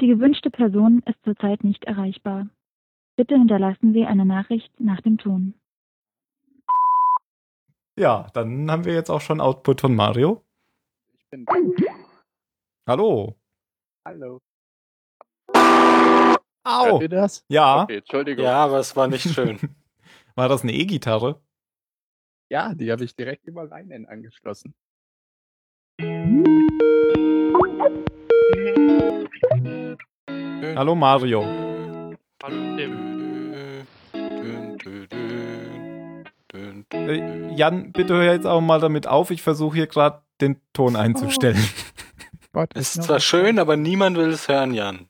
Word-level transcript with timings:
Die 0.00 0.08
gewünschte 0.08 0.50
Person 0.50 1.02
ist 1.06 1.22
zurzeit 1.24 1.64
nicht 1.64 1.84
erreichbar. 1.84 2.48
Bitte 3.16 3.34
hinterlassen 3.34 3.94
Sie 3.94 4.04
eine 4.04 4.26
Nachricht 4.26 4.78
nach 4.78 5.00
dem 5.00 5.16
Ton. 5.16 5.54
Ja, 7.98 8.28
dann 8.34 8.70
haben 8.70 8.84
wir 8.84 8.92
jetzt 8.92 9.08
auch 9.08 9.22
schon 9.22 9.40
Output 9.40 9.80
von 9.80 9.94
Mario. 9.94 10.44
Ich 11.14 11.26
bin. 11.30 11.46
Hallo. 12.86 13.34
Hallo. 14.06 14.38
Au. 16.62 16.84
Hört 16.84 17.02
ihr 17.02 17.08
das? 17.08 17.44
Ja. 17.48 17.84
Okay, 17.84 17.98
Entschuldigung. 17.98 18.44
Ja, 18.44 18.64
aber 18.64 18.80
es 18.80 18.94
war 18.96 19.08
nicht 19.08 19.28
schön. 19.28 19.58
War 20.34 20.50
das 20.50 20.62
eine 20.62 20.72
E-Gitarre? 20.72 21.40
Ja, 22.50 22.74
die 22.74 22.92
habe 22.92 23.04
ich 23.04 23.16
direkt 23.16 23.46
über 23.46 23.64
Leinen 23.64 24.04
angeschlossen. 24.04 24.74
Hallo 30.76 30.94
Mario. 30.94 31.44
Hallo 32.42 32.76
Tim. 32.76 33.16
Äh, 36.92 37.54
Jan, 37.54 37.92
bitte 37.92 38.14
hör 38.14 38.32
jetzt 38.32 38.46
auch 38.46 38.60
mal 38.60 38.80
damit 38.80 39.06
auf. 39.06 39.30
Ich 39.30 39.42
versuche 39.42 39.76
hier 39.76 39.86
gerade 39.86 40.22
den 40.40 40.60
Ton 40.72 40.96
einzustellen. 40.96 41.62
Gott, 42.52 42.74
Ist 42.74 43.02
zwar 43.02 43.20
schön, 43.20 43.58
aber 43.58 43.76
niemand 43.76 44.16
will 44.16 44.30
es 44.30 44.48
hören, 44.48 44.72
Jan. 44.72 45.08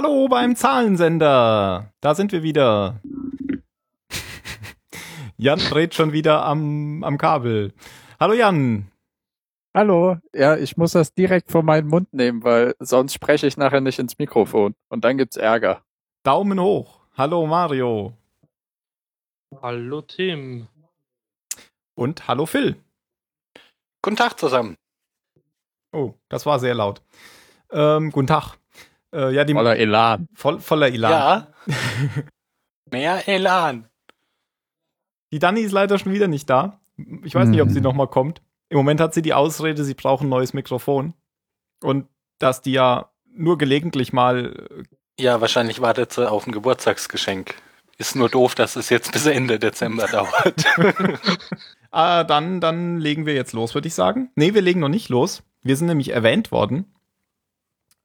Hallo 0.00 0.28
beim 0.28 0.54
Zahlensender. 0.54 1.92
Da 2.00 2.14
sind 2.14 2.30
wir 2.30 2.44
wieder. 2.44 3.02
Jan 5.36 5.58
dreht 5.58 5.92
schon 5.92 6.12
wieder 6.12 6.44
am, 6.44 7.02
am 7.02 7.18
Kabel. 7.18 7.74
Hallo 8.20 8.32
Jan. 8.34 8.92
Hallo. 9.74 10.18
Ja, 10.32 10.56
ich 10.56 10.76
muss 10.76 10.92
das 10.92 11.14
direkt 11.14 11.50
vor 11.50 11.64
meinen 11.64 11.88
Mund 11.88 12.12
nehmen, 12.14 12.44
weil 12.44 12.76
sonst 12.78 13.12
spreche 13.12 13.48
ich 13.48 13.56
nachher 13.56 13.80
nicht 13.80 13.98
ins 13.98 14.16
Mikrofon. 14.20 14.76
Und 14.88 15.04
dann 15.04 15.18
gibt's 15.18 15.36
Ärger. 15.36 15.82
Daumen 16.22 16.60
hoch. 16.60 17.00
Hallo 17.16 17.44
Mario. 17.48 18.12
Hallo 19.60 20.02
Tim. 20.02 20.68
Und 21.96 22.28
hallo 22.28 22.46
Phil. 22.46 22.76
Guten 24.00 24.14
Tag 24.14 24.38
zusammen. 24.38 24.76
Oh, 25.90 26.14
das 26.28 26.46
war 26.46 26.60
sehr 26.60 26.76
laut. 26.76 27.02
Ähm, 27.72 28.12
guten 28.12 28.28
Tag. 28.28 28.57
Äh, 29.14 29.34
ja, 29.34 29.44
die 29.44 29.54
Voller 29.54 29.76
Elan. 29.76 30.28
voll, 30.34 30.60
voller 30.60 30.88
Elan. 30.88 31.10
Ja. 31.10 31.46
Mehr 32.90 33.28
Elan. 33.28 33.88
Die 35.32 35.38
Dani 35.38 35.60
ist 35.60 35.72
leider 35.72 35.98
schon 35.98 36.12
wieder 36.12 36.28
nicht 36.28 36.48
da. 36.48 36.80
Ich 37.24 37.34
weiß 37.34 37.48
nicht, 37.48 37.60
ob 37.62 37.68
Mhm. 37.68 37.72
sie 37.72 37.80
noch 37.80 37.92
mal 37.94 38.06
kommt. 38.08 38.42
Im 38.70 38.76
Moment 38.78 39.00
hat 39.00 39.14
sie 39.14 39.22
die 39.22 39.34
Ausrede, 39.34 39.84
sie 39.84 39.94
braucht 39.94 40.22
ein 40.22 40.28
neues 40.28 40.52
Mikrofon. 40.54 41.14
Und 41.82 42.06
dass 42.38 42.60
die 42.62 42.72
ja 42.72 43.10
nur 43.30 43.56
gelegentlich 43.58 44.12
mal. 44.12 44.68
Ja, 45.18 45.40
wahrscheinlich 45.40 45.80
wartet 45.80 46.12
sie 46.12 46.28
auf 46.30 46.46
ein 46.46 46.52
Geburtstagsgeschenk. 46.52 47.54
Ist 47.98 48.14
nur 48.16 48.28
doof, 48.28 48.54
dass 48.54 48.76
es 48.76 48.90
jetzt 48.90 49.12
bis 49.12 49.26
Ende 49.26 49.58
Dezember 49.58 50.06
dauert. 50.12 50.64
Ah, 51.90 52.22
dann, 52.22 52.60
dann 52.60 52.98
legen 52.98 53.24
wir 53.24 53.32
jetzt 53.32 53.54
los, 53.54 53.72
würde 53.74 53.88
ich 53.88 53.94
sagen. 53.94 54.30
Nee, 54.34 54.52
wir 54.52 54.60
legen 54.60 54.78
noch 54.78 54.90
nicht 54.90 55.08
los. 55.08 55.42
Wir 55.62 55.74
sind 55.74 55.86
nämlich 55.86 56.10
erwähnt 56.10 56.52
worden. 56.52 56.84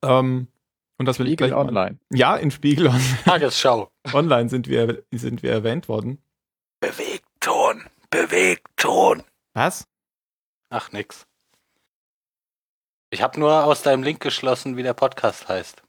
Ähm, 0.01 0.47
und 1.03 1.07
das 1.07 1.19
will 1.19 1.27
ich 1.27 1.33
Spiegel 1.33 1.49
gleich 1.49 1.57
mal- 1.57 1.67
online. 1.67 1.99
Ja, 2.11 2.35
in 2.38 2.50
Spiegel 2.50 2.88
On 2.88 3.01
Tagesschau. 3.25 3.91
Online 4.13 4.50
sind 4.50 4.67
wir, 4.67 5.03
sind 5.11 5.44
wir 5.44 5.51
erwähnt 5.51 5.88
worden. 5.89 6.22
Bewegton. 6.79 7.83
Bewegton. 8.09 9.23
Was? 9.53 9.85
Ach, 10.69 10.91
nix. 10.91 11.28
Ich 13.09 13.22
habe 13.22 13.39
nur 13.39 13.63
aus 13.66 13.81
deinem 13.83 14.01
Link 14.03 14.19
geschlossen, 14.22 14.75
wie 14.78 14.83
der 14.83 14.94
Podcast 14.94 15.47
heißt. 15.47 15.83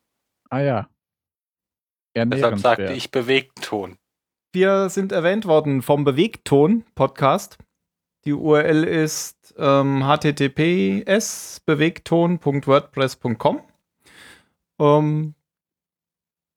Ah 0.50 0.60
ja. 0.60 0.88
Deshalb 2.16 2.58
sagte 2.58 2.92
ich 2.92 3.10
Bewegton. 3.10 3.96
Wir 4.52 4.88
sind 4.88 5.10
erwähnt 5.12 5.46
worden 5.46 5.82
vom 5.82 6.04
Bewegton 6.04 6.84
Podcast. 6.94 7.58
Die 8.24 8.32
URL 8.32 8.84
ist 8.84 9.54
ähm, 9.58 10.04
https 10.06 11.60
bewegton.wordpress.com. 11.66 13.62
Ähm, 14.78 15.34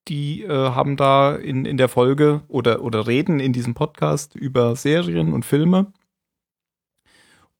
die 0.08 0.42
äh, 0.42 0.70
haben 0.70 0.96
da 0.96 1.34
in, 1.36 1.64
in 1.64 1.76
der 1.76 1.88
Folge 1.88 2.42
oder, 2.48 2.82
oder 2.82 3.06
reden 3.06 3.40
in 3.40 3.52
diesem 3.52 3.74
Podcast 3.74 4.34
über 4.34 4.74
Serien 4.74 5.32
und 5.32 5.44
Filme 5.44 5.92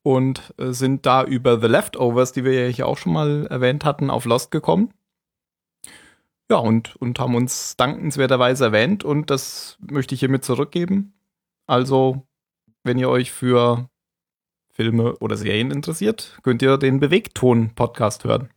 und 0.03 0.53
äh, 0.57 0.71
sind 0.71 1.05
da 1.05 1.23
über 1.23 1.59
The 1.61 1.67
Leftovers, 1.67 2.31
die 2.31 2.43
wir 2.43 2.67
ja 2.67 2.73
hier 2.73 2.87
auch 2.87 2.97
schon 2.97 3.13
mal 3.13 3.47
erwähnt 3.47 3.85
hatten, 3.85 4.09
auf 4.09 4.25
Lost 4.25 4.51
gekommen. 4.51 4.93
Ja, 6.51 6.57
und, 6.57 6.95
und 6.95 7.19
haben 7.19 7.35
uns 7.35 7.77
dankenswerterweise 7.77 8.65
erwähnt 8.65 9.03
und 9.03 9.29
das 9.29 9.77
möchte 9.79 10.15
ich 10.15 10.19
hiermit 10.21 10.43
zurückgeben. 10.43 11.13
Also, 11.67 12.25
wenn 12.83 12.97
ihr 12.97 13.09
euch 13.09 13.31
für 13.31 13.87
Filme 14.71 15.15
oder 15.17 15.37
Serien 15.37 15.69
interessiert, 15.69 16.39
könnt 16.41 16.63
ihr 16.63 16.77
den 16.77 16.99
Bewegton-Podcast 16.99 18.23
hören. 18.23 18.49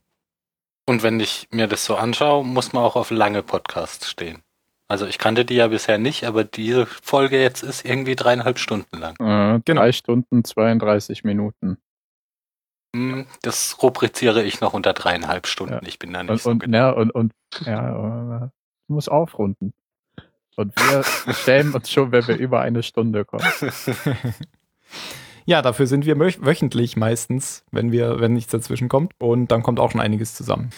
Und 0.87 1.03
wenn 1.03 1.21
ich 1.21 1.49
mir 1.51 1.69
das 1.69 1.85
so 1.85 1.97
anschaue, 1.97 2.45
muss 2.45 2.73
man 2.73 2.83
auch 2.83 2.97
auf 2.97 3.11
lange 3.11 3.43
Podcasts 3.43 4.09
stehen. 4.11 4.43
Also 4.89 5.07
ich 5.07 5.17
kannte 5.19 5.45
die 5.45 5.55
ja 5.55 5.69
bisher 5.69 5.97
nicht, 5.99 6.25
aber 6.25 6.45
diese 6.45 6.87
Folge 6.87 7.41
jetzt 7.41 7.63
ist 7.63 7.85
irgendwie 7.85 8.17
dreieinhalb 8.17 8.59
Stunden 8.59 8.99
lang. 8.99 9.15
Äh, 9.21 9.61
Genau. 9.65 9.81
Drei 9.81 9.93
Stunden, 9.93 10.45
32 10.45 11.25
Minuten. 11.25 11.79
Hm, 12.95 13.27
Das 13.43 13.83
rubriziere 13.83 14.43
ich 14.43 14.61
noch 14.61 14.75
unter 14.75 14.93
dreieinhalb 14.93 15.47
Stunden. 15.47 15.75
Ja. 15.75 15.81
Ich 15.87 15.99
bin 15.99 16.13
da 16.13 16.23
nicht 16.23 16.31
Und, 16.33 16.41
so 16.43 16.51
und, 16.51 16.59
genau. 16.59 16.79
ja, 16.79 16.91
und, 16.91 17.11
und 17.13 17.33
ja, 17.65 17.89
äh, 18.45 18.49
du 18.89 18.95
musst 18.95 19.11
aufrunden. 19.11 19.73
Und 20.57 20.77
wir 20.77 21.03
stellen 21.35 21.73
uns 21.73 21.91
schon, 21.91 22.13
wenn 22.13 22.27
wir 22.27 22.37
über 22.37 22.61
eine 22.61 22.83
Stunde 22.83 23.25
kommen. 23.25 23.47
ja, 25.45 25.63
dafür 25.63 25.87
sind 25.87 26.07
wir 26.07 26.19
wöchentlich 26.19 26.97
meistens, 26.97 27.65
wenn 27.71 27.93
wir, 27.93 28.21
wenn 28.21 28.33
nichts 28.33 28.53
dazwischen 28.53 28.89
kommt. 28.89 29.13
Und 29.19 29.51
dann 29.51 29.63
kommt 29.63 29.81
auch 29.81 29.91
schon 29.91 30.01
einiges 30.01 30.35
zusammen. 30.35 30.71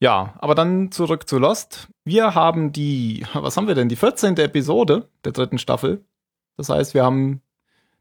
Ja, 0.00 0.34
aber 0.38 0.54
dann 0.54 0.92
zurück 0.92 1.28
zu 1.28 1.38
Lost. 1.38 1.88
Wir 2.04 2.34
haben 2.34 2.72
die, 2.72 3.26
was 3.34 3.56
haben 3.56 3.66
wir 3.66 3.74
denn? 3.74 3.88
Die 3.88 3.96
14. 3.96 4.36
Episode 4.36 5.08
der 5.24 5.32
dritten 5.32 5.58
Staffel. 5.58 6.04
Das 6.56 6.68
heißt, 6.68 6.94
wir 6.94 7.04
haben 7.04 7.42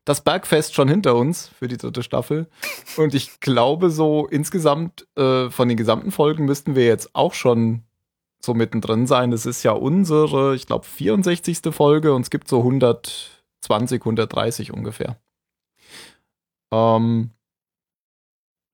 das 0.06 0.22
Bergfest 0.22 0.74
schon 0.74 0.88
hinter 0.88 1.16
uns 1.16 1.48
für 1.48 1.68
die 1.68 1.78
dritte 1.78 2.02
Staffel. 2.02 2.48
Und 2.96 3.14
ich 3.14 3.40
glaube, 3.40 3.90
so 3.90 4.26
insgesamt 4.28 5.08
äh, 5.18 5.50
von 5.50 5.68
den 5.68 5.78
gesamten 5.78 6.12
Folgen 6.12 6.46
müssten 6.46 6.76
wir 6.76 6.86
jetzt 6.86 7.14
auch 7.14 7.34
schon 7.34 7.84
so 8.40 8.54
mittendrin 8.54 9.08
sein. 9.08 9.32
Das 9.32 9.46
ist 9.46 9.64
ja 9.64 9.72
unsere, 9.72 10.56
ich 10.56 10.66
glaube, 10.66 10.86
64. 10.86 11.60
Folge 11.72 12.14
und 12.14 12.22
es 12.22 12.30
gibt 12.30 12.48
so 12.48 12.60
120, 12.60 14.02
130 14.02 14.72
ungefähr. 14.72 15.18
Ähm, 16.72 17.32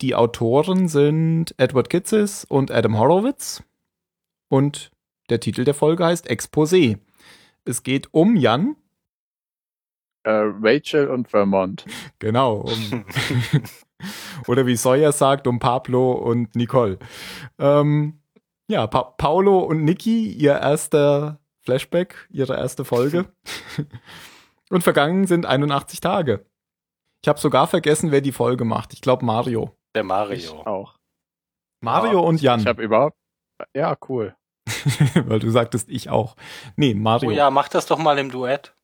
die 0.02 0.16
Autoren 0.16 0.88
sind 0.88 1.56
Edward 1.58 1.90
Kitsis 1.90 2.44
und 2.46 2.72
Adam 2.72 2.98
Horowitz. 2.98 3.64
Und 4.50 4.92
der 5.30 5.40
Titel 5.40 5.64
der 5.64 5.74
Folge 5.74 6.06
heißt 6.06 6.30
Exposé. 6.30 7.00
Es 7.66 7.84
geht 7.84 8.14
um 8.14 8.36
Jan. 8.36 8.76
Äh, 10.24 10.44
Rachel 10.62 11.08
und 11.10 11.30
Vermont. 11.30 11.86
Genau. 12.20 12.62
Um, 12.62 13.06
oder 14.48 14.66
wie 14.66 14.76
Sawyer 14.76 15.12
sagt, 15.12 15.48
um 15.48 15.60
Pablo 15.60 16.14
und 16.14 16.56
Nicole. 16.56 17.00
Ähm, 17.60 18.20
ja, 18.68 18.88
pa 18.88 19.04
Paolo 19.04 19.60
und 19.60 19.84
Niki, 19.84 20.32
ihr 20.32 20.54
erster 20.54 21.40
Flashback, 21.60 22.28
ihre 22.30 22.56
erste 22.56 22.86
Folge. 22.86 23.26
und 24.70 24.84
vergangen 24.84 25.28
sind 25.28 25.46
81 25.46 26.00
Tage. 26.00 26.46
Ich 27.24 27.30
habe 27.30 27.40
sogar 27.40 27.68
vergessen, 27.68 28.12
wer 28.12 28.20
die 28.20 28.34
Folge 28.34 28.66
macht. 28.66 28.92
Ich 28.94 29.00
glaube 29.00 29.24
Mario. 29.24 29.76
Der 29.96 30.02
Ich 30.04 30.08
Mario. 30.08 30.62
auch. 30.64 30.98
Mario 31.82 32.20
Ja, 32.22 32.28
und 32.28 32.42
Jan. 32.42 32.60
Ich 32.60 32.68
habe 32.68 32.84
überhaupt. 32.84 33.16
Ja, 33.74 33.96
cool. 34.10 34.36
Weil 35.26 35.40
du 35.40 35.50
sagtest, 35.50 35.90
ich 35.90 36.10
auch. 36.10 36.36
Nee, 36.76 36.94
Mario. 36.94 37.30
Oh 37.30 37.34
ja, 37.34 37.50
mach 37.50 37.70
das 37.70 37.86
doch 37.86 37.98
mal 37.98 38.18
im 38.20 38.30
Duett. 38.30 38.76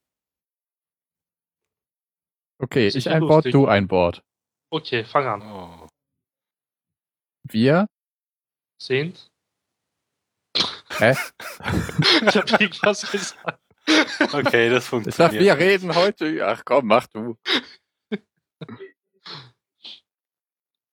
Okay, 2.62 2.88
ich 2.88 3.10
ein. 3.10 3.22
Wort, 3.24 3.46
du 3.46 3.68
ein 3.68 3.90
Wort. 3.92 4.24
Okay, 4.72 5.04
fang 5.04 5.28
an. 5.28 5.42
Oh. 5.42 5.88
Wir 7.44 7.88
Sind? 8.82 9.28
Hä? 10.98 11.12
ich 12.26 12.38
hab 12.38 12.52
irgendwas 12.60 13.10
gesagt. 13.12 13.60
Okay, 14.34 14.70
das 14.70 14.84
Ich 14.86 14.90
sag, 14.90 14.90
funktioniert. 14.90 15.44
wir 15.44 15.58
reden 15.58 15.96
heute. 15.96 16.48
Ach 16.48 16.64
komm, 16.64 16.88
mach 16.88 17.08
du. 17.08 17.38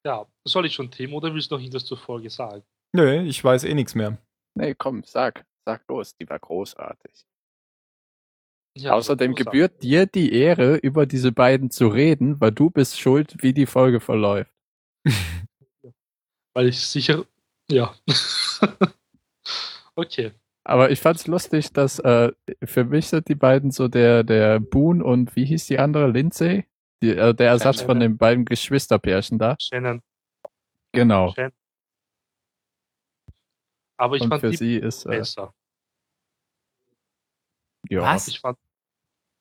Ja, 0.05 0.27
soll 0.45 0.67
ich 0.67 0.75
schon 0.75 0.91
Tim 0.91 1.15
oder 1.15 1.35
willst 1.35 1.51
du 1.51 1.57
noch 1.57 1.61
irgendwas 1.61 1.85
zur 1.85 1.99
Folge 1.99 2.31
sagen? 2.31 2.63
Nö, 2.93 3.23
ich 3.23 3.43
weiß 3.43 3.65
eh 3.65 3.75
nichts 3.75 3.95
mehr. 3.95 4.19
Nee, 4.55 4.75
komm, 4.75 5.03
sag. 5.05 5.45
Sag 5.65 5.83
los, 5.89 6.15
die 6.17 6.29
war 6.29 6.39
großartig. 6.39 7.27
Ja, 8.79 8.93
Außerdem 8.93 9.33
großartig. 9.35 9.53
gebührt 9.53 9.83
dir 9.83 10.07
die 10.07 10.33
Ehre, 10.33 10.77
über 10.77 11.07
diese 11.07 11.33
beiden 11.33 11.71
zu 11.71 11.89
reden, 11.89 12.41
weil 12.41 12.53
du 12.53 12.71
bist 12.71 13.01
schuld, 13.01 13.43
wie 13.43 13.53
die 13.53 13.67
Folge 13.67 14.01
verläuft. 14.01 14.53
Weil 16.55 16.69
ich 16.69 16.79
sicher. 16.87 17.27
Ja. 17.71 17.95
okay. 19.95 20.33
Aber 20.65 20.91
ich 20.91 21.01
fand's 21.01 21.27
lustig, 21.27 21.73
dass 21.73 21.99
äh, 21.99 22.33
für 22.65 22.85
mich 22.85 23.09
sind 23.09 23.29
die 23.29 23.35
beiden 23.35 23.71
so 23.71 23.89
der, 23.89 24.25
der 24.25 24.61
Boone 24.61 25.05
und 25.05 25.37
wie 25.37 25.45
hieß 25.45 25.67
die 25.67 25.79
andere? 25.79 26.09
Lindsay? 26.11 26.65
Die, 27.03 27.11
äh, 27.11 27.35
der 27.35 27.49
Ersatz 27.51 27.83
von 27.83 28.01
den 28.01 28.17
beiden 28.17 28.45
Geschwisterpärchen 28.45 29.39
da. 29.39 29.57
Shannon. 29.61 30.03
Genau. 30.93 31.33
Shannon. 31.33 31.53
Aber 33.99 34.17
ich 34.17 34.23
Und 34.23 34.29
fand 34.29 34.41
für 34.41 34.51
die 34.51 34.57
sie 34.57 34.77
ist, 34.77 35.07
äh, 35.07 35.11
besser. 35.11 35.55
ja, 37.89 38.03
Was? 38.03 38.29
Ich 38.29 38.41
fand. 38.41 38.59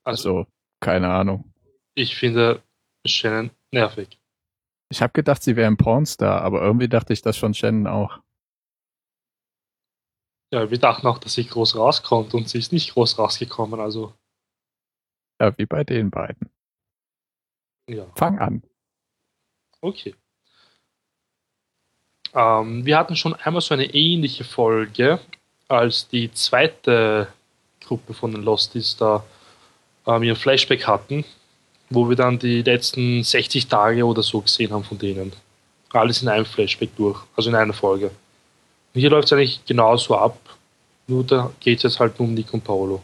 Also, 0.04 0.40
also, 0.40 0.52
keine 0.82 1.12
Ahnung. 1.12 1.52
ich 1.96 2.16
finde 2.16 2.62
Shannon 3.06 3.52
nervig. 3.72 4.20
Ich 4.90 5.02
habe 5.02 5.14
gedacht, 5.14 5.42
sie 5.42 5.56
wäre 5.56 5.68
ein 5.68 5.78
Pornstar, 5.78 6.42
aber 6.42 6.62
irgendwie 6.62 6.88
dachte 6.88 7.12
ich 7.14 7.22
das 7.22 7.38
von 7.38 7.54
Shannon 7.54 7.88
auch. 7.88 8.20
Ja, 10.54 10.70
wir 10.70 10.78
dachten 10.78 11.08
auch, 11.08 11.18
dass 11.18 11.34
sie 11.34 11.46
groß 11.46 11.76
rauskommt 11.76 12.34
und 12.34 12.48
sie 12.48 12.60
ist 12.60 12.72
nicht 12.72 12.94
groß 12.94 13.18
rausgekommen. 13.18 13.80
Also, 13.80 14.14
Ja, 15.42 15.58
wie 15.58 15.66
bei 15.66 15.84
den 15.84 16.12
beiden. 16.12 16.50
Ja. 17.88 18.06
Fang 18.16 18.40
an. 18.40 18.64
Okay. 19.82 20.16
Ähm, 22.34 22.86
wir 22.86 22.98
hatten 22.98 23.16
schon 23.16 23.34
einmal 23.34 23.62
so 23.62 23.74
eine 23.74 23.94
ähnliche 23.94 24.44
Folge, 24.44 25.20
als 25.68 26.08
die 26.08 26.32
zweite 26.34 27.28
Gruppe 27.82 28.14
von 28.14 28.32
den 28.32 28.44
Losties 28.44 28.98
da 28.98 29.24
ähm, 30.06 30.24
ihr 30.24 30.36
Flashback 30.36 30.86
hatten, 30.86 31.24
wo 31.90 32.10
wir 32.10 32.16
dann 32.16 32.40
die 32.40 32.62
letzten 32.62 33.24
60 33.24 33.68
Tage 33.68 34.06
oder 34.06 34.24
so 34.24 34.42
gesehen 34.42 34.72
haben 34.72 34.84
von 34.84 34.98
denen. 34.98 35.34
Alles 35.92 36.22
in 36.22 36.28
einem 36.28 36.46
Flashback 36.46 36.96
durch, 36.98 37.22
also 37.36 37.50
in 37.50 37.56
einer 37.56 37.74
Folge. 37.74 38.08
Und 38.08 39.02
hier 39.02 39.10
läuft 39.10 39.26
es 39.26 39.34
eigentlich 39.34 39.66
genauso 39.66 40.18
ab, 40.18 40.38
nur 41.08 41.24
da 41.24 41.52
geht 41.60 41.78
es 41.78 41.84
jetzt 41.84 42.00
halt 42.00 42.20
nur 42.20 42.28
um 42.28 42.34
Nick 42.34 42.54
und 42.54 42.64
Paolo. 42.64 43.02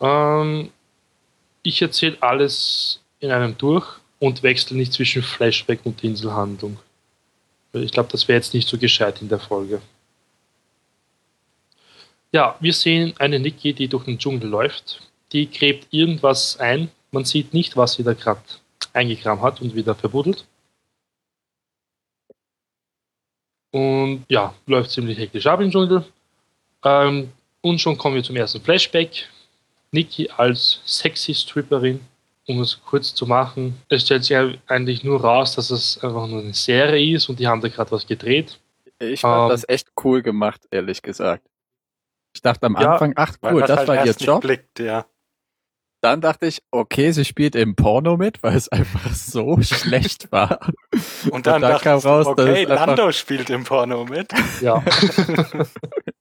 Ähm, 0.00 0.70
ich 1.62 1.82
erzähle 1.82 2.16
alles 2.20 3.00
in 3.20 3.30
einem 3.30 3.56
durch 3.56 3.86
und 4.18 4.42
wechsle 4.42 4.76
nicht 4.76 4.92
zwischen 4.92 5.22
Flashback 5.22 5.80
und 5.84 6.02
Inselhandlung. 6.02 6.78
Ich 7.72 7.92
glaube, 7.92 8.08
das 8.10 8.26
wäre 8.28 8.38
jetzt 8.38 8.54
nicht 8.54 8.68
so 8.68 8.78
gescheit 8.78 9.22
in 9.22 9.28
der 9.28 9.38
Folge. 9.38 9.80
Ja, 12.32 12.56
wir 12.60 12.72
sehen 12.72 13.14
eine 13.18 13.38
Niki, 13.38 13.72
die 13.72 13.88
durch 13.88 14.04
den 14.04 14.18
Dschungel 14.18 14.48
läuft. 14.48 15.02
Die 15.32 15.50
gräbt 15.50 15.88
irgendwas 15.90 16.58
ein. 16.58 16.90
Man 17.10 17.24
sieht 17.24 17.54
nicht, 17.54 17.76
was 17.76 17.94
sie 17.94 18.04
da 18.04 18.14
gerade 18.14 18.42
eingegraben 18.92 19.42
hat 19.42 19.60
und 19.60 19.74
wieder 19.74 19.94
verbuddelt. 19.94 20.44
Und 23.72 24.24
ja, 24.28 24.54
läuft 24.66 24.90
ziemlich 24.90 25.18
hektisch 25.18 25.46
ab 25.46 25.60
im 25.60 25.70
Dschungel. 25.70 26.04
Ähm, 26.84 27.32
und 27.60 27.80
schon 27.80 27.96
kommen 27.98 28.16
wir 28.16 28.22
zum 28.22 28.36
ersten 28.36 28.60
Flashback. 28.60 29.28
Niki 29.92 30.30
als 30.30 30.80
sexy 30.84 31.34
Stripperin 31.34 32.00
um 32.50 32.60
es 32.60 32.80
kurz 32.84 33.14
zu 33.14 33.26
machen, 33.26 33.80
es 33.88 34.02
stellt 34.02 34.24
sich 34.24 34.36
eigentlich 34.66 35.04
nur 35.04 35.20
raus, 35.20 35.54
dass 35.54 35.70
es 35.70 36.02
einfach 36.02 36.26
nur 36.26 36.40
eine 36.40 36.52
Serie 36.52 37.16
ist 37.16 37.28
und 37.28 37.38
die 37.38 37.46
haben 37.46 37.60
da 37.60 37.68
gerade 37.68 37.90
was 37.92 38.06
gedreht. 38.06 38.58
Ich 38.98 39.20
fand 39.20 39.44
Ähm, 39.44 39.48
das 39.50 39.68
echt 39.68 39.88
cool 40.04 40.20
gemacht, 40.22 40.66
ehrlich 40.70 41.00
gesagt. 41.00 41.46
Ich 42.34 42.42
dachte 42.42 42.66
am 42.66 42.76
Ja, 42.76 42.92
Anfang, 42.92 43.12
ach 43.16 43.36
cool, 43.42 43.62
das 43.62 43.78
halt 43.78 43.88
war 43.88 44.04
ihr 44.04 44.12
Job. 44.12 44.42
Blickt, 44.42 44.78
ja. 44.80 45.06
Dann 46.02 46.20
dachte 46.22 46.46
ich, 46.46 46.62
okay, 46.70 47.12
sie 47.12 47.24
spielt 47.26 47.54
im 47.54 47.76
Porno 47.76 48.16
mit, 48.16 48.42
weil 48.42 48.56
es 48.56 48.68
einfach 48.68 49.12
so 49.12 49.58
schlecht 49.62 50.32
war. 50.32 50.72
Und 51.30 51.46
dann, 51.46 51.60
dann 51.60 51.72
dachte 51.72 51.84
kam 51.84 51.98
ich, 51.98 52.04
raus, 52.04 52.26
dass 52.36 52.48
okay, 52.48 52.64
Lando 52.64 53.12
spielt 53.12 53.50
im 53.50 53.64
Porno 53.64 54.04
mit. 54.06 54.32
Ja, 54.60 54.82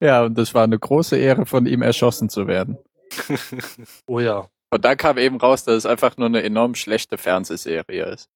Ja, 0.00 0.24
und 0.24 0.38
es 0.38 0.54
war 0.54 0.64
eine 0.64 0.78
große 0.78 1.16
Ehre, 1.16 1.46
von 1.46 1.66
ihm 1.66 1.82
erschossen 1.82 2.28
zu 2.28 2.46
werden. 2.46 2.78
oh 4.06 4.20
ja. 4.20 4.48
Und 4.70 4.84
dann 4.84 4.96
kam 4.96 5.18
eben 5.18 5.38
raus, 5.38 5.64
dass 5.64 5.76
es 5.76 5.86
einfach 5.86 6.16
nur 6.16 6.26
eine 6.26 6.42
enorm 6.42 6.74
schlechte 6.74 7.18
Fernsehserie 7.18 8.04
ist. 8.06 8.28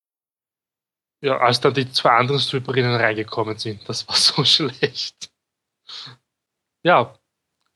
Ja, 1.22 1.38
als 1.38 1.60
dann 1.60 1.74
die 1.74 1.90
zwei 1.90 2.10
anderen 2.10 2.40
Stripperinnen 2.40 2.94
reingekommen 2.94 3.58
sind, 3.58 3.86
das 3.88 4.08
war 4.08 4.16
so 4.16 4.44
schlecht. 4.44 5.30
Ja, 6.82 7.14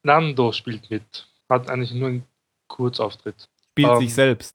Nando 0.03 0.53
spielt 0.53 0.91
mit. 0.91 1.27
Hat 1.49 1.69
eigentlich 1.69 1.93
nur 1.93 2.09
einen 2.09 2.27
Kurzauftritt. 2.69 3.49
Spielt 3.73 3.91
Ähm, 3.91 3.99
sich 3.99 4.15
selbst. 4.15 4.55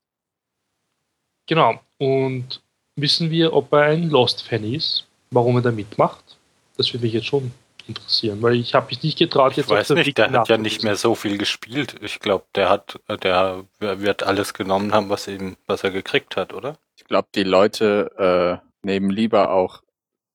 Genau. 1.45 1.79
Und 1.97 2.61
wissen 2.95 3.29
wir, 3.29 3.53
ob 3.53 3.71
er 3.73 3.83
ein 3.83 4.09
Lost-Fan 4.09 4.63
ist? 4.63 5.07
Warum 5.31 5.57
er 5.57 5.61
da 5.61 5.71
mitmacht? 5.71 6.37
Das 6.77 6.91
würde 6.93 7.05
mich 7.05 7.13
jetzt 7.13 7.27
schon 7.27 7.51
interessieren, 7.89 8.41
weil 8.41 8.55
ich 8.55 8.73
habe 8.73 8.87
mich 8.87 9.03
nicht 9.03 9.17
getraut, 9.17 9.51
Ich 9.51 9.57
jetzt 9.57 9.69
weiß 9.69 9.89
nicht, 9.89 10.17
der 10.17 10.31
hat 10.31 10.47
ja 10.47 10.57
nicht 10.57 10.83
mehr 10.83 10.95
so 10.95 11.15
viel 11.15 11.37
gespielt. 11.37 11.95
Ich 12.01 12.19
glaube, 12.19 12.45
der 12.55 12.69
hat, 12.69 12.99
der 13.23 13.65
wird 13.79 14.23
alles 14.23 14.53
genommen 14.53 14.93
haben, 14.93 15.09
was 15.09 15.27
ihm, 15.27 15.57
was 15.67 15.83
er 15.83 15.91
gekriegt 15.91 16.37
hat, 16.37 16.53
oder? 16.53 16.77
Ich 16.95 17.05
glaube, 17.05 17.27
die 17.35 17.43
Leute 17.43 18.61
äh, 18.63 18.67
nehmen 18.85 19.09
lieber 19.09 19.51
auch 19.51 19.83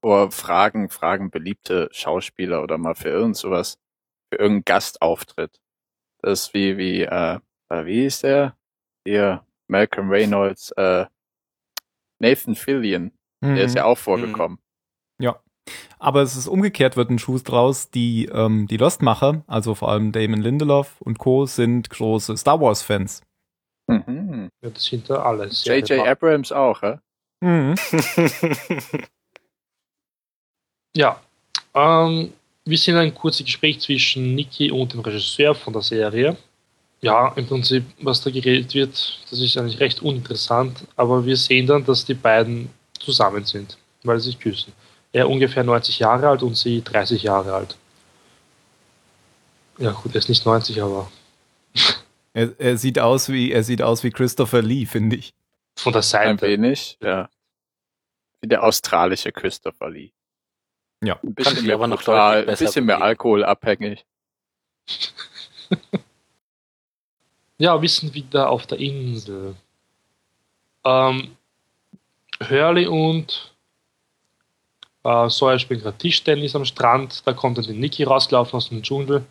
oder 0.03 0.31
fragen, 0.31 0.91
fragen 0.91 1.31
beliebte 1.31 1.89
Schauspieler 1.91 2.63
oder 2.63 2.77
mal 2.77 2.95
für 2.95 3.09
irgend 3.09 3.37
sowas, 3.39 3.79
für 4.31 4.39
irgendeinen 4.39 4.65
Gastauftritt. 4.67 5.61
Das 6.21 6.43
ist 6.49 6.55
wie, 6.55 6.77
wie, 6.77 7.03
äh, 7.03 7.39
äh, 7.71 7.85
wie 7.87 8.05
ist 8.05 8.23
der? 8.23 8.57
Hier, 9.07 9.47
Malcolm 9.69 10.11
Reynolds, 10.11 10.73
äh, 10.73 11.07
Nathan 12.19 12.55
Fillion, 12.55 13.13
der 13.43 13.65
ist 13.65 13.73
Mhm. 13.73 13.77
ja 13.79 13.85
auch 13.85 13.99
vorgekommen. 13.99 14.59
Aber 15.99 16.23
es 16.23 16.37
ist 16.37 16.49
umgekehrt, 16.49 16.97
wird 16.97 17.11
ein 17.11 17.19
Schuss 17.19 17.43
draus. 17.43 17.91
Die, 17.91 18.27
ähm, 18.27 18.67
die 18.67 18.77
Lost-Macher, 18.77 19.43
also 19.47 19.75
vor 19.75 19.91
allem 19.91 20.13
Damon 20.13 20.41
Lindelof 20.41 21.01
und 21.01 21.19
Co., 21.19 21.47
sind 21.47 21.89
große 21.91 22.37
Star 22.37 22.61
Wars-Fans. 22.61 23.23
Mhm. 23.87 24.51
Ja, 24.63 24.71
das 24.71 24.85
sind 24.85 25.09
da 25.09 25.23
alle. 25.23 25.47
J.J. 25.47 26.07
Abrams 26.07 26.53
auch, 26.53 26.83
hä? 26.83 26.99
Mhm. 27.41 27.75
Ja, 30.97 31.21
ähm, 31.75 32.33
wir 32.65 32.79
sehen 32.79 32.97
ein 32.97 33.15
kurzes 33.15 33.45
Gespräch 33.45 33.81
zwischen 33.81 34.35
Niki 34.35 34.71
und 34.71 34.93
dem 34.93 35.01
Regisseur 35.01 35.55
von 35.55 35.73
der 35.73 35.83
Serie. 35.83 36.37
Ja, 37.01 37.33
im 37.37 37.47
Prinzip, 37.47 37.85
was 38.01 38.23
da 38.23 38.31
geredet 38.31 38.73
wird, 38.75 38.93
das 39.29 39.41
ist 39.41 39.59
eigentlich 39.59 39.81
recht 39.81 40.01
uninteressant, 40.01 40.87
aber 40.97 41.27
wir 41.27 41.37
sehen 41.37 41.67
dann, 41.67 41.85
dass 41.85 42.05
die 42.05 42.15
beiden 42.15 42.71
zusammen 42.99 43.45
sind, 43.45 43.77
weil 44.05 44.19
sie 44.21 44.31
sich 44.31 44.39
küssen. 44.39 44.73
Er 45.15 45.29
ungefähr 45.31 45.63
90 45.65 46.01
Jahre 46.01 46.29
alt 46.29 46.43
und 46.43 46.57
sie 46.57 46.83
30 46.83 47.23
Jahre 47.23 47.55
alt. 47.55 47.77
Ja 49.79 49.93
gut, 49.93 50.13
er 50.13 50.19
ist 50.19 50.29
nicht 50.29 50.45
90, 50.45 50.83
aber 50.83 51.11
Er, 52.37 52.51
er 52.59 52.77
sieht 52.77 52.99
aus 52.99 53.29
wie, 53.29 53.53
er 53.53 53.63
sieht 53.63 53.81
aus 53.81 54.03
wie 54.03 54.11
Christopher 54.11 54.61
Lee, 54.61 54.87
finde 54.87 55.15
ich. 55.17 55.33
von 55.77 55.93
der 55.93 56.01
Ein 56.01 56.03
Seite. 56.03 56.43
wenig, 56.43 56.99
ja. 57.01 57.29
Wie 58.41 58.49
der 58.49 58.65
australische 58.65 59.31
Christopher 59.31 59.89
Lee. 59.89 60.11
Ja. 61.01 61.15
Ein 61.15 61.21
Kann 61.21 61.35
bisschen 61.35 61.57
ich 61.59 61.63
mehr, 61.63 61.75
aber 61.77 61.87
noch 61.87 62.07
ein 62.09 62.45
besser 62.47 62.65
bisschen 62.65 62.85
mehr 62.87 63.01
alkoholabhängig. 63.01 64.05
Ja, 67.57 67.81
wir 67.81 67.89
sind 67.89 68.15
wieder 68.15 68.51
auf 68.51 68.67
der 68.67 68.79
Insel. 68.81 69.55
Ähm, 70.85 71.37
Hurley 72.43 72.89
und 72.89 73.54
äh, 75.05 75.29
Sawyer 75.29 75.59
spielen 75.59 75.81
gerade 75.81 75.99
Tischtennis 75.99 76.57
am 76.57 76.65
Strand. 76.65 77.27
Da 77.27 77.33
kommt 77.33 77.59
dann 77.59 77.65
die 77.65 77.73
Niki 77.73 78.05
rausgelaufen 78.05 78.57
aus 78.57 78.69
dem 78.69 78.83
Dschungel, 78.83 79.25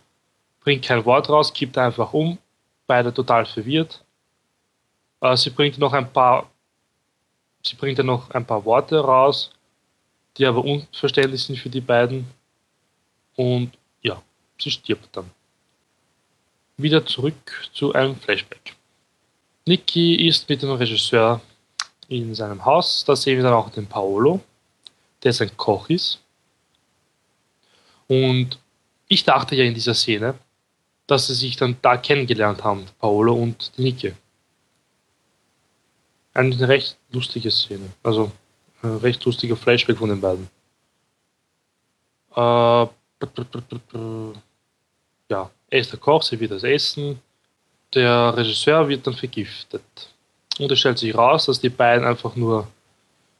bringt 0.61 0.85
kein 0.85 1.03
Wort 1.05 1.29
raus, 1.29 1.53
kippt 1.53 1.77
einfach 1.77 2.13
um. 2.13 2.37
Beide 2.85 3.13
total 3.13 3.45
verwirrt. 3.45 4.03
Äh, 5.21 5.35
sie 5.35 5.49
bringt 5.49 5.77
noch 5.77 5.93
ein 5.93 6.11
paar, 6.11 6.49
sie 7.63 7.75
bringt 7.75 7.99
dann 7.99 8.05
noch 8.05 8.29
ein 8.31 8.45
paar 8.45 8.63
Worte 8.65 8.99
raus, 8.99 9.51
die 10.37 10.45
aber 10.45 10.63
unverständlich 10.63 11.43
sind 11.43 11.57
für 11.57 11.69
die 11.69 11.81
beiden. 11.81 12.27
Und 13.35 13.71
ja, 14.01 14.21
sie 14.59 14.69
stirbt 14.69 15.15
dann 15.17 15.29
wieder 16.77 17.05
zurück 17.05 17.69
zu 17.73 17.93
einem 17.93 18.15
Flashback. 18.15 18.75
Niki 19.65 20.27
ist 20.27 20.49
mit 20.49 20.61
dem 20.61 20.71
Regisseur 20.71 21.39
in 22.09 22.35
seinem 22.35 22.63
Haus. 22.65 23.05
Da 23.05 23.15
sehen 23.15 23.37
wir 23.37 23.43
dann 23.43 23.53
auch 23.53 23.69
den 23.69 23.87
Paolo, 23.87 24.41
der 25.23 25.33
sein 25.33 25.55
Koch 25.57 25.89
ist. 25.89 26.19
Und 28.07 28.59
ich 29.07 29.23
dachte 29.23 29.55
ja 29.55 29.63
in 29.63 29.73
dieser 29.73 29.93
Szene, 29.93 30.35
dass 31.07 31.27
sie 31.27 31.33
sich 31.33 31.55
dann 31.55 31.77
da 31.81 31.97
kennengelernt 31.97 32.63
haben, 32.63 32.85
Paolo 32.99 33.33
und. 33.33 33.71
Eigentlich 36.33 36.59
eine 36.59 36.69
recht 36.69 36.97
lustige 37.11 37.51
Szene. 37.51 37.91
Also 38.01 38.31
ein 38.81 38.97
recht 38.97 39.23
lustiger 39.25 39.55
Flashback 39.55 39.97
von 39.97 40.09
den 40.09 40.21
beiden. 40.21 40.49
Äh, 42.35 42.87
ja, 45.29 45.51
er 45.69 45.79
ist 45.79 45.91
der 45.91 45.99
Koch, 45.99 46.23
sie 46.23 46.39
wird 46.39 46.51
das 46.51 46.63
Essen. 46.63 47.19
Der 47.93 48.35
Regisseur 48.35 48.87
wird 48.87 49.05
dann 49.05 49.13
vergiftet. 49.13 50.09
Und 50.59 50.71
es 50.71 50.79
stellt 50.79 50.97
sich 50.97 51.15
raus, 51.15 51.45
dass 51.45 51.59
die 51.59 51.69
beiden 51.69 52.05
einfach 52.05 52.35
nur 52.35 52.67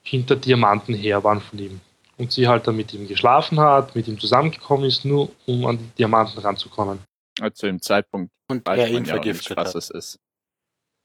hinter 0.03 0.35
Diamanten 0.35 0.93
her 0.93 1.23
waren 1.23 1.41
von 1.41 1.59
ihm. 1.59 1.81
Und 2.17 2.31
sie 2.31 2.47
halt 2.47 2.67
dann 2.67 2.75
mit 2.75 2.93
ihm 2.93 3.07
geschlafen 3.07 3.59
hat, 3.59 3.95
mit 3.95 4.07
ihm 4.07 4.19
zusammengekommen 4.19 4.85
ist, 4.85 5.03
nur 5.03 5.31
um 5.47 5.65
an 5.65 5.79
die 5.79 5.89
Diamanten 5.97 6.39
ranzukommen. 6.39 6.99
Also 7.39 7.53
zu 7.55 7.65
dem 7.65 7.81
Zeitpunkt 7.81 8.31
Und 8.47 8.65
weiß 8.65 8.79
er 8.79 8.85
man 8.85 8.87
ihn 8.87 8.93
ja 8.93 8.97
auch 8.97 8.99
nicht, 9.01 9.09
vergiftet 9.09 9.57
was 9.57 9.69
hat. 9.69 9.75
es 9.75 9.89
ist. 9.89 10.19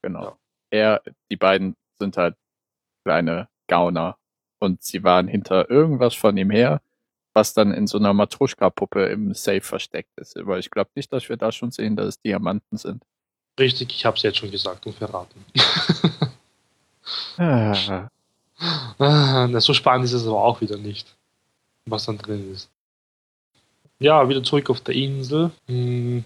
Genau. 0.02 0.22
Ja. 0.24 0.36
Er, 0.70 1.02
die 1.30 1.36
beiden 1.36 1.74
sind 1.98 2.16
halt 2.18 2.36
kleine 3.04 3.48
Gauner 3.68 4.18
und 4.58 4.82
sie 4.82 5.02
waren 5.02 5.28
hinter 5.28 5.70
irgendwas 5.70 6.14
von 6.14 6.36
ihm 6.36 6.50
her, 6.50 6.82
was 7.32 7.54
dann 7.54 7.72
in 7.72 7.86
so 7.86 7.98
einer 7.98 8.12
Matruschka-Puppe 8.12 9.06
im 9.06 9.32
Safe 9.32 9.62
versteckt 9.62 10.10
ist. 10.18 10.36
Aber 10.36 10.58
ich 10.58 10.70
glaube 10.70 10.90
nicht, 10.94 11.10
dass 11.12 11.28
wir 11.28 11.36
da 11.38 11.52
schon 11.52 11.70
sehen, 11.70 11.96
dass 11.96 12.06
es 12.06 12.20
Diamanten 12.20 12.76
sind. 12.76 13.02
Richtig, 13.58 13.90
ich 13.92 14.04
habe 14.04 14.16
es 14.16 14.22
jetzt 14.22 14.38
schon 14.38 14.50
gesagt 14.50 14.84
und 14.86 14.94
verraten. 14.94 15.44
Ah, 17.38 18.08
na, 18.98 19.60
so 19.60 19.72
spannend 19.72 20.06
ist 20.06 20.12
es 20.12 20.26
aber 20.26 20.42
auch 20.42 20.60
wieder 20.60 20.76
nicht, 20.76 21.14
was 21.86 22.06
dann 22.06 22.18
drin 22.18 22.52
ist. 22.52 22.68
Ja, 24.00 24.28
wieder 24.28 24.42
zurück 24.42 24.70
auf 24.70 24.80
der 24.80 24.94
Insel. 24.94 25.50
Hm, 25.66 26.24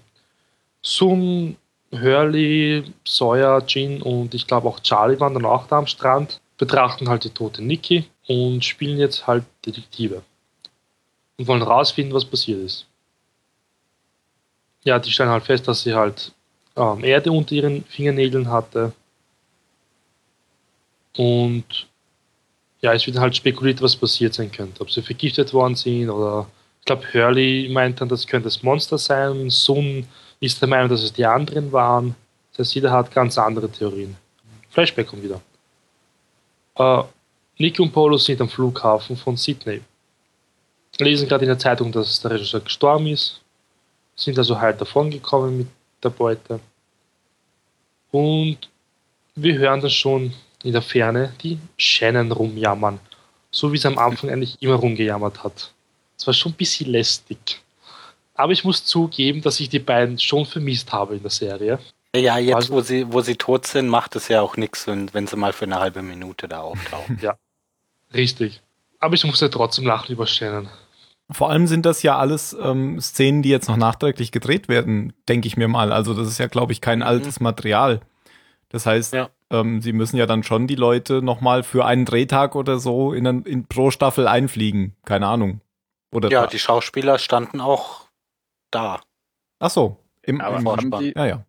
Sun, 0.83 1.57
Hurley, 1.93 2.85
Sawyer, 3.07 3.62
Jin 3.67 4.03
und 4.03 4.35
ich 4.35 4.47
glaube 4.47 4.69
auch 4.69 4.81
Charlie 4.81 5.21
waren 5.21 5.35
dann 5.35 5.45
auch 5.45 5.67
da 5.67 5.79
am 5.79 5.87
Strand, 5.87 6.41
betrachten 6.59 7.09
halt 7.09 7.25
die 7.25 7.31
tote 7.31 7.62
Nikki 7.62 8.07
und 8.27 8.65
spielen 8.65 8.99
jetzt 8.99 9.27
halt 9.27 9.45
Detektive. 9.65 10.23
Und 11.39 11.47
wollen 11.47 11.62
rausfinden, 11.62 12.15
was 12.15 12.25
passiert 12.25 12.61
ist. 12.61 12.87
Ja, 14.85 14.99
die 14.99 15.11
stellen 15.11 15.31
halt 15.31 15.45
fest, 15.45 15.69
dass 15.69 15.83
sie 15.83 15.95
halt 15.95 16.33
ähm, 16.77 17.05
Erde 17.05 17.33
unter 17.33 17.55
ihren 17.55 17.85
Fingernägeln 17.85 18.51
hatte. 18.51 18.93
Und 21.17 21.87
ja, 22.83 22.93
es 22.93 23.07
wird 23.07 23.19
halt 23.19 23.37
spekuliert, 23.37 23.81
was 23.81 23.97
passiert 23.97 24.35
sein 24.35 24.51
könnte. 24.51 24.81
Ob 24.83 24.91
sie 24.91 25.03
vergiftet 25.03 25.53
worden 25.55 25.77
sind 25.77 26.11
oder 26.11 26.47
ich 26.81 26.87
glaube, 26.87 27.07
Hurley 27.15 27.69
meint 27.73 28.01
dann, 28.01 28.09
das 28.09 28.27
könnte 28.27 28.49
das 28.49 28.62
Monster 28.65 28.99
sein. 28.99 29.49
Sun 29.51 30.05
ist 30.41 30.61
der 30.61 30.69
Meinung, 30.69 30.89
dass 30.89 31.05
es 31.05 31.12
die 31.12 31.25
anderen 31.25 31.71
waren. 31.71 32.17
Das 32.51 32.67
heißt, 32.67 32.75
jeder 32.75 32.91
hat 32.91 33.12
ganz 33.12 33.39
andere 33.39 33.71
Theorien. 33.71 34.17
Flashback 34.71 35.07
kommt 35.07 35.23
wieder. 35.23 35.41
Äh, 36.75 37.05
Nick 37.59 37.79
und 37.79 37.93
Polo 37.93 38.17
sind 38.17 38.41
am 38.41 38.49
Flughafen 38.49 39.17
von 39.17 39.37
Sydney. 39.37 39.81
Lesen 40.99 41.29
gerade 41.29 41.45
in 41.45 41.51
der 41.51 41.59
Zeitung, 41.59 41.93
dass 41.93 42.21
der 42.21 42.33
Regisseur 42.33 42.61
gestorben 42.61 43.07
ist. 43.07 43.41
Sind 44.17 44.37
also 44.39 44.61
halt 44.61 44.81
davongekommen 44.81 45.59
mit 45.59 45.69
der 46.03 46.11
Beute. 46.11 46.59
Und 48.11 48.59
wir 49.37 49.57
hören 49.57 49.81
das 49.81 49.93
schon 49.93 50.33
in 50.64 50.73
der 50.73 50.83
Ferne, 50.83 51.33
die 51.42 51.59
Shannon 51.76 52.33
rumjammern. 52.33 53.00
So 53.50 53.73
wie 53.73 53.78
sie 53.78 53.88
am 53.88 53.99
Anfang 53.99 54.31
eigentlich 54.31 54.57
immer 54.61 54.75
rumgejammert 54.76 55.42
hat. 55.45 55.73
Es 56.16 56.26
war 56.26 56.35
schon 56.35 56.52
ein 56.52 56.57
bisschen 56.57 56.90
lästig. 56.90 57.61
Aber 58.35 58.52
ich 58.52 58.64
muss 58.64 58.85
zugeben, 58.85 59.42
dass 59.42 59.61
ich 59.61 59.69
die 59.69 59.78
beiden 59.78 60.19
schon 60.19 60.47
vermisst 60.47 60.92
habe 60.92 61.16
in 61.16 61.23
der 61.23 61.31
Serie. 61.31 61.78
Ja, 62.14 62.38
jetzt, 62.38 62.54
Also- 62.54 62.75
wo 62.75 62.81
sie, 62.81 63.12
wo 63.12 63.21
sie 63.21 63.37
tot 63.37 63.66
sind, 63.66 63.88
macht 63.88 64.16
es 64.16 64.28
ja 64.28 64.40
auch 64.40 64.57
nichts, 64.57 64.87
wenn, 64.87 65.12
wenn 65.14 65.26
sie 65.26 65.37
mal 65.37 65.52
für 65.52 65.64
eine 65.66 65.78
halbe 65.81 66.02
Minute 66.02 66.49
da 66.49 66.61
auftauchen. 66.61 67.19
Richtig. 68.14 68.61
Aber 69.00 69.14
ich 69.14 69.25
musste 69.25 69.50
trotzdem 69.50 69.87
lachen 69.87 70.12
über 70.12 70.26
Shannon. 70.26 70.69
Vor 71.31 71.50
allem 71.50 71.66
sind 71.66 71.87
das 71.87 72.02
ja 72.02 72.19
alles 72.19 72.54
ähm, 72.61 73.00
Szenen, 73.00 73.42
die 73.42 73.49
jetzt 73.49 73.69
noch 73.69 73.76
nachträglich 73.76 74.33
gedreht 74.33 74.69
werden, 74.69 75.12
denke 75.28 75.49
ich 75.49 75.57
mir 75.57 75.69
mal. 75.69 75.90
Also 75.92 76.12
das 76.14 76.28
ist 76.28 76.38
ja, 76.38 76.47
glaube 76.47 76.73
ich, 76.73 76.81
kein 76.81 76.99
Mhm. 76.99 77.04
altes 77.07 77.40
Material. 77.40 78.00
Das 78.69 78.87
heißt, 78.87 79.14
Ja. 79.14 79.31
Ähm, 79.52 79.80
sie 79.82 79.92
müssen 79.92 80.16
ja 80.16 80.26
dann 80.26 80.42
schon 80.42 80.66
die 80.66 80.75
Leute 80.75 81.23
nochmal 81.23 81.62
für 81.62 81.85
einen 81.85 82.04
Drehtag 82.04 82.56
oder 82.56 82.78
so 82.78 83.12
in, 83.12 83.26
ein- 83.26 83.42
in 83.44 83.66
pro 83.66 83.90
Staffel 83.92 84.26
einfliegen. 84.26 84.97
Keine 85.04 85.28
Ahnung. 85.28 85.61
Oder 86.12 86.30
ja, 86.30 86.47
die 86.47 86.59
Schauspieler 86.59 87.18
standen 87.18 87.61
auch 87.61 88.09
da. 88.71 89.00
Ach 89.61 89.71
so. 89.71 89.99
Im, 90.23 90.40
aber 90.40 90.59
im, 90.59 90.68
haben 90.68 90.90
die, 91.00 91.12
ja, 91.16 91.26
ja. 91.26 91.44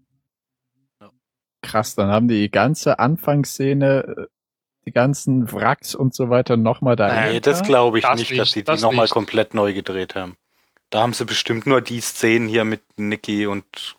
krass, 1.61 1.95
dann 1.95 2.09
haben 2.09 2.27
die 2.27 2.41
die 2.41 2.51
ganze 2.51 2.99
Anfangsszene, 2.99 4.03
äh, 4.17 4.25
die 4.85 4.91
ganzen 4.91 5.51
Wracks 5.51 5.95
und 5.95 6.13
so 6.13 6.29
weiter 6.29 6.57
nochmal 6.57 6.95
da. 6.95 7.29
Nee, 7.29 7.39
das 7.39 7.63
glaube 7.63 7.99
ich 7.99 8.03
Das 8.05 8.19
nicht, 8.19 8.31
nicht, 8.31 8.39
dass 8.41 8.51
sie 8.51 8.59
die 8.61 8.65
das 8.65 8.81
nochmal 8.81 9.05
nicht. 9.05 9.13
komplett 9.13 9.53
neu 9.53 9.73
gedreht 9.73 10.15
haben. 10.15 10.35
Da 10.89 11.01
haben 11.01 11.13
sie 11.13 11.25
bestimmt 11.25 11.65
nur 11.65 11.81
die 11.81 12.01
Szenen 12.01 12.47
hier 12.47 12.65
mit 12.65 12.81
Nicky 12.97 13.47
und 13.47 13.95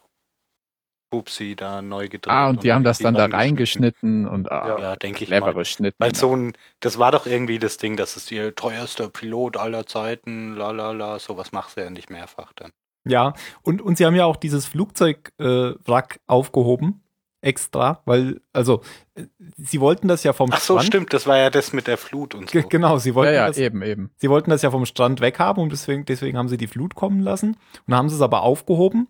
Pupsi 1.15 1.55
da 1.55 1.81
neu 1.83 2.09
gedreht. 2.09 2.33
Ah, 2.35 2.49
und 2.49 2.65
die 2.65 2.73
haben 2.73 2.83
das 2.85 2.99
dann 2.99 3.15
da 3.15 3.27
reingeschnitten. 3.27 4.27
und 4.27 4.51
ah, 4.51 4.79
Ja, 4.81 4.97
denke 4.97 5.23
ich 5.25 5.31
mal. 5.31 5.41
clevere 5.41 5.65
Schnitte. 5.65 5.95
Weil 5.99 6.15
so 6.15 6.35
ein, 6.35 6.55
das 6.81 6.99
war 6.99 7.13
doch 7.13 7.27
irgendwie 7.27 7.59
das 7.61 7.77
Ding, 7.77 7.97
das 7.97 8.17
ist 8.17 8.33
ihr 8.33 8.55
teuerster 8.55 9.09
Pilot 9.09 9.57
aller 9.57 9.87
Zeiten, 9.87 10.57
la 10.57 10.73
la 10.73 10.91
la, 10.91 11.19
sowas 11.19 11.53
machst 11.53 11.77
du 11.77 11.83
ja 11.83 11.91
nicht 11.91 12.11
mehrfach 12.11 12.53
dann. 12.55 12.71
Ja, 13.07 13.35
und, 13.63 13.81
und 13.83 13.97
sie 13.99 14.07
haben 14.07 14.17
ja 14.17 14.25
auch 14.25 14.37
dieses 14.37 14.67
Flugzeugwrack 14.67 15.33
äh, 15.39 15.75
Wrack 15.89 16.21
aufgehoben, 16.27 17.03
extra, 17.43 18.01
weil, 18.07 18.41
also, 18.55 18.81
äh, 19.15 19.25
sie 19.59 19.81
wollten 19.81 20.09
das 20.09 20.25
ja 20.25 20.33
vom 20.33 20.51
Ach 20.51 20.59
so, 20.61 20.75
Strand. 20.75 20.87
stimmt, 20.87 21.13
das 21.13 21.27
war 21.27 21.37
ja 21.37 21.51
das 21.51 21.75
mit 21.75 21.87
der 21.87 21.99
Flut 21.99 22.35
und 22.35 22.49
so. 22.49 22.59
Ge- 22.59 22.67
Genau, 22.69 22.97
sie 22.99 23.11
ja, 23.11 23.15
wollten, 23.15 23.35
ja, 23.35 23.47
das, 23.47 23.59
eben, 23.59 23.83
eben. 23.83 24.11
sie 24.17 24.31
wollten 24.31 24.49
das 24.51 24.63
ja 24.63 24.71
vom 24.71 24.87
Strand 24.87 25.21
weghaben 25.21 25.63
und 25.63 25.71
deswegen, 25.71 26.07
deswegen 26.07 26.39
haben 26.39 26.49
sie 26.49 26.57
die 26.57 26.67
Flut 26.67 26.95
kommen 26.95 27.21
lassen 27.21 27.57
und 27.87 27.95
haben 27.95 28.09
sie 28.09 28.17
es 28.17 28.23
aber 28.23 28.41
aufgehoben, 28.43 29.09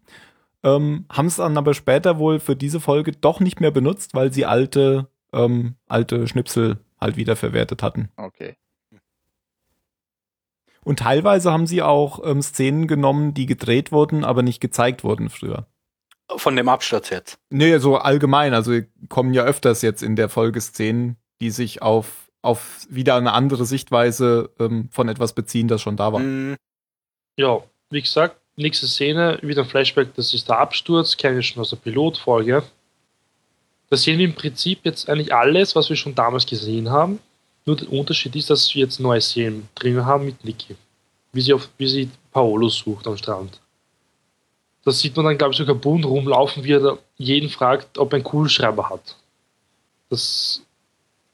ähm, 0.65 1.05
haben 1.11 1.27
es 1.27 1.37
dann 1.37 1.57
aber 1.57 1.75
später 1.75 2.19
wohl 2.19 2.41
für 2.41 2.57
diese 2.57 2.81
Folge 2.81 3.13
doch 3.13 3.39
nicht 3.39 3.61
mehr 3.61 3.71
benutzt, 3.71 4.15
weil 4.15 4.33
sie 4.33 4.47
alte, 4.47 5.09
ähm, 5.33 5.77
alte 5.87 6.27
Schnipsel 6.27 6.79
halt 7.01 7.17
wieder 7.17 7.37
verwertet 7.37 7.83
hatten. 7.83 8.09
Okay. 8.17 8.57
Und 10.83 10.99
teilweise 10.99 11.53
haben 11.53 11.67
sie 11.67 11.83
auch 11.83 12.21
ähm, 12.25 12.43
Szenen 12.43 12.87
genommen, 12.87 13.35
die 13.35 13.47
gedreht 13.47 13.93
wurden, 13.93 14.25
aber 14.25 14.43
nicht 14.43 14.61
gezeigt 14.61 15.05
wurden 15.05 15.31
früher. 15.31 15.67
Von 16.37 16.57
dem 16.57 16.69
Absturz 16.69 17.11
jetzt. 17.11 17.39
Nee, 17.51 17.79
so 17.79 17.97
allgemein. 17.97 18.55
Also 18.55 18.81
kommen 19.09 19.35
ja 19.35 19.45
öfters 19.45 19.83
jetzt 19.83 20.03
in 20.03 20.17
der 20.17 20.29
Folge 20.29 20.61
Szenen, 20.61 21.17
die 21.41 21.51
sich 21.51 21.83
auf, 21.83 22.31
auf 22.43 22.87
wieder 22.89 23.17
eine 23.17 23.33
andere 23.33 23.67
Sichtweise 23.67 24.51
ähm, 24.59 24.89
von 24.91 25.09
etwas 25.09 25.35
beziehen, 25.35 25.69
das 25.69 25.83
schon 25.83 25.97
da 25.97 26.13
war. 26.13 26.21
Hm, 26.21 26.57
Ja, 27.39 27.63
wie 27.91 28.03
gesagt, 28.03 28.41
nächste 28.57 28.87
Szene, 28.87 29.39
wieder 29.43 29.63
ein 29.63 29.69
Flashback, 29.69 30.15
das 30.15 30.35
ist 30.35 30.49
der 30.49 30.59
Absturz, 30.59 31.17
kenne 31.17 31.41
ich 31.41 31.49
schon 31.49 31.61
aus 31.61 31.71
der 31.71 31.77
Pilotfolge. 31.77 32.63
Da 33.91 33.97
sehen 33.97 34.19
wir 34.19 34.25
im 34.25 34.35
Prinzip 34.35 34.81
jetzt 34.85 35.09
eigentlich 35.09 35.35
alles, 35.35 35.77
was 35.77 35.89
wir 35.89 35.97
schon 35.97 36.15
damals 36.15 36.47
gesehen 36.47 36.91
haben. 36.91 37.21
Nur 37.67 37.77
der 37.77 37.91
Unterschied 37.93 38.35
ist, 38.37 38.51
dass 38.51 38.75
wir 38.75 38.85
jetzt 38.85 39.01
neue 39.01 39.21
Szenen 39.21 39.69
drin 39.75 40.05
haben 40.05 40.27
mit 40.27 40.45
Niki. 40.45 40.77
Wie 41.33 41.41
sie, 41.41 41.53
auf, 41.53 41.69
wie 41.79 41.89
sie 41.89 42.11
Paolo 42.33 42.69
sucht 42.69 43.07
am 43.07 43.17
Strand. 43.17 43.61
Da 44.85 44.91
sieht 44.91 45.17
man 45.17 45.25
dann, 45.25 45.39
glaube 45.39 45.53
ich, 45.53 45.59
sogar 45.59 45.75
bunt 45.75 46.05
rumlaufen, 46.05 46.63
wie 46.65 46.73
er 46.73 46.99
jeden 47.17 47.49
fragt, 47.49 47.99
ob 47.99 48.13
er 48.13 48.17
einen 48.17 48.25
Kugelschreiber 48.25 48.91
hat. 48.91 49.17
Das 50.11 50.63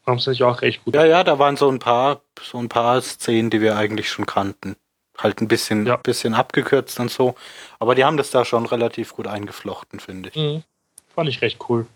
haben 0.06 0.18
sie 0.18 0.28
eigentlich 0.28 0.44
auch 0.44 0.62
recht 0.62 0.84
gut 0.84 0.94
Ja, 0.94 1.04
ja, 1.04 1.24
da 1.24 1.38
waren 1.38 1.56
so 1.56 1.68
ein 1.68 1.80
paar, 1.80 2.20
so 2.40 2.58
ein 2.58 2.68
paar 2.68 3.00
Szenen, 3.00 3.50
die 3.50 3.60
wir 3.60 3.76
eigentlich 3.76 4.08
schon 4.08 4.26
kannten. 4.26 4.76
Halt 5.22 5.40
ein 5.40 5.48
bisschen, 5.48 5.86
Ja. 5.86 5.96
bisschen 5.96 6.34
abgekürzt 6.34 6.98
und 7.00 7.10
so. 7.10 7.34
Aber 7.78 7.94
die 7.94 8.04
haben 8.04 8.16
das 8.16 8.30
da 8.30 8.44
schon 8.44 8.66
relativ 8.66 9.14
gut 9.14 9.26
eingeflochten, 9.26 10.00
finde 10.00 10.30
ich. 10.30 10.36
Mhm. 10.36 10.62
Fand 11.14 11.28
ich 11.28 11.40
recht 11.42 11.58
cool. 11.68 11.86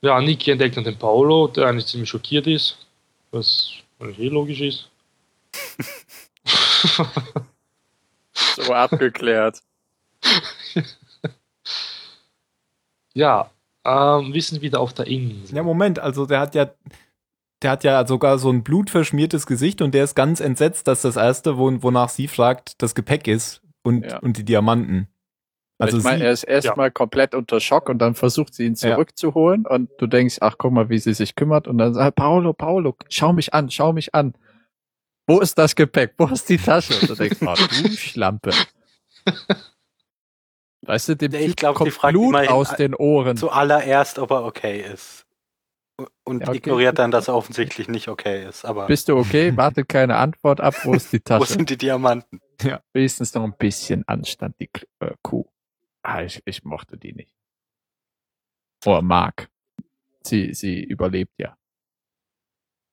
Ja, 0.00 0.20
Niki 0.20 0.50
entdeckt 0.52 0.76
dann 0.76 0.84
den 0.84 0.98
Paolo, 0.98 1.48
der 1.48 1.66
eigentlich 1.66 1.86
ziemlich 1.86 2.08
schockiert 2.08 2.46
ist, 2.46 2.86
was 3.32 3.70
eigentlich 3.98 4.18
eh 4.20 4.28
logisch 4.28 4.60
ist. 4.60 4.88
So 8.56 8.72
abgeklärt. 8.72 9.60
ja, 13.14 13.50
ähm, 13.84 14.32
wir 14.32 14.42
sind 14.42 14.62
wieder 14.62 14.80
auf 14.80 14.92
der 14.94 15.06
Insel. 15.06 15.56
Ja, 15.56 15.62
Moment, 15.62 15.98
also 15.98 16.26
der 16.26 16.40
hat 16.40 16.54
ja, 16.54 16.70
der 17.62 17.70
hat 17.72 17.84
ja 17.84 18.06
sogar 18.06 18.38
so 18.38 18.50
ein 18.50 18.62
blutverschmiertes 18.62 19.46
Gesicht 19.46 19.82
und 19.82 19.92
der 19.94 20.04
ist 20.04 20.14
ganz 20.14 20.40
entsetzt, 20.40 20.86
dass 20.86 21.02
das 21.02 21.16
erste, 21.16 21.58
wo, 21.58 21.70
wonach 21.82 22.08
sie 22.08 22.28
fragt, 22.28 22.80
das 22.82 22.94
Gepäck 22.94 23.26
ist 23.26 23.62
und, 23.82 24.04
Ja. 24.04 24.18
und 24.18 24.36
die 24.36 24.44
Diamanten. 24.44 25.08
Also 25.80 25.98
ich 25.98 26.04
meine, 26.04 26.24
er 26.24 26.32
ist 26.32 26.42
erstmal 26.42 26.90
komplett 26.90 27.34
unter 27.36 27.60
Schock 27.60 27.88
und 27.88 27.98
dann 27.98 28.14
versucht 28.16 28.52
sie 28.54 28.64
ihn 28.66 28.74
Ja. 28.74 28.90
zurückzuholen 28.94 29.64
und 29.66 29.90
du 29.98 30.06
denkst, 30.08 30.38
ach 30.40 30.56
guck 30.58 30.72
mal, 30.72 30.88
wie 30.88 30.98
sie 30.98 31.14
sich 31.14 31.36
kümmert 31.36 31.68
und 31.68 31.78
dann 31.78 31.94
sagt 31.94 32.16
Paolo, 32.16 32.52
Paolo, 32.52 32.96
schau 33.08 33.32
mich 33.32 33.54
an, 33.54 33.70
schau 33.70 33.92
mich 33.92 34.14
an. 34.14 34.34
Wo 35.28 35.40
ist 35.40 35.56
das 35.58 35.76
Gepäck? 35.76 36.14
Wo 36.18 36.26
ist 36.26 36.48
die 36.48 36.56
Tasche? 36.58 36.94
Und 37.00 37.10
du 37.10 37.14
denkst, 37.14 37.38
oh, 37.42 37.54
du 37.54 37.88
Schlampe. 37.96 38.50
Weißt 40.82 41.10
du, 41.10 41.16
dem 41.16 41.34
Ich 41.34 41.46
Typ 41.48 41.56
glaub, 41.56 41.84
die 41.84 41.90
kommt 41.90 42.12
Blut 42.12 42.48
aus 42.48 42.74
den 42.76 42.94
Ohren. 42.94 43.36
Zuallererst, 43.36 44.18
ob 44.18 44.30
er 44.30 44.44
okay 44.44 44.80
ist. 44.80 45.26
Und 46.24 46.42
Ja, 46.42 46.48
okay. 46.48 46.58
ignoriert 46.58 46.98
dann, 46.98 47.10
dass 47.10 47.26
er 47.28 47.34
offensichtlich 47.34 47.88
nicht 47.88 48.08
okay 48.08 48.46
ist. 48.48 48.64
Aber 48.64 48.86
Bist 48.86 49.08
du 49.08 49.16
okay? 49.16 49.56
Wartet 49.56 49.88
keine 49.88 50.16
Antwort 50.16 50.60
ab. 50.60 50.74
Wo 50.84 50.94
ist 50.94 51.12
die 51.12 51.18
wo 51.24 51.24
Tasche? 51.24 51.54
sind 51.54 51.70
die 51.70 51.76
Diamanten? 51.76 52.40
Wenigstens 52.92 53.34
noch 53.34 53.42
ein 53.44 53.56
bisschen 53.56 54.06
Anstand, 54.06 54.54
die 54.60 54.70
äh, 55.00 55.14
Kuh. 55.22 55.44
Ah, 56.02 56.22
ich, 56.22 56.40
ich 56.44 56.62
mochte 56.64 56.96
die 56.96 57.12
nicht. 57.12 57.34
Oder 58.86 59.02
mag. 59.02 59.48
Sie, 60.22 60.54
sie 60.54 60.82
überlebt 60.84 61.32
ja. 61.38 61.56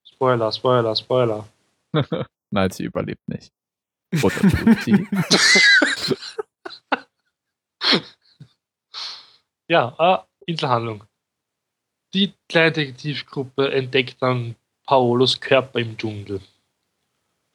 Spoiler, 0.04 0.52
Spoiler, 0.52 0.96
Spoiler. 0.96 1.48
Nein, 2.50 2.72
sie 2.72 2.86
überlebt 2.86 3.28
nicht. 3.28 3.54
Oder 4.24 4.36
tut 4.36 4.80
sie? 4.82 5.08
Ja, 9.68 9.96
äh, 9.98 10.52
Inselhandlung. 10.52 11.04
Die 12.16 12.34
kleine 12.48 12.72
Detektivgruppe 12.72 13.74
entdeckt 13.74 14.22
dann 14.22 14.56
Paolos 14.86 15.42
Körper 15.42 15.80
im 15.80 15.98
Dschungel. 15.98 16.40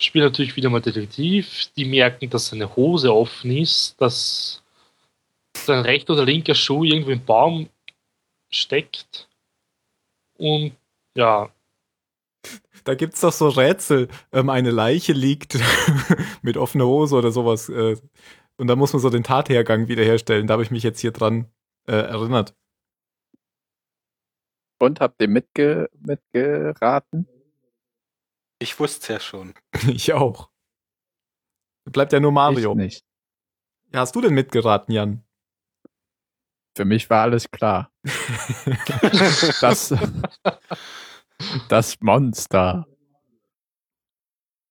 Spielen 0.02 0.26
natürlich 0.26 0.54
wieder 0.54 0.68
mal 0.68 0.82
Detektiv. 0.82 1.68
Die 1.76 1.86
merken, 1.86 2.28
dass 2.28 2.48
seine 2.48 2.76
Hose 2.76 3.14
offen 3.14 3.56
ist, 3.56 3.98
dass 3.98 4.62
sein 5.56 5.80
rechter 5.80 6.12
oder 6.12 6.26
linker 6.26 6.54
Schuh 6.54 6.84
irgendwo 6.84 7.10
im 7.10 7.24
Baum 7.24 7.70
steckt. 8.50 9.28
Und 10.36 10.72
ja, 11.14 11.50
Da 12.84 12.94
gibt's 12.94 13.22
doch 13.22 13.32
so 13.32 13.48
Rätsel. 13.48 14.08
Ähm, 14.32 14.50
eine 14.50 14.70
Leiche 14.70 15.14
liegt 15.14 15.58
mit 16.42 16.58
offener 16.58 16.86
Hose 16.86 17.16
oder 17.16 17.30
sowas. 17.30 17.70
Äh, 17.70 17.96
und 18.58 18.66
da 18.66 18.76
muss 18.76 18.92
man 18.92 19.00
so 19.00 19.08
den 19.08 19.24
Tathergang 19.24 19.88
wiederherstellen. 19.88 20.46
Da 20.46 20.52
habe 20.52 20.62
ich 20.62 20.70
mich 20.70 20.82
jetzt 20.82 21.00
hier 21.00 21.12
dran 21.12 21.46
äh, 21.86 21.92
erinnert. 21.92 22.54
Und 24.80 25.00
habt 25.00 25.20
ihr 25.20 25.28
mitge 25.28 25.90
mitgeraten? 26.00 27.28
Ich 28.58 28.80
wusste 28.80 29.00
es 29.00 29.08
ja 29.08 29.20
schon. 29.20 29.54
ich 29.86 30.12
auch. 30.12 30.50
Bleibt 31.84 32.12
ja 32.12 32.20
nur 32.20 32.32
Mario. 32.32 32.72
Ich 32.72 32.76
nicht. 32.76 33.04
Ja, 33.92 34.00
hast 34.00 34.16
du 34.16 34.22
denn 34.22 34.32
mitgeraten, 34.34 34.92
Jan? 34.94 35.24
Für 36.76 36.84
mich 36.84 37.10
war 37.10 37.22
alles 37.22 37.50
klar. 37.50 37.92
Das, 39.60 39.94
das 41.68 42.00
Monster. 42.00 42.86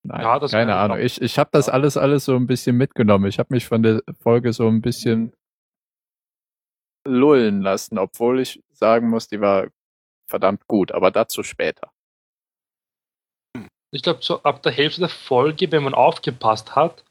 Nein, 0.03 0.21
Ja, 0.21 0.39
das 0.39 0.51
keine 0.51 0.75
Ahnung. 0.75 0.99
Ich, 0.99 1.21
ich 1.21 1.37
habe 1.37 1.49
das 1.51 1.69
alles 1.69 1.97
alles 1.97 2.25
so 2.25 2.35
ein 2.35 2.47
bisschen 2.47 2.77
mitgenommen. 2.77 3.27
Ich 3.27 3.37
habe 3.37 3.53
mich 3.53 3.67
von 3.67 3.83
der 3.83 4.01
Folge 4.19 4.53
so 4.53 4.67
ein 4.67 4.81
bisschen 4.81 5.33
Lullen 7.05 7.61
lassen, 7.61 7.97
obwohl 7.99 8.39
ich 8.39 8.63
sagen 8.71 9.09
muss, 9.09 9.27
die 9.27 9.41
war 9.41 9.67
verdammt 10.29 10.67
gut, 10.67 10.91
aber 10.91 11.11
dazu 11.11 11.43
später. 11.43 11.91
ich 13.91 14.03
glaube, 14.03 14.19
so 14.21 14.41
ab 14.43 14.61
der 14.63 14.71
Hälfte 14.71 15.01
der 15.01 15.09
Folge, 15.09 15.71
wenn 15.71 15.83
man 15.83 15.93
aufgepasst 15.93 16.75
hat, 16.75 17.03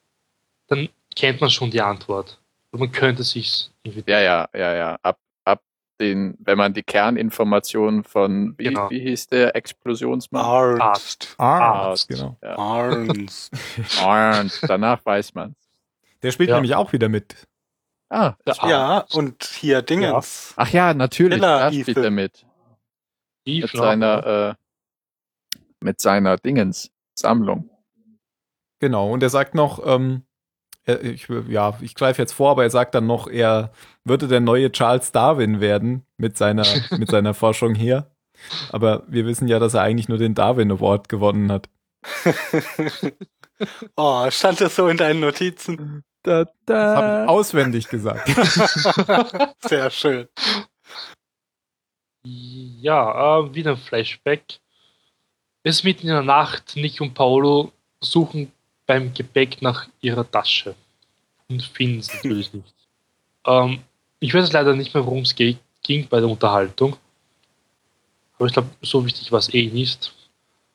dann 0.68 0.88
kennt 1.16 1.40
man 1.40 1.50
schon 1.50 1.70
die 1.70 1.80
Antwort. 1.80 2.40
Und 2.70 2.80
man 2.80 2.92
könnte 2.92 3.22
sich 3.24 3.70
irgendwie. 3.82 4.10
Ja, 4.10 4.20
ja, 4.20 4.48
ja, 4.54 4.74
ja. 4.74 4.98
Ab, 5.02 5.18
ab 5.44 5.62
den, 6.00 6.36
wenn 6.40 6.58
man 6.58 6.74
die 6.74 6.82
Kerninformationen 6.82 8.04
von, 8.04 8.54
wie, 8.58 8.64
Genau. 8.64 8.90
wie 8.90 9.00
hieß 9.00 9.28
der 9.28 9.56
Explosionsmann? 9.56 10.44
Arzt. 10.80 11.34
Arzt. 11.38 12.08
genau. 12.08 12.36
Ja. 12.42 12.56
Arzt. 12.58 13.50
Und 14.04 14.60
danach 14.70 15.04
weiß 15.04 15.34
man 15.34 15.56
Der 16.22 16.30
spielt 16.30 16.50
Ja. 16.50 16.56
nämlich 16.56 16.74
auch 16.74 16.92
wieder 16.92 17.08
mit. 17.08 17.46
Ah, 18.10 18.34
Der 18.46 18.54
ja, 18.68 19.04
und 19.12 19.44
hier 19.44 19.82
Dingens. 19.82 20.54
ach 20.56 20.70
ja, 20.70 20.94
natürlich. 20.94 21.40
Killer 21.40 21.58
Da 21.58 21.72
spielt 21.72 21.96
er 21.98 22.10
mit. 22.10 22.46
Eve 23.48 23.68
Mit 23.72 23.76
seiner, 23.76 24.26
äh, 24.26 24.54
mit 25.80 26.00
seiner 26.00 26.36
Dingens 26.36 26.90
Sammlung. 27.14 27.70
Genau. 28.80 29.10
Und 29.10 29.22
er 29.22 29.30
sagt 29.30 29.54
noch, 29.54 29.84
ähm, 29.84 30.22
er, 30.84 31.02
ich, 31.02 31.28
ja, 31.48 31.76
ich 31.80 31.94
greife 31.94 32.22
jetzt 32.22 32.32
vor, 32.32 32.50
aber 32.50 32.62
er 32.62 32.70
sagt 32.70 32.94
dann 32.94 33.06
noch, 33.06 33.26
er 33.28 33.72
würde 34.04 34.28
der 34.28 34.40
neue 34.40 34.70
Charles 34.70 35.12
Darwin 35.12 35.60
werden 35.60 36.06
mit 36.16 36.36
seiner, 36.36 36.64
mit 36.98 37.10
seiner 37.10 37.34
Forschung 37.34 37.74
hier. 37.74 38.10
Aber 38.70 39.02
wir 39.08 39.26
wissen 39.26 39.48
ja, 39.48 39.58
dass 39.58 39.74
er 39.74 39.82
eigentlich 39.82 40.08
nur 40.08 40.18
den 40.18 40.34
Darwin 40.34 40.70
Award 40.70 41.08
gewonnen 41.08 41.50
hat. 41.50 41.68
oh, 43.96 44.30
stand 44.30 44.60
das 44.60 44.76
so 44.76 44.86
in 44.88 44.96
deinen 44.96 45.20
Notizen? 45.20 46.04
Da, 46.22 46.44
Das 46.44 46.54
da. 46.66 46.96
habe 46.96 47.24
ich 47.24 47.28
auswendig 47.28 47.88
gesagt. 47.88 48.28
Sehr 49.60 49.90
schön. 49.90 50.28
Ja, 52.80 53.38
äh, 53.40 53.54
wieder 53.54 53.72
ein 53.72 53.76
Flashback. 53.76 54.42
Es 55.62 55.76
ist 55.76 55.84
mitten 55.84 56.02
in 56.08 56.12
der 56.14 56.22
Nacht. 56.22 56.76
Nick 56.76 57.00
und 57.00 57.14
Paolo 57.14 57.72
suchen 58.00 58.52
beim 58.86 59.12
Gepäck 59.12 59.60
nach 59.62 59.88
ihrer 60.00 60.28
Tasche. 60.30 60.74
Und 61.48 61.62
finden 61.62 62.00
es 62.00 62.12
natürlich 62.12 62.52
nicht. 62.52 62.74
Ähm, 63.46 63.80
ich 64.20 64.34
weiß 64.34 64.52
leider 64.52 64.74
nicht 64.74 64.94
mehr, 64.94 65.04
worum 65.04 65.22
es 65.22 65.34
ging 65.34 65.58
bei 66.08 66.20
der 66.20 66.28
Unterhaltung. 66.28 66.96
Aber 68.36 68.46
ich 68.46 68.52
glaube, 68.52 68.68
so 68.82 69.04
wichtig 69.04 69.32
war 69.32 69.38
es 69.38 69.52
eh 69.52 69.66
nicht. 69.68 70.14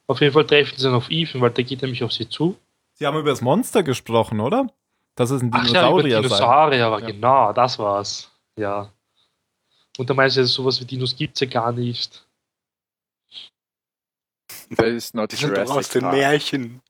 Auf 0.08 0.20
jeden 0.22 0.34
Fall 0.34 0.46
treffen 0.46 0.78
sie 0.78 0.84
dann 0.84 0.96
auf 0.96 1.10
Ethan, 1.10 1.42
weil 1.42 1.52
der 1.52 1.64
geht 1.64 1.82
nämlich 1.82 2.04
auf 2.04 2.12
sie 2.12 2.28
zu. 2.28 2.58
Sie 2.94 3.06
haben 3.06 3.18
über 3.18 3.30
das 3.30 3.42
Monster 3.42 3.84
gesprochen, 3.84 4.40
oder? 4.40 4.68
Das 5.16 5.32
ist 5.32 5.42
ein 5.42 5.52
Ach 5.54 5.66
ja, 5.68 5.90
über 5.90 6.04
Dinosaurier 6.04 6.14
sein. 6.14 6.24
Dinosaurier, 6.24 6.86
aber 6.88 7.00
Ja. 7.00 7.06
genau, 7.08 7.54
das 7.54 7.80
war's. 7.80 8.32
Ja. 8.58 8.90
Und 9.98 10.10
da 10.10 10.14
meinst 10.14 10.38
du, 10.38 10.46
sowas 10.46 10.80
wie 10.82 10.86
Dinos 10.86 11.16
gibt's 11.16 11.40
ja 11.40 11.48
gar 11.48 11.72
nicht. 11.72 12.28
Das 14.70 14.88
ist 14.88 15.16
not 15.16 15.32
Die 15.32 15.36
sind 15.36 15.56
doch 15.56 15.62
aus 15.64 15.70
Jurassic 15.70 15.92
den 15.94 16.02
Park. 16.02 16.16
Märchen. 16.16 16.82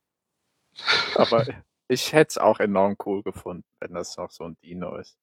Aber 1.16 1.46
ich 1.88 2.14
hätte 2.14 2.30
es 2.30 2.38
auch 2.38 2.60
enorm 2.60 2.96
cool 3.06 3.24
gefunden, 3.24 3.66
wenn 3.80 3.94
das 3.94 4.18
noch 4.18 4.32
so 4.32 4.46
ein 4.46 4.58
Dino 4.64 4.96
ist. 4.96 5.18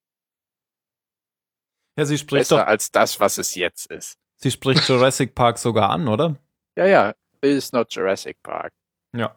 Ja, 1.98 2.04
sie 2.04 2.18
spricht 2.18 2.42
Besser 2.42 2.58
doch, 2.58 2.66
als 2.66 2.90
das, 2.92 3.18
was 3.20 3.38
es 3.38 3.54
jetzt 3.54 3.90
ist. 3.90 4.18
sie 4.36 4.50
spricht 4.50 4.88
Jurassic 4.88 5.34
Park 5.34 5.58
sogar 5.58 5.90
an, 5.90 6.08
oder? 6.08 6.36
Ja, 6.76 6.86
ja, 6.86 7.14
this 7.40 7.64
is 7.64 7.72
not 7.72 7.92
Jurassic 7.92 8.42
Park. 8.42 8.72
Ja. 9.14 9.36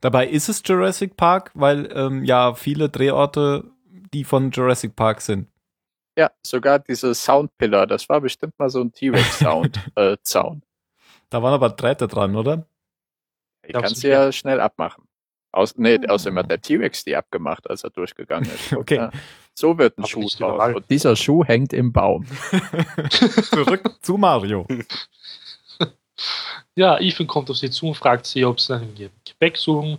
Dabei 0.00 0.28
ist 0.28 0.48
es 0.48 0.62
Jurassic 0.64 1.16
Park, 1.16 1.50
weil 1.54 1.90
ähm, 1.92 2.24
ja 2.24 2.54
viele 2.54 2.88
Drehorte, 2.88 3.70
die 4.14 4.24
von 4.24 4.52
Jurassic 4.52 4.94
Park 4.94 5.20
sind. 5.20 5.48
Ja, 6.18 6.32
sogar 6.44 6.80
diese 6.80 7.14
Soundpillar, 7.14 7.86
das 7.86 8.08
war 8.08 8.20
bestimmt 8.20 8.58
mal 8.58 8.68
so 8.70 8.80
ein 8.80 8.90
T-Rex-Sound, 8.92 9.78
äh, 9.94 10.16
Zaun. 10.22 10.62
Da 11.30 11.40
waren 11.42 11.54
aber 11.54 11.70
Drähte 11.70 12.08
dran, 12.08 12.34
oder? 12.34 12.66
Kannst 13.72 14.02
du 14.02 14.08
du 14.08 14.12
ja 14.12 14.32
schnell 14.32 14.60
abmachen. 14.60 15.04
Aus, 15.52 15.76
nee, 15.76 15.98
außerdem 16.08 16.38
hat 16.38 16.50
der 16.50 16.60
T-Rex 16.60 17.04
die 17.04 17.14
abgemacht, 17.14 17.70
als 17.70 17.84
er 17.84 17.90
durchgegangen 17.90 18.50
ist. 18.50 18.72
Okay. 18.72 18.96
Ja, 18.96 19.10
so 19.54 19.78
wird 19.78 19.96
ein 19.96 20.02
Aber 20.02 20.08
Schuh 20.08 20.20
draus. 20.22 20.34
überall. 20.40 20.74
Und 20.74 20.90
Dieser 20.90 21.14
Schuh 21.14 21.44
hängt 21.44 21.72
im 21.72 21.92
Baum. 21.92 22.26
Zurück 23.10 23.94
zu 24.02 24.16
Mario. 24.18 24.66
Ja, 26.74 26.98
Ethan 26.98 27.26
kommt 27.26 27.50
auf 27.50 27.56
sie 27.56 27.70
zu 27.70 27.86
und 27.88 27.94
fragt 27.94 28.26
sie, 28.26 28.44
ob 28.44 28.60
sie 28.60 28.72
nach 28.72 28.80
dem 28.80 28.94
Ge- 28.94 29.10
Gepäck 29.24 29.56
suchen, 29.56 29.98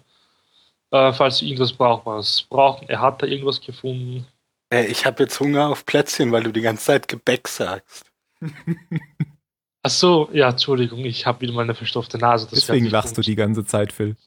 äh, 0.92 1.14
falls 1.14 1.38
sie 1.38 1.46
irgendwas 1.48 1.72
brauchen, 1.74 2.06
was 2.06 2.44
brauchen. 2.44 2.88
Er 2.90 3.00
hat 3.02 3.22
da 3.22 3.26
irgendwas 3.28 3.60
gefunden. 3.62 4.28
Ey, 4.70 4.86
ich 4.88 5.06
habe 5.06 5.24
jetzt 5.24 5.40
Hunger 5.40 5.70
auf 5.70 5.86
Plätzchen, 5.86 6.32
weil 6.32 6.44
du 6.44 6.52
die 6.52 6.62
ganze 6.62 6.86
Zeit 6.86 7.08
Gebäck 7.08 7.48
sagst. 7.48 8.06
Ach 9.82 9.90
so, 9.90 10.30
ja, 10.34 10.50
Entschuldigung, 10.50 11.06
ich 11.06 11.26
habe 11.26 11.42
wieder 11.42 11.54
mal 11.54 11.64
eine 11.64 11.74
verstopfte 11.74 12.18
Nase. 12.18 12.48
das 12.50 12.60
Deswegen 12.60 12.88
lachst 12.88 13.18
du 13.18 13.22
die 13.22 13.36
ganze 13.36 13.66
Zeit, 13.66 13.94
Phil. 13.94 14.16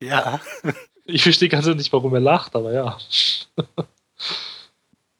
Ja. 0.00 0.40
Ich 1.08 1.22
verstehe 1.22 1.48
ganz 1.48 1.64
nicht, 1.66 1.92
warum 1.92 2.12
er 2.14 2.20
lacht, 2.20 2.56
aber 2.56 2.72
ja. 2.72 2.98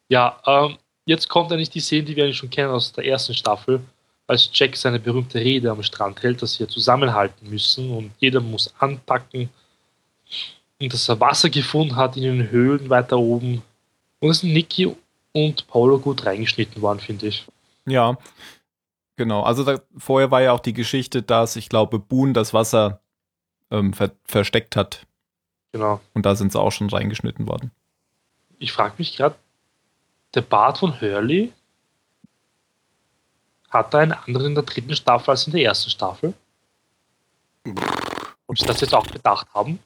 ja, 0.08 0.42
ähm, 0.44 0.78
jetzt 1.04 1.28
kommt 1.28 1.52
eigentlich 1.52 1.70
die 1.70 1.78
Szene, 1.78 2.02
die 2.02 2.16
wir 2.16 2.24
eigentlich 2.24 2.38
schon 2.38 2.50
kennen 2.50 2.72
aus 2.72 2.92
der 2.92 3.04
ersten 3.06 3.34
Staffel, 3.34 3.80
als 4.26 4.50
Jack 4.52 4.74
seine 4.74 4.98
berühmte 4.98 5.38
Rede 5.38 5.70
am 5.70 5.84
Strand 5.84 6.20
hält, 6.24 6.42
dass 6.42 6.54
sie 6.54 6.64
ja 6.64 6.68
zusammenhalten 6.68 7.48
müssen 7.48 7.92
und 7.92 8.10
jeder 8.18 8.40
muss 8.40 8.74
anpacken 8.80 9.48
dass 10.78 11.08
er 11.08 11.20
Wasser 11.20 11.50
gefunden 11.50 11.96
hat 11.96 12.16
in 12.16 12.22
den 12.22 12.50
Höhlen 12.50 12.90
weiter 12.90 13.18
oben. 13.18 13.62
Und 14.20 14.30
es 14.30 14.40
sind 14.40 14.52
Niki 14.52 14.94
und 15.32 15.66
Paolo 15.68 15.98
gut 15.98 16.26
reingeschnitten 16.26 16.82
worden, 16.82 17.00
finde 17.00 17.26
ich. 17.26 17.46
Ja, 17.86 18.16
genau. 19.16 19.42
Also 19.42 19.64
da, 19.64 19.80
vorher 19.96 20.30
war 20.30 20.42
ja 20.42 20.52
auch 20.52 20.60
die 20.60 20.72
Geschichte, 20.72 21.22
dass 21.22 21.56
ich 21.56 21.68
glaube, 21.68 21.98
Boone 21.98 22.32
das 22.32 22.52
Wasser 22.52 23.00
ähm, 23.70 23.92
ver 23.92 24.12
versteckt 24.24 24.76
hat. 24.76 25.06
Genau. 25.72 26.00
Und 26.14 26.26
da 26.26 26.34
sind 26.34 26.52
sie 26.52 26.60
auch 26.60 26.72
schon 26.72 26.88
reingeschnitten 26.88 27.46
worden. 27.46 27.70
Ich 28.58 28.72
frage 28.72 28.94
mich 28.98 29.16
gerade, 29.16 29.36
der 30.34 30.40
Bart 30.42 30.78
von 30.78 31.00
Hurley 31.00 31.52
hat 33.70 33.94
er 33.94 34.00
einen 34.00 34.12
anderen 34.12 34.48
in 34.48 34.54
der 34.54 34.64
dritten 34.64 34.94
Staffel 34.94 35.30
als 35.30 35.46
in 35.46 35.52
der 35.52 35.62
ersten 35.62 35.90
Staffel? 35.90 36.34
Ob 38.46 38.58
sie 38.58 38.66
das 38.66 38.80
jetzt 38.80 38.94
auch 38.94 39.06
bedacht 39.06 39.48
haben? 39.54 39.78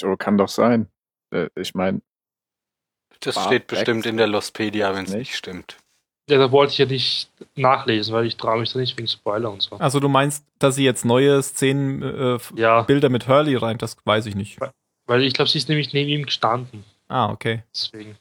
So 0.00 0.16
kann 0.16 0.36
doch 0.38 0.48
sein. 0.48 0.88
Äh, 1.32 1.48
Ich 1.56 1.74
meine, 1.74 2.00
Das 3.20 3.34
steht 3.44 3.66
bestimmt 3.66 3.88
wechselt 3.98 4.06
in 4.06 4.16
der 4.16 4.26
Lostpedia, 4.26 4.94
wenn 4.94 5.04
es 5.04 5.10
nicht. 5.10 5.18
nicht 5.20 5.36
stimmt. 5.36 5.78
Ja, 6.28 6.38
da 6.38 6.50
wollte 6.50 6.72
ich 6.72 6.78
ja 6.78 6.86
nicht 6.86 7.30
nachlesen, 7.54 8.12
weil 8.12 8.26
ich 8.26 8.36
traue 8.36 8.58
mich 8.58 8.72
da 8.72 8.80
nicht 8.80 8.98
wegen 8.98 9.06
Spoiler 9.06 9.50
und 9.50 9.62
so. 9.62 9.76
Also 9.76 10.00
du 10.00 10.08
meinst, 10.08 10.44
dass 10.58 10.74
sie 10.74 10.84
jetzt 10.84 11.04
neue 11.04 11.40
Szenen, 11.42 12.02
äh, 12.02 12.38
Ja, 12.56 12.82
Bilder 12.82 13.08
mit 13.10 13.28
Hurley 13.28 13.54
rein, 13.54 13.78
das 13.78 13.96
weiß 14.04 14.26
ich 14.26 14.34
nicht. 14.34 14.58
weil 15.06 15.22
ich 15.22 15.34
glaube, 15.34 15.48
sie 15.48 15.58
ist 15.58 15.68
nämlich 15.68 15.92
neben 15.92 16.10
ihm 16.10 16.24
gestanden. 16.26 16.84
Ah, 17.08 17.30
okay. 17.30 17.62
Deswegen. 17.72 18.16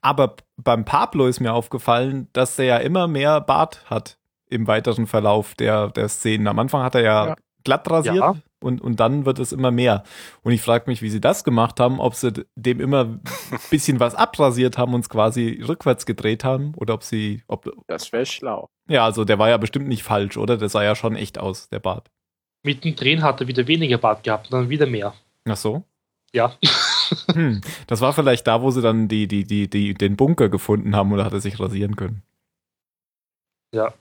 Aber 0.00 0.36
beim 0.56 0.84
Pablo 0.86 1.26
ist 1.26 1.40
mir 1.40 1.52
aufgefallen, 1.52 2.28
dass 2.32 2.58
er 2.58 2.64
ja 2.64 2.76
immer 2.78 3.06
mehr 3.08 3.40
Bart 3.42 3.88
hat 3.90 4.18
im 4.48 4.66
weiteren 4.66 5.06
Verlauf 5.06 5.54
der, 5.54 5.88
der 5.90 6.08
Szenen. 6.08 6.48
Am 6.48 6.58
Anfang 6.58 6.82
hat 6.82 6.94
er 6.94 7.02
ja, 7.02 7.26
Ja. 7.28 7.36
Glatt 7.64 7.90
rasiert 7.90 8.16
Ja. 8.16 8.36
und, 8.62 8.80
und 8.80 9.00
dann 9.00 9.24
wird 9.26 9.38
es 9.38 9.52
immer 9.52 9.70
mehr. 9.70 10.04
Und 10.42 10.52
ich 10.52 10.62
frage 10.62 10.84
mich, 10.88 11.02
wie 11.02 11.10
sie 11.10 11.20
das 11.20 11.44
gemacht 11.44 11.80
haben, 11.80 12.00
ob 12.00 12.14
sie 12.14 12.32
dem 12.56 12.80
immer 12.80 13.04
ein 13.04 13.20
bisschen 13.70 14.00
was 14.00 14.14
abrasiert 14.14 14.78
haben 14.78 14.94
und 14.94 15.00
es 15.00 15.08
quasi 15.08 15.62
rückwärts 15.66 16.06
gedreht 16.06 16.44
haben 16.44 16.72
oder 16.76 16.94
ob 16.94 17.02
sie, 17.02 17.42
ob, 17.46 17.70
Das 17.86 18.12
wäre 18.12 18.26
schlau. 18.26 18.68
ja, 18.88 19.04
also 19.04 19.24
der 19.24 19.38
war 19.38 19.48
ja 19.48 19.56
bestimmt 19.56 19.88
nicht 19.88 20.02
falsch, 20.02 20.36
oder? 20.36 20.56
Der 20.56 20.68
sah 20.68 20.82
ja 20.82 20.94
schon 20.94 21.16
echt 21.16 21.38
aus, 21.38 21.68
der 21.68 21.80
Bart. 21.80 22.10
Mittendrin 22.62 23.22
hat 23.22 23.40
er 23.40 23.46
wieder 23.48 23.66
weniger 23.66 23.98
Bart 23.98 24.22
gehabt 24.24 24.46
und 24.46 24.52
dann 24.52 24.68
wieder 24.68 24.86
mehr. 24.86 25.14
Ach 25.48 25.56
so? 25.56 25.84
Ja. 26.32 26.54
Hm. 27.32 27.60
Das 27.88 28.00
war 28.02 28.12
vielleicht 28.12 28.46
da, 28.46 28.62
wo 28.62 28.70
sie 28.70 28.82
dann 28.82 29.08
die, 29.08 29.26
die, 29.26 29.42
die, 29.42 29.68
die, 29.68 29.94
den 29.94 30.14
Bunker 30.14 30.48
gefunden 30.48 30.94
haben 30.94 31.10
oder 31.12 31.24
hat 31.24 31.32
er 31.32 31.40
sich 31.40 31.58
rasieren 31.58 31.96
können. 31.96 32.22
Ja. 33.74 33.92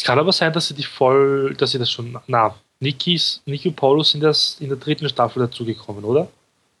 Es 0.00 0.04
kann 0.04 0.18
aber 0.18 0.32
sein, 0.32 0.50
dass 0.50 0.68
sie 0.68 0.72
die 0.74 0.82
voll, 0.82 1.54
dass 1.58 1.72
sie 1.72 1.78
das 1.78 1.90
schon. 1.90 2.18
Na, 2.26 2.54
Nikis, 2.80 3.42
Niki 3.44 3.68
und 3.68 3.76
Paulo 3.76 4.02
sind 4.02 4.24
erst 4.24 4.58
in 4.62 4.68
der 4.70 4.78
dritten 4.78 5.06
Staffel 5.10 5.40
dazugekommen, 5.40 6.02
oder? 6.02 6.26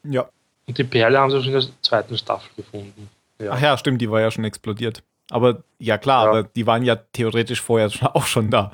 Ja. 0.04 0.26
Und 0.66 0.78
die 0.78 0.84
Perle 0.84 1.18
haben 1.18 1.30
sie 1.30 1.36
schon 1.42 1.52
in 1.52 1.60
der 1.60 1.68
zweiten 1.82 2.16
Staffel 2.16 2.48
gefunden. 2.56 3.10
Ja. 3.38 3.52
Ach 3.52 3.60
ja, 3.60 3.76
stimmt, 3.76 4.00
die 4.00 4.10
war 4.10 4.22
ja 4.22 4.30
schon 4.30 4.44
explodiert. 4.44 5.02
Aber 5.30 5.62
ja 5.78 5.98
klar, 5.98 6.24
Ja. 6.24 6.30
aber 6.30 6.42
die 6.44 6.66
waren 6.66 6.82
ja 6.82 6.96
theoretisch 6.96 7.60
vorher 7.60 7.90
auch 8.16 8.24
schon 8.24 8.50
da. 8.50 8.72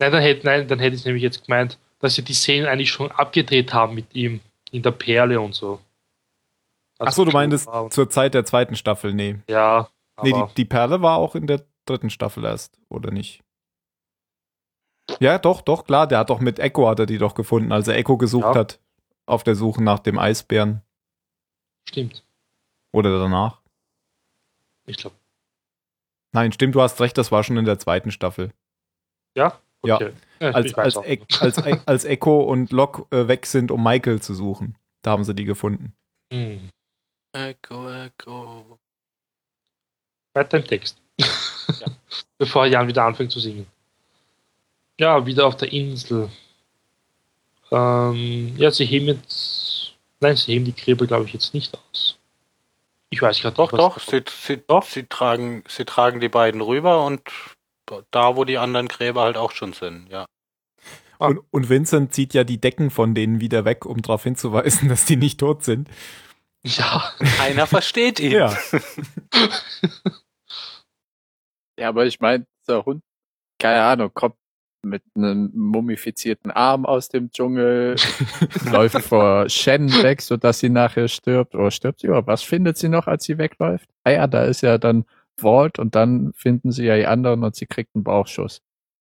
Nein, 0.00 0.10
dann 0.10 0.22
hätte, 0.22 0.44
nein, 0.44 0.66
dann 0.66 0.80
hätte 0.80 0.96
ich 0.96 1.04
nämlich 1.04 1.22
jetzt 1.22 1.44
gemeint, 1.46 1.78
dass 2.00 2.16
sie 2.16 2.22
die 2.22 2.34
Szenen 2.34 2.66
eigentlich 2.66 2.90
schon 2.90 3.12
abgedreht 3.12 3.72
haben 3.72 3.94
mit 3.94 4.12
ihm 4.12 4.40
in 4.72 4.82
der 4.82 4.90
Perle 4.90 5.40
und 5.40 5.54
so. 5.54 5.78
Ach 6.98 7.12
so, 7.12 7.24
du 7.24 7.30
meintest 7.30 7.68
zur 7.90 8.10
Zeit 8.10 8.34
der 8.34 8.44
zweiten 8.44 8.74
Staffel, 8.74 9.14
nee. 9.14 9.36
Ja, 9.48 9.88
Nee, 10.20 10.32
die, 10.32 10.44
die 10.56 10.64
Perle 10.64 11.00
war 11.00 11.18
auch 11.18 11.36
in 11.36 11.46
der 11.46 11.62
dritten 11.86 12.10
Staffel 12.10 12.44
erst, 12.44 12.76
oder 12.88 13.12
nicht? 13.12 13.40
Ja, 15.20 15.38
doch, 15.38 15.62
doch, 15.62 15.84
klar, 15.84 16.06
der 16.06 16.18
hat 16.18 16.30
doch 16.30 16.40
mit 16.40 16.58
Echo 16.58 16.88
hat 16.88 16.98
er 17.00 17.06
die 17.06 17.18
doch 17.18 17.34
gefunden, 17.34 17.72
als 17.72 17.88
er 17.88 17.96
Echo 17.96 18.16
gesucht 18.18 18.54
Ja. 18.54 18.54
hat 18.54 18.78
auf 19.26 19.42
der 19.42 19.54
Suche 19.54 19.82
nach 19.82 19.98
dem 19.98 20.18
Eisbären 20.18 20.82
stimmt. 21.88 22.24
oder 22.92 23.18
danach. 23.18 23.60
Ich 24.86 24.96
glaube. 24.96 25.16
Nein, 26.32 26.52
stimmt, 26.52 26.74
du 26.74 26.82
hast 26.82 27.00
recht, 27.00 27.16
das 27.18 27.32
war 27.32 27.42
schon 27.42 27.56
in 27.56 27.64
der 27.64 27.78
zweiten 27.78 28.10
Staffel. 28.10 28.52
Ja? 29.34 29.58
Ja. 29.84 29.94
Okay. 29.96 30.12
Ja, 30.40 30.50
Als, 30.50 30.74
als, 30.74 30.96
E- 30.96 31.20
als, 31.40 31.58
E- 31.58 31.80
als 31.86 32.04
Echo 32.04 32.40
und 32.42 32.70
Locke 32.70 33.04
äh, 33.16 33.28
weg 33.28 33.46
sind, 33.46 33.70
um 33.70 33.82
Michael 33.82 34.20
zu 34.20 34.34
suchen. 34.34 34.76
Da 35.02 35.10
haben 35.12 35.24
sie 35.24 35.34
die 35.34 35.44
gefunden. 35.44 35.94
Hm. 36.32 36.68
Echo, 37.32 37.88
Echo. 37.90 38.78
Weiter 40.34 40.58
im 40.58 40.64
Text. 40.64 41.00
Bevor 42.38 42.66
Jan 42.66 42.86
wieder 42.88 43.04
anfängt 43.04 43.30
zu 43.32 43.40
singen. 43.40 43.66
Ja, 44.98 45.24
wieder 45.26 45.46
auf 45.46 45.56
der 45.56 45.72
Insel. 45.72 46.28
Ähm, 47.70 48.54
ja, 48.56 48.70
sie 48.70 48.84
heben 48.84 49.06
jetzt. 49.06 49.94
Nein, 50.20 50.36
sie 50.36 50.54
heben 50.54 50.64
die 50.64 50.74
Gräber, 50.74 51.06
glaube 51.06 51.26
ich, 51.26 51.32
jetzt 51.32 51.54
nicht 51.54 51.76
aus. 51.76 52.18
Ich 53.10 53.22
weiß 53.22 53.40
gerade 53.40 53.56
Doch, 53.56 53.70
doch, 53.70 54.00
sie, 54.00 54.22
sie, 54.28 54.58
Doch. 54.66 54.82
sie, 54.84 55.04
tragen, 55.04 55.64
sie 55.68 55.84
tragen 55.84 56.20
die 56.20 56.28
beiden 56.28 56.60
rüber 56.60 57.04
und 57.06 57.22
da, 58.10 58.36
wo 58.36 58.44
die 58.44 58.58
anderen 58.58 58.88
Gräber 58.88 59.22
halt 59.22 59.36
auch 59.36 59.52
schon 59.52 59.72
sind, 59.72 60.08
ja. 60.10 60.26
Ah. 61.18 61.28
Und, 61.28 61.40
und 61.50 61.68
Vincent 61.68 62.12
zieht 62.12 62.34
ja 62.34 62.44
die 62.44 62.60
Decken 62.60 62.90
von 62.90 63.14
denen 63.14 63.40
wieder 63.40 63.64
weg, 63.64 63.86
um 63.86 64.02
darauf 64.02 64.24
hinzuweisen, 64.24 64.88
dass 64.90 65.04
die 65.04 65.16
nicht 65.16 65.40
tot 65.40 65.64
sind. 65.64 65.88
Ja, 66.64 67.12
Keiner 67.38 67.66
versteht 67.66 68.20
ihn. 68.20 68.32
Ja. 68.32 68.56
Ja, 71.78 71.90
aber 71.90 72.06
ich 72.06 72.18
meine, 72.18 72.44
dieser 72.66 72.84
Hund, 72.84 73.04
keine 73.60 73.84
Ahnung, 73.84 74.10
kommt 74.12 74.34
mit 74.88 75.02
einem 75.14 75.50
mumifizierten 75.54 76.50
Arm 76.50 76.86
aus 76.86 77.08
dem 77.08 77.30
Dschungel. 77.30 77.96
läuft 78.70 79.02
vor 79.02 79.48
Shen 79.48 79.90
weg, 80.02 80.22
sodass 80.22 80.60
sie 80.60 80.70
nachher 80.70 81.08
stirbt. 81.08 81.54
Oder 81.54 81.70
stirbt 81.70 82.00
sie? 82.00 82.08
Oder 82.08 82.26
was 82.26 82.42
findet 82.42 82.76
sie 82.78 82.88
noch, 82.88 83.06
als 83.06 83.24
sie 83.24 83.38
wegläuft? 83.38 83.88
Ah 84.04 84.10
ja, 84.10 84.26
da 84.26 84.44
ist 84.44 84.62
ja 84.62 84.78
dann 84.78 85.04
Walt 85.42 85.78
und 85.78 85.94
dann 85.94 86.32
finden 86.34 86.72
sie 86.72 86.84
ja 86.84 86.96
die 86.96 87.06
anderen 87.06 87.44
und 87.44 87.54
sie 87.54 87.66
kriegt 87.66 87.94
einen 87.94 88.04
Bauchschuss. 88.04 88.60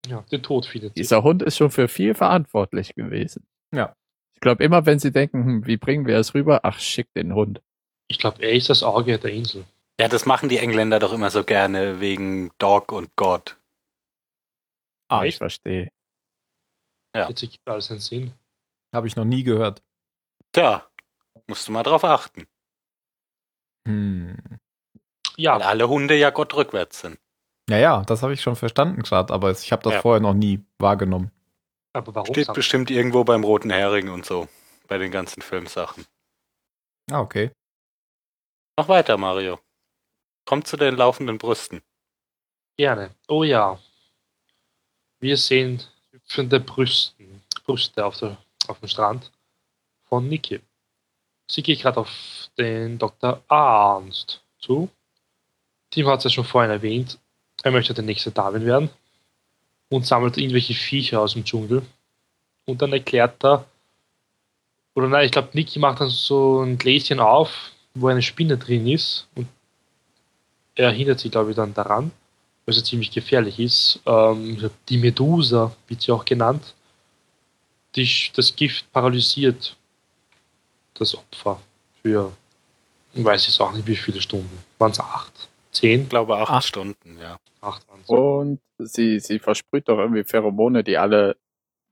ja, 0.08 0.24
den 0.32 0.44
Tod 0.44 0.66
findet 0.66 0.96
sie. 0.96 1.02
Dieser 1.02 1.24
Hund 1.24 1.44
ist 1.44 1.58
schon 1.58 1.72
für 1.72 1.88
viel 1.88 2.14
verantwortlich 2.14 2.96
gewesen. 2.96 3.46
Ja. 3.74 3.96
Ich 4.36 4.42
glaube, 4.42 4.64
immer 4.64 4.86
wenn 4.86 5.00
sie 5.00 5.12
denken, 5.12 5.46
hm, 5.46 5.68
wie 5.68 5.78
bringen 5.78 6.06
wir 6.06 6.18
es 6.18 6.34
rüber? 6.34 6.62
Ach, 6.64 6.80
schick 6.80 7.08
den 7.14 7.34
Hund. 7.34 7.62
Ich 8.08 8.20
glaube, 8.20 8.42
er 8.42 8.52
ist 8.52 8.70
das 8.70 8.84
Auge 8.84 9.18
der 9.18 9.32
Insel. 9.32 9.64
Ja, 10.00 10.08
das 10.08 10.26
machen 10.26 10.50
die 10.50 10.58
Engländer 10.58 11.00
doch 11.00 11.14
immer 11.14 11.30
so 11.30 11.44
gerne 11.44 12.00
wegen 12.00 12.52
Dog 12.58 12.92
und 12.92 13.16
God. 13.16 13.58
Ah, 15.14 15.24
Echt? 15.24 15.34
ich 15.36 15.38
verstehe. 15.38 15.90
Ja. 17.16 17.30
Jetzt 17.30 17.44
ergibt 17.44 17.68
alles 17.70 17.92
einen 17.92 18.00
Sinn. 18.00 18.34
Habe 18.94 19.08
ich 19.08 19.16
noch 19.16 19.26
nie 19.26 19.44
gehört. 19.44 19.84
Tja, 20.52 20.88
musst 21.48 21.68
du 21.68 21.72
mal 21.72 21.84
drauf 21.84 22.04
achten. 22.04 22.48
Hm. 23.88 24.38
Ja, 25.38 25.56
Weil 25.56 25.64
alle 25.64 25.90
Hunde 25.90 26.16
ja 26.16 26.30
Gott 26.30 26.54
rückwärts 26.56 27.02
sind. 27.02 27.20
Ja, 27.70 27.78
ja, 27.78 28.02
das 28.04 28.24
habe 28.24 28.34
ich 28.34 28.42
schon 28.42 28.56
verstanden 28.56 29.02
gerade, 29.04 29.34
aber 29.34 29.52
ich 29.52 29.72
habe 29.72 29.84
das 29.84 29.94
Ja. 29.94 30.02
vorher 30.02 30.22
noch 30.22 30.34
nie 30.34 30.64
wahrgenommen. 30.80 31.32
aber 31.96 32.16
warum? 32.16 32.34
Steht 32.34 32.52
bestimmt 32.54 32.90
irgendwo 32.90 33.24
beim 33.24 33.44
Roten 33.44 33.70
Hering 33.70 34.10
und 34.10 34.26
so. 34.26 34.48
Bei 34.88 34.98
den 34.98 35.12
ganzen 35.12 35.42
Filmsachen. 35.44 36.06
Ah, 37.12 37.20
okay. 37.22 37.52
Noch 38.80 38.88
weiter, 38.90 39.18
Mario. 39.18 39.60
Kommt 40.46 40.68
zu 40.68 40.76
den 40.76 40.96
laufenden 40.96 41.38
Brüsten. 41.38 41.82
Gerne. 42.78 43.16
Oh 43.28 43.44
ja. 43.44 43.80
Wir 45.24 45.38
sehen 45.38 45.82
hüpfende 46.12 46.60
Brüsten, 46.60 47.42
Brüste 47.64 48.06
auf, 48.06 48.20
der, 48.20 48.36
auf 48.68 48.80
dem 48.82 48.90
Strand 48.90 49.32
von 50.10 50.28
Niki. 50.28 50.60
Sie 51.48 51.64
geht 51.64 51.80
gerade 51.80 52.02
auf 52.02 52.12
den 52.58 52.98
Dr. 52.98 53.42
Arnst 53.48 54.42
zu. 54.60 54.90
Tim 55.92 56.08
hat 56.08 56.18
es 56.18 56.26
ja 56.26 56.30
schon 56.30 56.44
vorhin 56.44 56.72
erwähnt. 56.72 57.20
Er 57.64 57.72
möchte 57.72 57.94
der 57.94 58.04
nächste 58.04 58.32
Darwin 58.32 58.66
werden 58.66 58.90
und 59.88 60.06
sammelt 60.06 60.38
irgendwelche 60.38 60.74
Viecher 60.74 61.22
aus 61.22 61.32
dem 61.32 61.46
Dschungel. 61.46 61.84
Und 62.66 62.82
dann 62.82 62.92
erklärt 62.92 63.42
er, 63.46 63.64
oder 64.94 65.08
nein, 65.08 65.24
ich 65.24 65.32
glaube, 65.32 65.52
Niki 65.54 65.80
macht 65.80 66.02
dann 66.02 66.10
so 66.10 66.64
ein 66.64 66.78
Gläschen 66.78 67.22
auf, 67.22 67.72
wo 67.94 68.10
eine 68.10 68.22
Spinne 68.22 68.58
drin 68.58 68.88
ist. 68.88 69.30
Und 69.36 69.48
er 70.76 70.92
hindert 70.92 71.22
sie, 71.22 71.30
glaube 71.30 71.52
ich, 71.52 71.56
dann 71.56 71.74
daran 71.74 72.12
was 72.66 72.78
ja 72.78 72.84
ziemlich 72.84 73.12
gefährlich 73.12 73.60
ist. 73.60 74.00
Ähm, 74.06 74.70
die 74.90 74.98
Medusa 74.98 75.76
wird 75.88 76.02
sie 76.02 76.12
auch 76.12 76.26
genannt. 76.26 76.74
Die, 77.96 78.10
das 78.36 78.56
Gift 78.56 78.92
paralysiert 78.92 79.76
das 80.96 81.16
Opfer 81.16 81.60
für, 82.02 82.32
ich 83.14 83.24
weiß 83.24 83.48
jetzt 83.48 83.60
auch 83.60 83.74
nicht 83.74 83.88
wie 83.88 83.96
viele 83.96 84.22
Stunden. 84.22 84.58
Waren 84.80 84.92
es 84.92 85.00
acht? 85.00 85.50
Zehn? 85.72 86.04
Ich 86.04 86.10
glaube 86.10 86.38
acht 86.38 86.50
Acht. 86.52 86.68
Stunden, 86.68 87.18
ja. 87.20 87.38
Acht 87.62 87.84
waren 87.90 88.02
Und 88.06 88.60
sie, 88.78 89.20
sie 89.20 89.40
versprüht 89.40 89.88
doch 89.90 89.98
irgendwie 89.98 90.24
Pheromone, 90.24 90.84
die 90.84 90.98
alle 90.98 91.36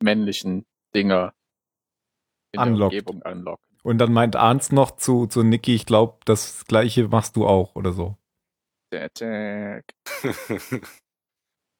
männlichen 0.01 0.65
Dinger 0.95 1.34
in 2.51 2.60
Unlockt. 2.62 2.93
der 2.93 2.99
Umgebung 3.07 3.23
anlocken. 3.23 3.65
Und 3.84 3.97
dann 3.97 4.13
meint 4.13 4.36
Arnst 4.36 4.71
noch 4.73 4.91
zu, 4.97 5.25
zu 5.27 5.41
Niki, 5.43 5.73
ich 5.73 5.86
glaube, 5.86 6.17
das 6.25 6.65
gleiche 6.65 7.07
machst 7.07 7.36
du 7.36 7.47
auch 7.47 7.75
oder 7.75 7.93
so. 7.93 8.15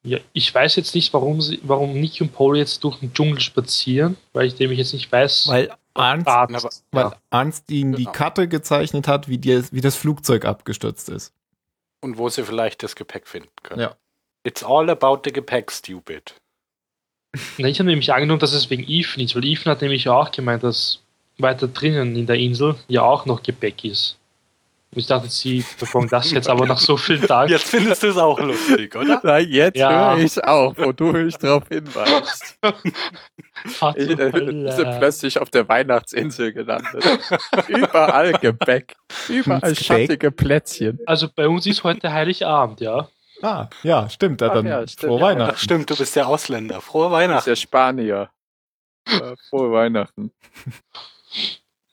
Ja, 0.04 0.18
ich 0.32 0.52
weiß 0.52 0.76
jetzt 0.76 0.94
nicht, 0.96 1.12
warum, 1.14 1.40
sie, 1.40 1.60
warum 1.62 1.92
Nick 1.92 2.20
und 2.20 2.32
Paul 2.32 2.58
jetzt 2.58 2.82
durch 2.82 2.98
den 2.98 3.14
Dschungel 3.14 3.38
spazieren, 3.40 4.16
weil 4.32 4.46
ich 4.48 4.58
nämlich 4.58 4.78
jetzt 4.80 4.92
nicht 4.92 5.12
weiß. 5.12 5.46
Weil 5.48 5.72
Arnst, 5.94 6.26
Arzt, 6.26 6.54
aber- 6.56 6.70
weil 6.90 7.04
ja. 7.04 7.16
Arnst 7.30 7.70
ihnen 7.70 7.92
die 7.92 8.04
Genau. 8.04 8.12
Karte 8.12 8.48
gezeichnet 8.48 9.06
hat, 9.06 9.28
wie, 9.28 9.38
die, 9.38 9.62
wie 9.72 9.80
das 9.80 9.94
Flugzeug 9.94 10.44
abgestürzt 10.44 11.08
ist. 11.08 11.32
Und 12.00 12.18
wo 12.18 12.28
sie 12.28 12.42
vielleicht 12.42 12.82
das 12.82 12.96
Gepäck 12.96 13.28
finden 13.28 13.50
können. 13.62 13.80
Ja. 13.82 13.96
It's 14.44 14.64
all 14.64 14.90
about 14.90 15.20
the 15.24 15.32
Gepäck, 15.32 15.70
stupid. 15.70 16.34
Na, 17.58 17.68
ich 17.68 17.78
habe 17.78 17.88
nämlich 17.88 18.12
angenommen, 18.12 18.40
dass 18.40 18.52
es 18.54 18.70
wegen 18.70 18.82
Ethan 18.88 19.22
ist, 19.22 19.36
weil 19.36 19.44
Ethan 19.44 19.70
hat 19.70 19.82
nämlich 19.82 20.08
auch 20.08 20.32
gemeint, 20.32 20.64
dass 20.64 21.00
weiter 21.38 21.68
drinnen 21.68 22.16
in 22.16 22.26
der 22.26 22.36
Insel 22.36 22.74
ja 22.88 23.02
auch 23.02 23.24
noch 23.24 23.42
Gepäck 23.42 23.84
ist. 23.84 24.18
Ich 24.94 25.06
dachte, 25.06 25.28
sie 25.28 25.62
verfolgen 25.62 26.08
das 26.10 26.30
jetzt 26.32 26.50
aber 26.50 26.66
nach 26.66 26.78
so 26.78 26.98
vielen 26.98 27.22
Tagen. 27.26 27.50
Jetzt 27.50 27.64
findest 27.68 28.02
du 28.02 28.08
es 28.08 28.18
auch 28.18 28.38
lustig, 28.38 28.94
oder? 28.94 29.20
Nein, 29.22 29.48
jetzt 29.48 29.78
Ja. 29.78 30.14
höre 30.14 30.18
ich 30.22 30.44
auch, 30.44 30.74
wo 30.76 30.92
du 30.92 31.12
mich 31.12 31.36
drauf 31.38 31.62
hinweist. 31.68 32.58
Ich, 33.96 34.10
äh, 34.18 34.30
sind 34.70 34.98
plötzlich 34.98 35.38
auf 35.40 35.48
der 35.48 35.66
Weihnachtsinsel 35.68 36.52
gelandet. 36.52 37.04
Überall 37.68 38.32
Gebäck. 38.34 38.96
Überall 39.28 39.74
schattige 39.74 40.30
Plätzchen. 40.30 40.98
Also 41.06 41.28
bei 41.34 41.48
uns 41.48 41.66
ist 41.66 41.84
heute 41.84 42.12
Heiligabend, 42.12 42.80
ja. 42.82 43.08
Ah, 43.40 43.68
ja, 43.82 44.08
stimmt. 44.10 44.40
Ja, 44.40 44.50
dann 44.50 44.66
ja, 44.66 44.86
stimmt, 44.86 45.08
frohe 45.10 45.20
ja. 45.20 45.26
Ach, 45.26 45.30
Weihnachten. 45.30 45.58
stimmt, 45.58 45.90
du 45.90 45.96
bist 45.96 46.14
ja 46.16 46.26
Ausländer. 46.26 46.80
Frohe 46.80 47.04
Das 47.04 47.12
ist 47.12 47.12
Weihnachten. 47.18 47.50
ja 47.50 47.56
Spanier. 47.56 48.30
Äh, 49.06 49.36
Frohe 49.48 49.72
Weihnachten. 49.72 50.32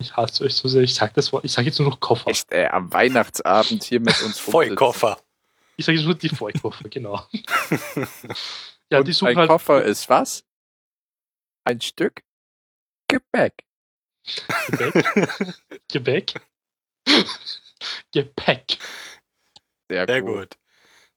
Ich 0.02 0.16
hasse 0.16 0.46
euch 0.46 0.56
so 0.56 0.68
sehr. 0.70 0.82
Ich 0.82 0.96
sag 0.96 1.14
das 1.14 1.32
Wort. 1.34 1.44
Ich 1.44 1.52
sage 1.52 1.68
jetzt 1.68 1.80
nur 1.80 1.90
noch 1.90 2.00
Koffer. 2.00 2.30
Echt, 2.30 2.52
ey, 2.52 2.66
am 2.68 2.92
Weihnachtsabend 2.94 3.84
hier 3.84 4.00
mit 4.00 4.22
uns. 4.22 4.40
Vollkoffer. 4.40 5.22
Ich 5.76 5.86
sage 5.86 5.98
jetzt 5.98 6.06
nur 6.06 6.16
die 6.16 6.30
Vollkoffer, 6.30 6.88
genau. 6.90 7.28
ja, 8.90 9.00
Und 9.00 9.08
die 9.08 9.14
suchen 9.14 9.30
ein 9.30 9.38
halt 9.38 9.50
Koffer 9.50 9.84
ist 9.84 10.10
was? 10.10 10.46
Ein 11.66 11.82
Stück 11.82 12.24
Gebäck. 13.10 13.54
Gebäck. 14.68 15.56
Gebäck. 15.92 16.34
Gepäck. 18.14 18.78
Sehr, 19.90 20.06
Sehr 20.06 20.22
gut. 20.22 20.36
gut. 20.52 20.58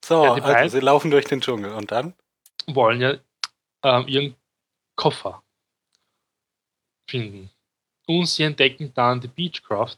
So, 0.04 0.24
Ja, 0.24 0.34
die 0.34 0.42
also 0.42 0.78
sie 0.78 0.84
laufen 0.84 1.10
durch 1.12 1.26
den 1.26 1.40
Dschungel 1.40 1.72
und 1.72 1.92
dann? 1.92 2.14
Wollen 2.66 3.00
ja 3.00 3.18
ähm, 3.84 4.08
ihren 4.08 4.36
Koffer 4.96 5.44
finden. 7.08 7.50
Und 8.18 8.26
sie 8.26 8.42
entdecken 8.44 8.92
dann 8.94 9.20
die 9.20 9.28
Beechcraft, 9.28 9.96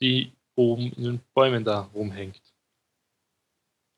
die 0.00 0.32
oben 0.54 0.92
in 0.92 1.04
den 1.04 1.20
Bäumen 1.34 1.64
da 1.64 1.88
rumhängt. 1.94 2.40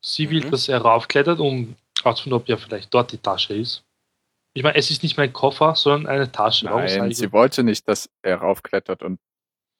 Sie 0.03 0.29
will, 0.29 0.45
Mhm. 0.45 0.51
dass 0.51 0.69
er 0.69 0.79
raufklettert, 0.81 1.39
um 1.39 1.75
herauszufinden, 2.01 2.39
ob 2.39 2.47
ja 2.47 2.57
vielleicht 2.57 2.93
dort 2.93 3.11
die 3.11 3.17
Tasche 3.17 3.53
ist. 3.53 3.83
Ich 4.55 4.63
meine, 4.63 4.77
es 4.77 4.89
ist 4.89 5.03
nicht 5.03 5.17
mein 5.17 5.31
Koffer, 5.33 5.75
sondern 5.75 6.11
eine 6.11 6.31
Tasche. 6.31 6.65
Nein, 6.65 7.11
ich 7.11 7.17
sie 7.17 7.31
wollte 7.31 7.63
nicht, 7.63 7.87
dass 7.87 8.09
er 8.21 8.37
raufklettert 8.37 9.03
und 9.03 9.19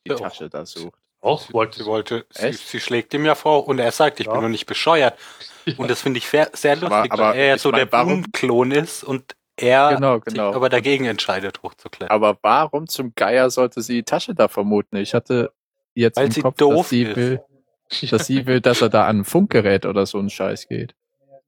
die 0.06 0.12
Ja. 0.12 0.18
Tasche 0.18 0.50
da 0.50 0.66
sucht. 0.66 1.00
auch? 1.22 1.52
Wollte 1.52 1.80
Sie 1.80 1.86
wollte, 1.86 2.26
sie, 2.30 2.54
sie 2.54 2.80
schlägt 2.80 3.14
ihm 3.14 3.26
ja 3.26 3.36
vor 3.36 3.68
und 3.68 3.80
er 3.80 3.92
sagt, 3.92 4.20
ich 4.22 4.28
Ja. 4.28 4.34
bin 4.34 4.42
noch 4.42 4.48
nicht 4.50 4.66
bescheuert. 4.66 5.20
Und 5.78 5.90
das 5.92 6.02
finde 6.02 6.18
ich 6.20 6.28
sehr, 6.28 6.50
sehr 6.54 6.76
lustig, 6.78 6.92
Aber- 7.12 7.14
aber 7.14 7.24
weil 7.32 7.38
er 7.40 7.46
ja 7.48 7.58
so 7.58 7.70
mein, 7.72 7.80
der 7.80 7.86
Boom-Klon 7.88 8.72
ist 8.72 9.04
und 9.04 9.36
er 9.62 9.96
Genau, 9.96 10.16
sich 10.16 10.26
genau. 10.26 10.54
aber 10.54 10.70
dagegen 10.70 11.06
entscheidet, 11.06 11.62
hochzuklettern. 11.64 12.14
Aber 12.16 12.38
warum 12.42 12.88
zum 12.88 13.14
Geier 13.16 13.50
sollte 13.50 13.82
sie 13.82 13.94
die 13.96 14.04
Tasche 14.04 14.34
da 14.36 14.48
vermuten? 14.48 14.96
Ich 14.98 15.14
hatte 15.14 15.52
jetzt 15.94 16.18
Weil 16.18 16.26
im 16.28 16.32
sie 16.32 16.42
Kopf, 16.42 16.58
doof 16.58 16.76
dass 16.78 16.90
sie 16.90 17.04
ist. 17.04 17.16
will, 17.16 17.42
dass 18.12 18.28
sie 18.28 18.46
will, 18.46 18.62
dass 18.62 18.82
er 18.82 18.90
da 18.90 19.06
an 19.08 19.20
ein 19.20 19.26
Funkgerät 19.26 19.86
oder 19.86 20.06
so 20.06 20.20
ein 20.20 20.30
Scheiß 20.30 20.68
geht. 20.68 20.96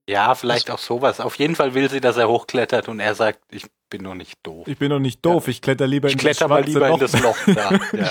Ja, 0.10 0.34
vielleicht 0.36 0.71
auch 0.71 0.80
sowas. 0.80 1.19
Auf 1.19 1.36
jeden 1.36 1.56
Fall 1.56 1.74
will 1.74 1.89
sie, 1.89 2.02
dass 2.02 2.17
er 2.17 2.28
hochklettert 2.28 2.89
und 2.89 3.00
er 3.00 3.13
sagt, 3.15 3.39
ich 3.52 3.67
bin 3.89 4.02
noch 4.02 4.15
nicht 4.15 4.39
doof. 4.43 4.67
Ich 4.67 4.78
bin 4.78 4.89
doch 4.89 5.00
nicht 5.00 5.24
doof, 5.26 5.47
ich 5.47 5.62
kletter 5.62 5.86
lieber 5.88 6.08
Ich 6.08 6.13
in 6.13 6.19
kletter 6.19 6.47
das 6.47 6.50
mal 6.50 6.63
lieber 6.63 6.86
in 6.88 6.91
Loch. 6.93 7.00
das 7.00 7.21
Loch 7.21 7.38
da. 7.45 7.80
Ja. 7.93 8.10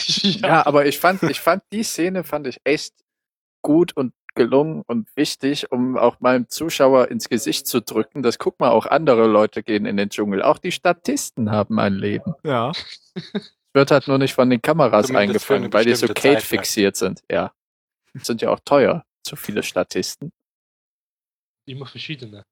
Ja, 0.49 0.67
aber 0.67 0.87
ich 0.87 0.99
fand, 0.99 1.23
ich 1.25 1.41
fand 1.41 1.63
die 1.73 1.83
Szene 1.83 2.23
fand 2.23 2.47
ich 2.47 2.61
echt 2.65 2.95
gut 3.63 3.95
und 3.97 4.15
gelungen 4.35 4.83
und 4.87 5.09
wichtig, 5.17 5.71
um 5.73 5.97
auch 5.97 6.21
meinem 6.21 6.49
Zuschauer 6.49 7.09
ins 7.09 7.29
Gesicht 7.29 7.67
zu 7.67 7.81
drücken. 7.81 8.23
Das 8.23 8.39
guck 8.39 8.61
mal, 8.61 8.71
auch 8.71 8.87
andere 8.87 9.27
Leute 9.27 9.63
gehen 9.63 9.87
in 9.87 9.97
den 9.97 10.11
Dschungel. 10.11 10.43
Auch 10.43 10.59
die 10.59 10.73
Statisten 10.73 11.51
haben 11.51 11.79
ein 11.79 11.95
Leben. 11.95 12.35
Ja, 12.45 12.73
Wird 13.73 13.91
halt 13.91 14.09
nur 14.09 14.19
nicht 14.19 14.35
von 14.35 14.51
den 14.51 14.61
Kameras 14.61 15.07
Zumindest 15.07 15.51
eingefangen, 15.51 15.73
weil 15.73 15.85
die 15.85 15.95
so 15.95 16.07
lang. 16.07 16.15
Kate-fixiert 16.15 16.97
sind. 16.97 17.23
Ja. 17.31 17.53
Sind 18.15 18.43
ja 18.43 18.51
auch 18.51 18.61
teuer. 18.65 19.05
Zu 19.23 19.37
viele 19.37 19.63
Statisten. 19.63 20.33
Immer 21.67 21.87
verschiedene. 21.87 22.45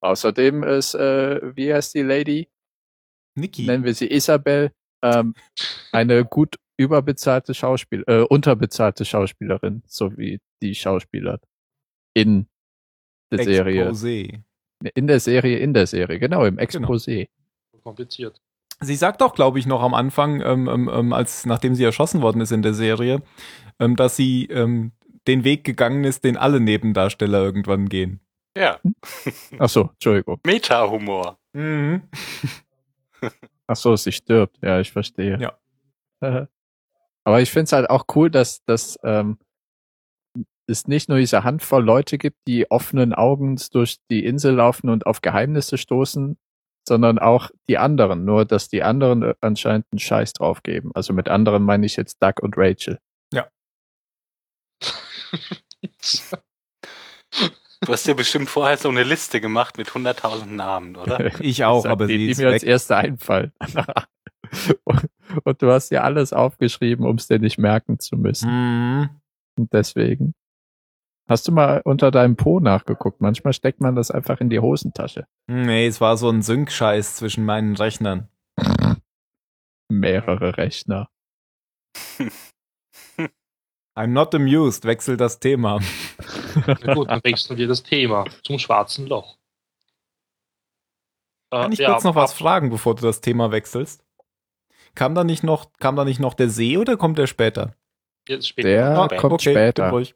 Außerdem 0.00 0.62
ist, 0.64 0.94
äh, 0.94 1.56
wie 1.56 1.72
heißt 1.72 1.94
die 1.94 2.02
Lady? 2.02 2.48
Niki. 3.34 3.66
Nennen 3.66 3.84
wir 3.84 3.94
sie 3.94 4.10
Isabel. 4.10 4.72
Ähm, 5.02 5.34
eine 5.92 6.24
gut 6.24 6.56
überbezahlte 6.78 7.52
Schauspiel, 7.52 8.04
äh, 8.06 8.20
unterbezahlte 8.20 9.04
Schauspielerin, 9.04 9.82
so 9.86 10.16
wie 10.16 10.40
die 10.62 10.74
Schauspieler 10.74 11.40
in 12.14 12.46
der 13.30 13.44
Serie. 13.44 13.90
Exposé. 13.90 14.42
In 14.94 15.06
der 15.08 15.20
Serie, 15.20 15.58
in 15.58 15.74
der 15.74 15.86
Serie, 15.86 16.18
genau, 16.18 16.44
im 16.44 16.56
Exposé. 16.56 17.28
Kompliziert. 17.82 18.40
Sie 18.80 18.94
sagt 18.94 19.22
auch, 19.22 19.34
glaube 19.34 19.58
ich, 19.58 19.66
noch 19.66 19.82
am 19.82 19.92
Anfang, 19.92 20.40
ähm, 20.40 20.68
ähm, 20.68 20.88
ähm, 20.92 21.12
als 21.12 21.46
nachdem 21.46 21.74
sie 21.74 21.82
erschossen 21.82 22.22
worden 22.22 22.40
ist 22.40 22.52
in 22.52 22.62
der 22.62 22.74
Serie, 22.74 23.22
ähm, 23.80 23.96
dass 23.96 24.14
sie 24.14 24.44
ähm, 24.46 24.92
den 25.26 25.42
Weg 25.42 25.64
gegangen 25.64 26.04
ist, 26.04 26.22
den 26.22 26.36
alle 26.36 26.60
Nebendarsteller 26.60 27.42
irgendwann 27.42 27.88
gehen. 27.88 28.20
ja. 28.56 28.78
Ach 29.58 29.68
so, 29.68 29.90
Entschuldigung. 29.94 30.38
Meta-Humor. 30.46 31.38
Mhm. 31.52 32.02
Ach 33.66 33.76
so, 33.76 33.96
sie 33.96 34.12
stirbt. 34.12 34.58
Ja, 34.62 34.78
ich 34.78 34.92
verstehe. 34.92 35.38
Ja. 35.40 35.58
Aber 37.28 37.42
ich 37.42 37.50
finde 37.50 37.64
es 37.64 37.72
halt 37.72 37.90
auch 37.90 38.06
cool, 38.14 38.30
dass, 38.30 38.64
dass 38.64 38.98
ähm, 39.02 39.36
es 40.66 40.88
nicht 40.88 41.10
nur 41.10 41.18
diese 41.18 41.44
Handvoll 41.44 41.84
Leute 41.84 42.16
gibt, 42.16 42.38
die 42.46 42.70
offenen 42.70 43.12
Augens 43.12 43.68
durch 43.68 43.98
die 44.10 44.24
Insel 44.24 44.54
laufen 44.54 44.88
und 44.88 45.04
auf 45.04 45.20
Geheimnisse 45.20 45.76
stoßen, 45.76 46.38
sondern 46.88 47.18
auch 47.18 47.50
die 47.68 47.76
anderen. 47.76 48.24
Nur, 48.24 48.46
dass 48.46 48.70
die 48.70 48.82
anderen 48.82 49.22
äh, 49.22 49.34
anscheinend 49.42 49.84
einen 49.92 49.98
Scheiß 49.98 50.32
drauf 50.32 50.62
geben. 50.62 50.90
Also 50.94 51.12
mit 51.12 51.28
anderen 51.28 51.64
meine 51.64 51.84
ich 51.84 51.96
jetzt 51.96 52.16
Doug 52.22 52.40
und 52.40 52.54
Rachel. 52.56 52.98
Du 57.80 57.92
hast 57.92 58.06
dir 58.06 58.14
bestimmt 58.14 58.48
vorher 58.48 58.78
so 58.78 58.88
eine 58.88 59.04
Liste 59.04 59.40
gemacht 59.40 59.76
mit 59.76 59.90
100.000 59.90 60.46
Namen, 60.46 60.96
oder? 60.96 61.30
Ich 61.40 61.64
auch, 61.64 61.84
aber 61.86 62.06
die, 62.06 62.14
sie 62.14 62.18
die 62.18 62.30
ist 62.30 62.38
mir 62.38 62.48
als 62.48 62.62
erste 62.62 62.96
einfallen. 62.96 63.52
und, 65.44 65.62
du 65.62 65.70
hast 65.70 65.90
dir 65.90 66.04
alles 66.04 66.32
aufgeschrieben, 66.32 67.06
um 67.06 67.16
es 67.16 67.28
dir 67.28 67.38
nicht 67.38 67.58
merken 67.58 67.98
zu 67.98 68.16
müssen. 68.16 68.50
Mhm. 68.50 69.10
Und 69.56 69.72
deswegen. 69.72 70.34
Hast 71.28 71.46
du 71.46 71.52
mal 71.52 71.82
unter 71.84 72.10
deinem 72.10 72.36
Po 72.36 72.58
nachgeguckt? 72.58 73.20
Manchmal 73.20 73.52
steckt 73.52 73.80
man 73.80 73.94
das 73.94 74.10
einfach 74.10 74.40
in 74.40 74.48
die 74.48 74.60
Hosentasche. 74.60 75.26
Nee, 75.46 75.86
es 75.86 76.00
war 76.00 76.16
so 76.16 76.30
ein 76.30 76.40
Sync-Scheiß 76.40 77.16
zwischen 77.16 77.44
meinen 77.44 77.76
Rechnern. 77.76 78.28
Mehrere 79.90 80.56
Rechner. 80.56 81.10
I'm 83.98 84.12
not 84.12 84.34
amused, 84.34 84.84
wechsel 84.84 85.16
das 85.16 85.40
Thema. 85.40 85.80
Na 86.66 86.94
gut, 86.94 87.10
dann 87.10 87.20
wechseln 87.24 87.58
wir 87.58 87.66
das 87.66 87.82
Thema 87.82 88.24
zum 88.44 88.58
schwarzen 88.58 89.06
Loch. 89.06 89.36
Äh, 91.50 91.62
Kann 91.62 91.72
ich 91.72 91.80
ja, 91.80 91.90
kurz 91.90 92.04
noch 92.04 92.14
was 92.14 92.32
fragen, 92.32 92.70
bevor 92.70 92.94
du 92.94 93.02
das 93.02 93.20
Thema 93.20 93.50
wechselst? 93.50 94.04
Kam 94.98 95.14
da 95.14 95.22
nicht 95.22 95.44
noch, 95.44 95.72
kam 95.78 95.94
da 95.94 96.04
nicht 96.04 96.18
noch 96.18 96.34
der 96.34 96.50
See 96.50 96.76
oder 96.76 96.96
kommt 96.96 97.18
der 97.18 97.28
später? 97.28 97.72
Jetzt 98.28 98.48
später. 98.48 98.68
Der 98.68 98.98
Ah, 98.98 99.06
kommt 99.06 99.34
okay, 99.34 99.52
später. 99.52 99.84
bin 99.84 99.90
ruhig. 99.92 100.14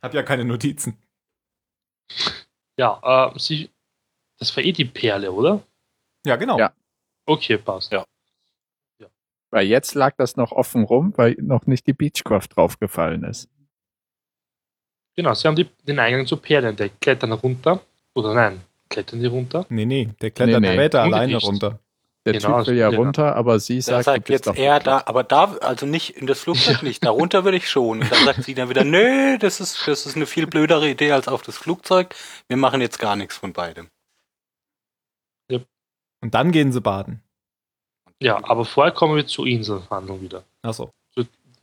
Hab 0.00 0.14
ja 0.14 0.22
keine 0.22 0.44
Notizen. 0.44 0.96
Ja, 2.78 3.32
äh, 3.34 3.36
sie, 3.40 3.68
das 4.38 4.56
war 4.56 4.62
eh 4.62 4.70
die 4.70 4.84
Perle, 4.84 5.32
oder? 5.32 5.64
Ja, 6.24 6.36
genau. 6.36 6.60
Ja. 6.60 6.72
Okay, 7.26 7.58
passt. 7.58 7.90
Ja. 7.90 8.06
Weil 9.50 9.66
jetzt 9.66 9.94
lag 9.96 10.14
das 10.16 10.36
noch 10.36 10.52
offen 10.52 10.84
rum, 10.84 11.12
weil 11.16 11.34
noch 11.40 11.66
nicht 11.66 11.88
die 11.88 11.92
Beechcraft 11.92 12.46
draufgefallen 12.54 13.24
ist. 13.24 13.48
Genau, 15.16 15.34
sie 15.34 15.48
haben 15.48 15.56
die, 15.56 15.64
den 15.88 15.98
Eingang 15.98 16.24
zur 16.28 16.40
Perle 16.40 16.68
entdeckt, 16.68 17.00
klettern 17.00 17.32
runter. 17.32 17.80
Oder 18.14 18.32
nein, 18.32 18.60
klettern 18.90 19.18
die 19.18 19.26
runter? 19.26 19.66
Nee, 19.70 19.86
nee, 19.86 20.08
der 20.20 20.30
klettert 20.30 20.60
Nee, 20.60 20.68
nee. 20.68 20.74
später 20.74 21.02
alleine 21.02 21.36
runter. 21.38 21.80
Der 22.26 22.32
Genau, 22.32 22.58
Typ 22.58 22.66
will 22.66 22.76
ja 22.76 22.90
genau. 22.90 23.02
runter, 23.02 23.36
aber 23.36 23.60
sie 23.60 23.80
sagt, 23.80 24.04
sagt 24.04 24.16
du 24.18 24.20
bist 24.20 24.30
jetzt 24.30 24.46
doch 24.48 24.56
er 24.56 24.80
da, 24.80 25.04
aber 25.06 25.22
da, 25.22 25.56
also 25.60 25.86
nicht 25.86 26.10
in 26.16 26.26
das 26.26 26.40
Flugzeug 26.40 26.82
nicht, 26.82 27.04
darunter 27.04 27.44
würde 27.44 27.56
ich 27.56 27.70
schon. 27.70 28.02
Und 28.02 28.10
dann 28.10 28.24
sagt 28.24 28.42
sie 28.42 28.54
dann 28.54 28.68
wieder, 28.68 28.82
nö, 28.84 29.38
das 29.38 29.60
ist, 29.60 29.86
das 29.86 30.06
ist 30.06 30.16
eine 30.16 30.26
viel 30.26 30.48
blödere 30.48 30.90
Idee 30.90 31.12
als 31.12 31.28
auf 31.28 31.42
das 31.42 31.56
Flugzeug. 31.56 32.14
Wir 32.48 32.56
machen 32.56 32.80
jetzt 32.80 32.98
gar 32.98 33.14
nichts 33.16 33.36
von 33.36 33.52
beidem. 33.52 33.88
Und 36.20 36.34
dann 36.34 36.50
gehen 36.50 36.72
sie 36.72 36.80
baden. 36.80 37.22
Ja, 38.20 38.42
aber 38.42 38.64
vorher 38.64 38.92
kommen 38.92 39.14
wir 39.14 39.26
zur 39.26 39.46
Inselverhandlung 39.46 40.20
wieder. 40.20 40.42
Achso. 40.62 40.90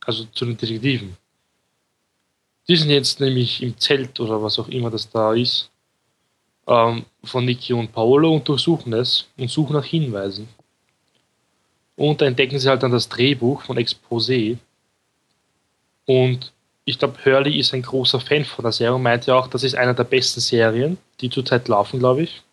Also 0.05 0.25
zu 0.25 0.45
den 0.45 0.57
Detektiven. 0.57 1.17
Die 2.67 2.75
sind 2.77 2.89
jetzt 2.89 3.19
nämlich 3.19 3.61
im 3.61 3.77
Zelt 3.77 4.19
oder 4.19 4.41
was 4.41 4.59
auch 4.59 4.67
immer 4.69 4.89
das 4.89 5.09
da 5.09 5.33
ist, 5.33 5.69
ähm, 6.67 7.05
von 7.23 7.45
Niki 7.45 7.73
und 7.73 7.91
Paolo 7.91 8.33
und 8.33 8.47
durchsuchen 8.47 8.93
es 8.93 9.27
und 9.37 9.49
suchen 9.49 9.73
nach 9.73 9.85
Hinweisen. 9.85 10.47
Und 11.95 12.21
da 12.21 12.25
entdecken 12.25 12.59
sie 12.59 12.69
halt 12.69 12.83
dann 12.83 12.91
das 12.91 13.09
Drehbuch 13.09 13.63
von 13.63 13.77
Exposé. 13.77 14.57
Und 16.05 16.51
ich 16.85 16.99
glaube, 16.99 17.17
Hurley 17.23 17.59
ist 17.59 17.73
ein 17.73 17.81
großer 17.81 18.19
Fan 18.19 18.45
von 18.45 18.63
der 18.63 18.71
Serie 18.71 18.95
und 18.95 19.03
meinte 19.03 19.27
ja 19.27 19.35
auch, 19.37 19.47
das 19.47 19.63
ist 19.63 19.75
einer 19.75 19.93
der 19.93 20.03
besten 20.03 20.41
Serien, 20.41 20.97
die 21.21 21.29
zurzeit 21.29 21.67
laufen, 21.67 21.99
glaube 21.99 22.23
ich. 22.23 22.43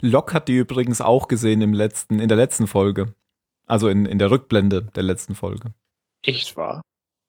Locke 0.00 0.32
hat 0.32 0.48
die 0.48 0.56
übrigens 0.56 1.00
auch 1.00 1.28
gesehen 1.28 1.60
im 1.60 1.74
letzten, 1.74 2.18
in 2.18 2.28
der 2.28 2.36
letzten 2.36 2.66
Folge. 2.66 3.12
Also 3.66 3.88
in, 3.88 4.06
in 4.06 4.18
der 4.18 4.30
Rückblende 4.30 4.82
der 4.82 5.02
letzten 5.02 5.34
Folge. 5.34 5.72
echt 6.22 6.56
war. 6.56 6.82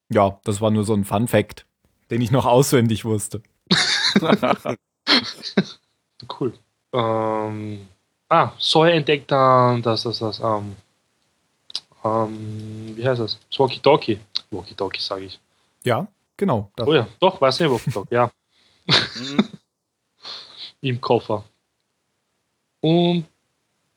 Ja, 0.10 0.39
das 0.44 0.62
war 0.62 0.72
nur 0.72 0.84
so 0.84 0.94
ein 0.94 1.04
Fun 1.04 1.28
Fact, 1.28 1.65
den 2.12 2.22
ich 2.22 2.32
noch 2.32 2.46
auswendig 2.46 3.06
wusste. 3.06 3.41
cool. 6.39 6.54
Ähm, 6.93 7.88
ah, 8.30 8.51
Sawyer 8.58 8.93
entdeckt 8.93 9.32
dann 9.32 9.82
das, 9.82 10.04
das, 10.04 10.19
das, 10.19 10.39
ähm, 10.39 10.75
ähm, 12.04 12.93
wie 12.95 13.08
heißt 13.08 13.21
das? 13.21 13.39
Das 13.49 13.60
Walkie-Talkie. 13.60 14.19
Walkie-Talkie, 14.51 15.01
sage 15.01 15.25
ich. 15.25 15.39
Ja, 15.84 16.08
genau. 16.38 16.69
Das. 16.75 16.88
Oh 16.88 16.93
ja, 16.93 17.08
doch, 17.19 17.39
weiß 17.41 17.60
nicht, 17.60 17.69
Walkie-Talkie, 17.69 18.15
ja. 18.15 18.32
Hm, 18.88 19.49
Im 20.82 21.01
Koffer. 21.01 21.43
Und 22.82 23.25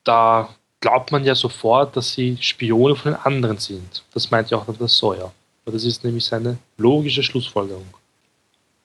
da 0.04 0.48
glaubt 0.81 1.12
man 1.12 1.24
ja 1.24 1.35
sofort, 1.35 1.96
dass 1.96 2.12
sie 2.12 2.38
Spione 2.40 2.96
von 2.96 3.12
den 3.12 3.20
anderen 3.20 3.59
sind. 3.59 4.02
Das 4.14 4.31
meint 4.31 4.50
ja 4.50 4.59
auch 4.59 4.66
dann 4.66 4.78
der 4.78 4.88
Sawyer. 4.88 5.33
Aber 5.64 5.72
das 5.72 5.85
ist 5.85 6.02
nämlich 6.02 6.24
seine 6.24 6.57
logische 6.78 7.22
Schlussfolgerung. 7.22 7.87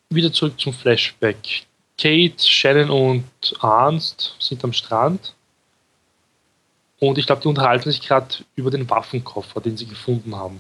Wieder 0.10 0.34
zurück 0.34 0.60
zum 0.60 0.74
Flashback. 0.74 1.65
Kate, 2.04 2.46
Shannon 2.46 2.89
und 2.89 3.56
Arnst 3.62 4.36
sind 4.38 4.62
am 4.66 4.74
Strand. 4.74 5.34
Und 7.00 7.18
ich 7.18 7.26
glaube, 7.26 7.42
die 7.42 7.48
unterhalten 7.48 7.89
sich 7.89 8.02
gerade 8.02 8.44
über 8.56 8.72
den 8.72 8.89
Waffenkoffer, 8.89 9.62
den 9.62 9.78
sie 9.78 9.86
gefunden 9.86 10.36
haben. 10.36 10.60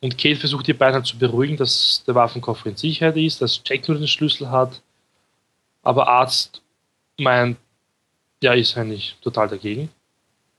Und 0.00 0.16
Kate 0.16 0.36
versucht 0.36 0.68
die 0.68 0.74
beiden 0.74 0.94
halt 0.94 1.06
zu 1.06 1.18
beruhigen, 1.18 1.56
dass 1.56 2.04
der 2.06 2.14
Waffenkoffer 2.14 2.68
in 2.68 2.76
Sicherheit 2.76 3.16
ist, 3.16 3.42
dass 3.42 3.60
Jack 3.64 3.88
nur 3.88 3.98
den 3.98 4.06
Schlüssel 4.06 4.48
hat. 4.48 4.80
Aber 5.82 6.06
Arzt 6.06 6.62
meint, 7.18 7.56
ja, 8.44 8.52
ist 8.52 8.76
eigentlich 8.76 9.16
total 9.22 9.48
dagegen. 9.48 9.90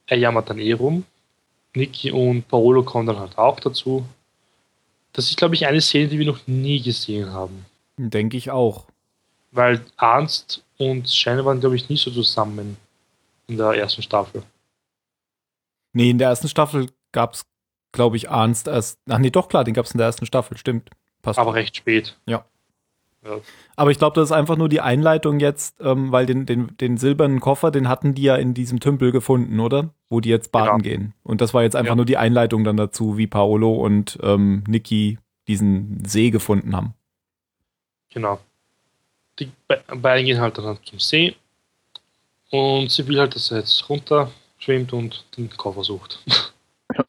Er 0.07 0.17
jammert 0.17 0.49
dann 0.49 0.59
eh 0.59 0.73
rum. 0.73 1.05
Niki 1.73 2.11
und 2.11 2.49
Paolo 2.49 2.83
kommen 2.83 3.07
dann 3.07 3.19
halt 3.19 3.37
auch 3.37 3.61
dazu. 3.61 4.05
Das 5.13 5.29
ist, 5.29 5.37
glaube 5.37 5.55
ich, 5.55 5.65
eine 5.65 5.79
Szene, 5.79 6.09
die 6.09 6.19
wir 6.19 6.25
noch 6.25 6.47
nie 6.47 6.81
gesehen 6.81 7.31
haben. 7.31 7.65
Denke 7.95 8.35
ich 8.35 8.51
auch. 8.51 8.87
Weil 9.53 9.81
Arnst 9.97 10.63
und 10.77 11.07
Shannon 11.09 11.45
waren, 11.45 11.59
glaube 11.59 11.75
ich, 11.75 11.87
nie 11.87 11.97
so 11.97 12.09
zusammen 12.11 12.75
in 13.47 13.57
der 13.57 13.71
ersten 13.73 14.01
Staffel. 14.01 14.43
Nee, 15.93 16.09
in 16.09 16.17
der 16.17 16.29
ersten 16.29 16.47
Staffel 16.49 16.87
gab 17.11 17.33
es, 17.35 17.45
glaube 17.91 18.17
ich, 18.17 18.29
Arnst 18.29 18.67
erst. 18.67 18.99
Ach 19.07 19.19
nee, 19.19 19.29
doch 19.29 19.47
klar, 19.49 19.63
den 19.63 19.75
gab 19.75 19.85
es 19.85 19.91
in 19.91 19.99
der 19.99 20.07
ersten 20.07 20.25
Staffel, 20.25 20.57
stimmt. 20.57 20.89
Passt. 21.21 21.37
Aber 21.39 21.53
recht 21.53 21.75
spät. 21.77 22.17
Ja. 22.25 22.45
Ja. 23.23 23.39
Aber 23.77 23.91
ich 23.91 23.99
glaube, 23.99 24.15
das 24.15 24.29
ist 24.29 24.31
einfach 24.33 24.57
nur 24.57 24.67
die 24.67 24.81
Einleitung 24.81 25.39
jetzt, 25.39 25.79
ähm, 25.79 26.11
weil 26.11 26.25
den, 26.25 26.45
den, 26.45 26.75
den 26.77 26.97
silbernen 26.97 27.39
Koffer, 27.39 27.71
den 27.71 27.87
hatten 27.87 28.13
die 28.15 28.23
ja 28.23 28.35
in 28.35 28.53
diesem 28.53 28.79
Tümpel 28.81 29.11
gefunden, 29.13 29.59
oder? 29.61 29.93
Wo 30.09 30.19
die 30.19 30.27
jetzt 30.29 30.51
baden 30.51 30.79
Genau. 30.81 30.83
gehen. 30.83 31.13
Und 31.23 31.39
das 31.39 31.53
war 31.53 31.63
jetzt 31.63 31.75
einfach 31.77 31.91
Ja. 31.91 31.95
nur 31.95 32.05
die 32.05 32.17
Einleitung 32.17 32.63
dann 32.65 32.75
dazu, 32.75 33.17
wie 33.17 33.27
Paolo 33.27 33.75
und 33.75 34.17
ähm, 34.23 34.63
Niki 34.67 35.19
diesen 35.47 36.03
See 36.05 36.31
gefunden 36.31 36.75
haben. 36.75 36.95
Genau. 38.09 38.39
Die 39.39 39.51
be 39.67 39.81
beiden 39.95 40.25
gehen 40.25 40.39
halt 40.41 40.57
dann 40.57 40.77
zum 40.83 40.99
See. 40.99 41.35
Und 42.51 42.91
sie 42.91 43.07
will 43.07 43.19
halt, 43.19 43.35
dass 43.35 43.51
er 43.51 43.59
jetzt 43.59 43.89
runter 43.89 44.31
schwimmt 44.59 44.93
und 44.93 45.25
den 45.37 45.49
Koffer 45.49 45.83
sucht. 45.83 46.19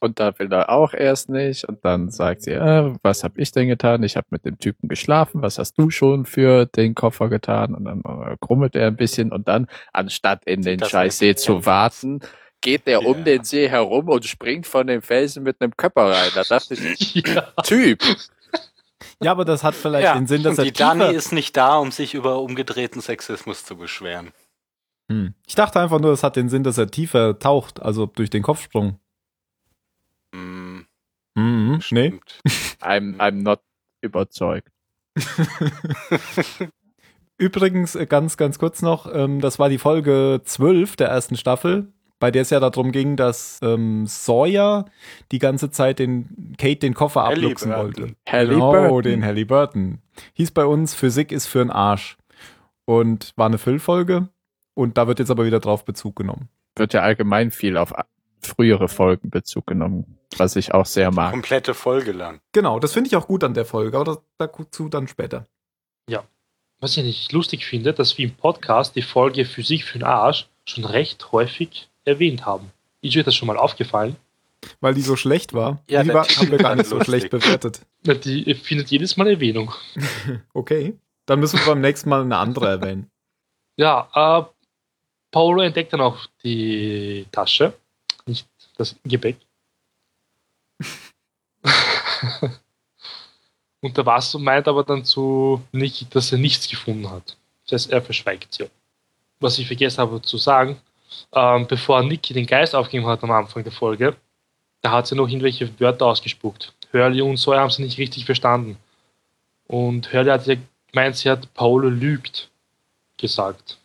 Und 0.01 0.19
da 0.19 0.39
will 0.39 0.51
er 0.51 0.71
auch 0.71 0.95
erst 0.95 1.29
nicht. 1.29 1.65
Und 1.65 1.85
dann 1.85 2.11
sagt 2.11 2.43
sie, 2.45 2.53
äh, 2.53 2.95
was 3.03 3.23
habe 3.23 3.39
ich 3.39 3.53
denn 3.53 3.69
getan? 3.69 4.03
Ich 4.03 4.17
habe 4.17 4.27
mit 4.31 4.47
dem 4.47 4.59
Typen 4.59 4.89
geschlafen. 4.89 5.43
Was 5.43 5.59
hast 5.59 5.75
du 5.79 5.91
schon 5.91 6.25
für 6.25 6.65
den 6.65 6.95
Koffer 6.95 7.29
getan? 7.29 7.75
Und 7.75 7.85
dann 7.85 8.01
äh, 8.01 8.37
grummelt 8.41 8.77
er 8.77 8.87
ein 8.87 8.97
bisschen. 8.97 9.31
Und 9.31 9.47
dann, 9.47 9.67
anstatt 9.93 10.45
in 10.47 10.63
den 10.63 10.79
Das 10.79 10.89
Scheißsee 10.89 11.35
zu 11.35 11.67
warten, 11.67 12.21
geht 12.63 12.87
er 12.87 13.03
Ja. 13.03 13.07
um 13.09 13.25
den 13.25 13.45
See 13.45 13.69
herum 13.69 14.09
und 14.09 14.25
springt 14.25 14.67
von 14.67 14.87
dem 14.87 15.03
Felsen 15.03 15.43
mit 15.43 15.61
einem 15.61 15.77
Körper 15.77 16.13
rein. 16.13 16.31
Da 16.35 16.45
dachte 16.45 16.75
ich, 16.75 17.15
ja. 17.27 17.43
Typ. 17.63 18.01
Ja, 19.23 19.33
aber 19.33 19.45
das 19.45 19.65
hat 19.65 19.75
vielleicht 19.75 20.05
Ja, 20.05 20.15
den 20.15 20.27
Sinn, 20.27 20.43
dass 20.43 20.53
und 20.53 20.59
er 20.59 20.65
die 20.65 20.73
tiefer... 20.73 20.95
Dani 20.97 21.15
ist 21.15 21.33
nicht 21.33 21.57
da, 21.57 21.77
um 21.77 21.91
sich 21.91 22.15
über 22.15 22.41
umgedrehten 22.41 23.01
Sexismus 23.01 23.65
zu 23.65 23.77
beschweren. 23.77 24.33
Hm. 25.11 25.35
Ich 25.47 25.55
dachte 25.55 25.81
einfach 25.81 26.01
nur, 26.01 26.13
es 26.13 26.23
hat 26.23 26.37
den 26.37 26.49
Sinn, 26.49 26.63
dass 26.65 26.79
er 26.79 26.91
tiefer 26.91 27.39
taucht, 27.39 27.83
also 27.83 28.07
durch 28.07 28.31
den 28.31 28.43
Kopfsprung. 28.43 28.99
Hm, 30.35 30.87
Mhm. 31.37 31.73
Nee. 31.75 31.81
stimmt. 31.81 32.41
I'm, 32.81 33.17
I'm 33.19 33.43
not 33.43 33.61
überzeugt. 34.01 34.69
Übrigens, 37.39 37.95
äh, 37.97 38.07
ganz, 38.07 38.37
ganz 38.37 38.59
kurz 38.59 38.83
noch, 38.83 39.13
ähm, 39.13 39.41
das 39.41 39.59
war 39.59 39.69
die 39.69 39.79
Folge 39.79 40.41
12 40.45 40.97
der 40.97 41.09
ersten 41.09 41.37
Staffel, 41.37 41.93
bei 42.19 42.31
der 42.31 42.43
es 42.43 42.51
ja 42.51 42.61
darum 42.61 42.93
ging, 42.93 43.17
dass 43.17 43.59
ähm, 43.63 44.07
Sawyer 44.07 44.87
die 45.33 45.39
ganze 45.39 45.71
Zeit 45.71 45.99
den 45.99 46.55
Kate 46.59 46.77
den 46.77 46.95
Koffer 46.95 47.25
abluchsen 47.25 47.73
Halliburton. 47.73 48.03
wollte. 48.03 48.17
Halliburton. 48.29 48.83
Genau, 48.83 49.01
den 49.01 49.25
Halliburton. 49.25 49.99
Hieß 50.35 50.53
bei 50.53 50.65
uns, 50.65 50.95
Physik 50.95 51.33
ist 51.33 51.47
für 51.47 51.59
den 51.59 51.71
Arsch. 51.71 52.17
Und 52.87 53.33
war 53.37 53.47
eine 53.47 53.59
Füllfolge. 53.59 54.29
Und 54.75 54.99
da 54.99 55.07
wird 55.07 55.19
jetzt 55.19 55.31
aber 55.31 55.47
wieder 55.47 55.61
drauf 55.61 55.85
Bezug 55.85 56.17
genommen. 56.17 56.49
Wird 56.77 56.93
ja 56.93 57.03
allgemein 57.03 57.51
viel 57.51 57.77
auf 57.77 57.93
frühere 58.41 58.89
Folgen 58.89 59.31
Bezug 59.31 59.67
genommen, 59.67 60.19
was 60.37 60.57
ich 60.57 60.75
auch 60.75 60.85
sehr 60.85 61.11
mag. 61.11 61.31
Komplette 61.31 61.73
Folge 61.73 62.13
lang. 62.13 62.41
Genau, 62.53 62.79
das 62.79 62.93
finde 62.93 63.09
ich 63.09 63.17
auch 63.17 63.27
gut 63.27 63.43
an 63.43 63.55
der 63.55 63.65
Folge, 63.65 63.97
aber 63.97 64.23
dazu 64.39 64.89
dann 64.89 65.09
später. 65.09 65.47
Was 66.85 66.99
ich 66.99 67.05
nicht 67.05 67.33
lustig 67.33 67.65
finde, 67.65 67.95
dass 67.95 68.19
wir 68.19 68.27
im 68.27 68.35
Podcast 68.35 68.95
die 68.95 69.01
Folge 69.01 69.47
Physik 69.47 69.85
für 69.85 69.99
den 69.99 70.07
Arsch 70.07 70.51
schon 70.67 70.85
recht 70.85 71.33
häufig 71.33 71.89
erwähnt 72.05 72.45
haben. 72.47 72.71
Ist 73.01 73.17
euch 73.17 73.25
das 73.25 73.35
schon 73.35 73.47
mal 73.47 73.57
aufgefallen? 73.57 74.17
Weil 74.81 74.95
die 74.95 75.03
so 75.03 75.17
schlecht 75.17 75.53
war. 75.53 75.83
Ja, 75.89 76.03
die 76.03 76.13
war, 76.15 76.27
haben 76.27 76.51
wir 76.51 76.59
gar 76.59 76.75
nicht 76.75 76.89
so 76.89 76.99
schlecht 77.03 77.31
bewertet. 77.31 77.81
Na, 78.05 78.15
Die 78.15 78.55
findet 78.55 78.91
jedes 78.91 79.17
Mal 79.17 79.29
Erwähnung. 79.29 79.73
Okay. 80.55 80.95
Dann 81.27 81.41
müssen 81.41 81.59
wir 81.59 81.67
beim 81.67 81.81
nächsten 81.81 82.11
Mal 82.11 82.23
eine 82.23 82.37
andere 82.37 82.69
erwähnen. 82.69 83.11
Ja, 83.77 84.09
äh, 84.15 84.45
Paolo 85.31 85.63
entdeckt 85.63 85.93
dann 85.93 86.01
auch 86.03 86.27
die 86.45 87.27
Tasche, 87.33 87.73
nicht 88.27 88.47
das 88.77 88.95
Gepäck. 89.05 89.39
Und 93.81 93.97
der 93.97 94.07
Wasser 94.07 94.39
meint 94.39 94.69
aber 94.69 94.85
dann 94.85 95.05
zu 95.05 95.63
Niki, 95.73 96.07
dass 96.09 96.33
er 96.33 96.39
nichts 96.39 96.69
gefunden 96.69 97.11
hat. 97.11 97.37
Das 97.65 97.73
heißt, 97.83 97.93
er 97.93 98.03
verschweigt 98.03 98.55
sie. 98.55 98.71
Was 99.41 99.59
ich 99.59 99.67
vergessen 99.67 99.99
habe 99.99 100.23
zu 100.23 100.37
sagen, 100.39 100.79
ähm, 101.33 101.67
bevor 101.67 102.03
Niki 102.03 102.33
den 102.35 102.47
Geist 102.47 102.75
aufgegeben 102.75 103.07
hat 103.07 103.23
am 103.23 103.31
Anfang 103.31 103.63
der 103.63 103.73
Folge, 103.73 104.17
da 104.83 104.91
hat 104.93 105.07
sie 105.07 105.15
noch 105.15 105.29
irgendwelche 105.29 105.69
Wörter 105.81 106.07
ausgespuckt. 106.07 106.73
Hurley 106.93 107.23
und 107.23 107.37
Sawyer 107.39 107.61
haben 107.61 107.71
sie 107.71 107.83
nicht 107.83 107.99
richtig 107.99 108.25
verstanden. 108.25 108.77
Und 109.67 110.13
Hurley 110.13 110.31
hat 110.31 110.47
ja 110.47 110.57
gemeint, 110.93 111.17
sie 111.17 111.31
hat 111.31 111.53
Paolo 111.55 111.89
lügt 111.89 112.51
gesagt. 113.19 113.79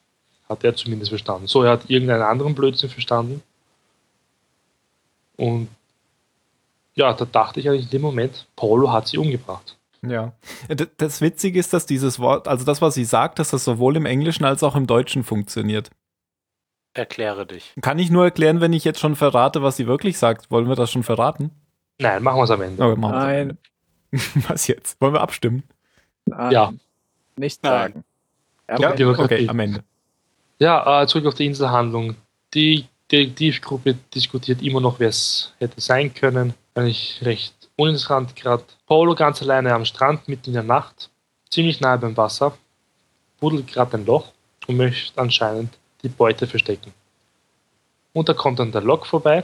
Hat 0.48 0.64
er 0.64 0.76
zumindest 0.76 1.10
verstanden. 1.10 1.48
So, 1.48 1.64
er 1.64 1.72
hat 1.72 1.90
irgendeinen 1.90 2.24
anderen 2.24 2.56
Blödsinn 2.56 2.90
verstanden. 2.90 3.42
Und 5.38 5.70
ja, 6.96 7.14
da 7.14 7.26
dachte 7.26 7.60
ich 7.60 7.70
eigentlich 7.70 7.86
in 7.86 7.92
dem 7.92 8.02
Moment, 8.02 8.46
Paulo 8.56 8.92
hat 8.92 9.08
sie 9.08 9.18
umgebracht. 9.18 9.78
Ja. 10.02 10.34
D- 10.70 10.88
Das 10.98 11.22
Witzige 11.22 11.60
ist, 11.60 11.72
dass 11.72 11.86
dieses 11.86 12.20
Wort, 12.20 12.48
also 12.48 12.66
das, 12.66 12.82
was 12.82 12.94
sie 12.96 13.06
sagt, 13.06 13.40
dass 13.40 13.52
das 13.52 13.64
sowohl 13.64 13.96
im 13.96 14.06
Englischen 14.06 14.44
als 14.44 14.64
auch 14.64 14.76
im 14.76 14.88
Deutschen 14.88 15.24
funktioniert. 15.24 15.92
Erkläre 17.00 17.46
dich. 17.46 17.72
Kann 17.82 17.98
ich 17.98 18.12
nur 18.12 18.26
erklären, 18.26 18.60
wenn 18.60 18.74
ich 18.74 18.84
jetzt 18.84 19.00
schon 19.00 19.16
verrate, 19.16 19.64
was 19.64 19.78
sie 19.78 19.88
wirklich 19.88 20.18
sagt. 20.18 20.52
Wollen 20.52 20.68
wir 20.68 20.76
das 20.76 20.92
schon 20.92 21.04
verraten? 21.04 21.50
Nein, 21.98 22.22
machen 22.22 22.40
wir 22.40 22.44
es 22.44 22.52
am 22.52 22.62
Ende. 22.62 22.84
Okay. 22.84 23.00
Nein, 23.00 23.58
Was 24.50 24.68
jetzt? 24.68 25.00
Wollen 25.00 25.14
wir 25.14 25.22
abstimmen? 25.22 25.64
nein. 26.26 26.52
Ja. 26.52 26.74
Nicht 27.38 27.64
Nein. 27.64 28.04
sagen. 28.68 28.82
Ja, 28.82 28.92
Demokratie. 28.92 29.34
okay, 29.36 29.50
am 29.50 29.60
Ende. 29.62 29.84
Ja, 30.60 31.02
äh, 31.04 31.08
zurück 31.08 31.26
auf 31.28 31.36
die 31.36 31.46
Inselhandlung. 31.46 32.16
Die 32.54 32.86
Detektivgruppe 33.10 33.96
diskutiert 34.14 34.62
immer 34.62 34.82
noch, 34.82 35.00
wer 35.00 35.08
es 35.08 35.54
hätte 35.60 35.80
sein 35.80 36.14
können. 36.14 36.54
Eigentlich 36.76 37.20
recht 37.24 37.70
uninteressant 37.78 38.36
gerade. 38.36 38.64
Paulo 38.88 39.16
ganz 39.16 39.42
alleine 39.42 39.74
am 39.74 39.86
Strand 39.86 40.28
mitten 40.28 40.48
in 40.50 40.54
der 40.56 40.64
Nacht, 40.64 41.10
ziemlich 41.50 41.80
nahe 41.80 41.98
beim 41.98 42.18
Wasser, 42.18 42.58
buddelt 43.40 43.68
gerade 43.68 43.96
ein 43.98 44.06
Loch 44.06 44.34
und 44.68 44.76
möchte 44.76 45.18
anscheinend 45.20 45.79
die 46.04 46.10
Beute 46.10 46.48
verstecken. 46.48 46.94
Und 48.14 48.30
da 48.30 48.34
kommt 48.34 48.60
dann 48.60 48.72
der 48.72 48.82
Lok 48.82 49.06
vorbei 49.06 49.44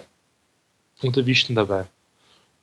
und 1.02 1.16
erwischt 1.18 1.50
ihn 1.50 1.56
dabei. 1.56 1.86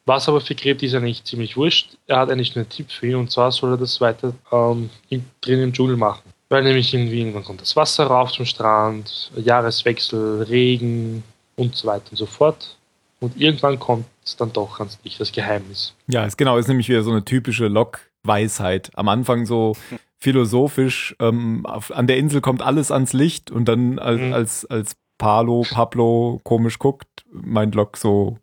Was 0.04 0.28
aber 0.28 0.40
für 0.40 0.54
Gräbt 0.54 0.82
ist 0.82 0.94
nicht 0.94 1.26
ziemlich 1.26 1.56
wurscht. 1.56 1.96
Er 2.08 2.18
hat 2.18 2.30
eigentlich 2.30 2.54
nur 2.54 2.64
einen 2.64 2.70
Tipp 2.70 2.90
für 2.90 3.06
ihn 3.06 3.14
und 3.14 3.30
zwar 3.30 3.52
soll 3.52 3.72
er 3.72 3.76
das 3.76 4.00
weiter 4.00 4.34
ähm, 4.50 4.90
im, 5.10 5.24
drin 5.40 5.62
im 5.62 5.72
Dschungel 5.72 5.96
machen. 5.96 6.22
Weil 6.48 6.64
nämlich 6.64 6.92
irgendwie 6.92 7.20
irgendwann 7.20 7.44
kommt 7.44 7.60
das 7.60 7.76
Wasser 7.76 8.06
rauf 8.06 8.32
zum 8.32 8.44
Strand, 8.44 9.30
Jahreswechsel, 9.36 10.42
Regen 10.42 11.22
und 11.56 11.76
so 11.76 11.86
weiter 11.86 12.04
und 12.10 12.16
so 12.16 12.26
fort. 12.26 12.76
Und 13.20 13.40
irgendwann 13.40 13.78
kommt 13.78 14.06
es 14.24 14.36
dann 14.36 14.52
doch 14.52 14.80
ans 14.80 14.98
Licht, 15.04 15.20
das 15.20 15.30
Geheimnis. 15.30 15.94
Ja, 16.08 16.26
ist 16.26 16.36
genau, 16.36 16.58
ist 16.58 16.66
nämlich 16.66 16.88
wieder 16.88 17.04
so 17.04 17.12
eine 17.12 17.24
typische 17.24 17.68
Lok-Weisheit. 17.68 18.90
Am 18.94 19.08
Anfang 19.08 19.46
so 19.46 19.76
philosophisch, 20.22 21.14
ähm, 21.20 21.66
auf, 21.66 21.90
an 21.90 22.06
der 22.06 22.16
Insel 22.18 22.40
kommt 22.40 22.62
alles 22.62 22.90
ans 22.90 23.12
Licht 23.12 23.50
und 23.50 23.66
dann 23.66 23.98
als, 23.98 24.20
Mhm. 24.20 24.32
als, 24.32 24.64
als 24.66 24.96
Palo, 25.18 25.64
Pablo 25.70 26.40
komisch 26.44 26.78
guckt, 26.78 27.08
meint 27.30 27.74
Lok 27.74 27.96
so, 27.96 28.38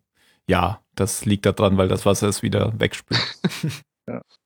ja, 0.47 0.81
Das 0.95 1.23
liegt 1.23 1.45
daran, 1.45 1.77
weil 1.77 1.87
das 1.87 2.05
Wasser 2.05 2.27
es 2.27 2.43
wieder 2.43 2.77
wegspült. 2.77 3.19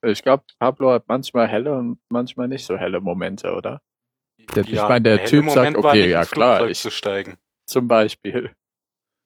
Ich 0.06 0.22
glaube, 0.22 0.44
Pablo 0.60 0.92
hat 0.92 1.08
manchmal 1.08 1.48
helle 1.48 1.74
und 1.78 1.98
manchmal 2.10 2.48
nicht 2.50 2.66
so 2.66 2.78
helle 2.78 3.00
Momente, 3.00 3.54
oder? 3.56 3.82
Der- 4.56 4.66
ich 4.68 4.74
meine, 4.82 5.02
der 5.04 5.18
helle 5.20 5.30
Typ 5.30 5.46
sagt, 5.46 5.56
Moment 5.56 5.78
war 5.78 5.92
okay, 5.92 6.02
nicht, 6.02 6.12
ja, 6.12 6.26
klar, 6.26 6.68
ich- 6.70 6.80
zu 6.82 6.92
steigen. 6.92 7.38
Zum 7.66 7.88
Beispiel. 7.88 8.54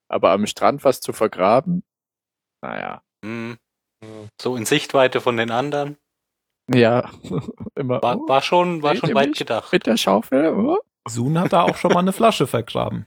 Aber 0.10 0.30
am 0.32 0.46
Strand 0.46 0.84
was 0.84 1.02
zu 1.02 1.12
vergraben? 1.12 1.84
Naja. 2.64 3.02
Hm. 3.26 3.58
So 4.40 4.56
in 4.56 4.66
Sichtweite 4.66 5.20
von 5.22 5.38
den 5.38 5.50
anderen. 5.52 5.98
Ja, 6.74 7.10
immer 7.76 8.02
War, 8.02 8.18
war 8.28 8.42
schon, 8.42 8.82
war 8.84 8.96
schon 8.96 9.14
weit 9.16 9.36
gedacht. 9.38 9.72
mit 9.72 9.86
der 9.86 9.98
Schaufel. 9.98 10.54
Oh, 10.54 10.78
Sun 11.08 11.40
hat 11.40 11.54
da 11.54 11.64
auch 11.64 11.78
schon 11.78 11.94
mal 11.94 12.00
eine 12.00 12.14
Flasche 12.14 12.48
vergraben. 12.48 13.06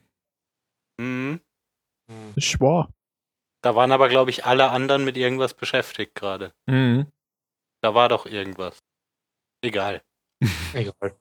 Mhm. 0.99 1.41
ich 2.37 2.47
schwor. 2.49 2.89
Da 3.63 3.75
waren 3.75 3.93
aber, 3.93 4.09
glaube 4.09 4.31
ich, 4.31 4.47
alle 4.47 4.71
anderen 4.71 5.05
mit 5.05 5.17
irgendwas 5.17 5.53
beschäftigt 5.55 6.15
gerade. 6.15 6.53
Mhm. 6.67 7.07
Da 7.83 7.95
war 7.95 8.09
doch 8.09 8.27
irgendwas. 8.27 8.79
Egal. 9.63 10.03
Egal. 10.73 11.15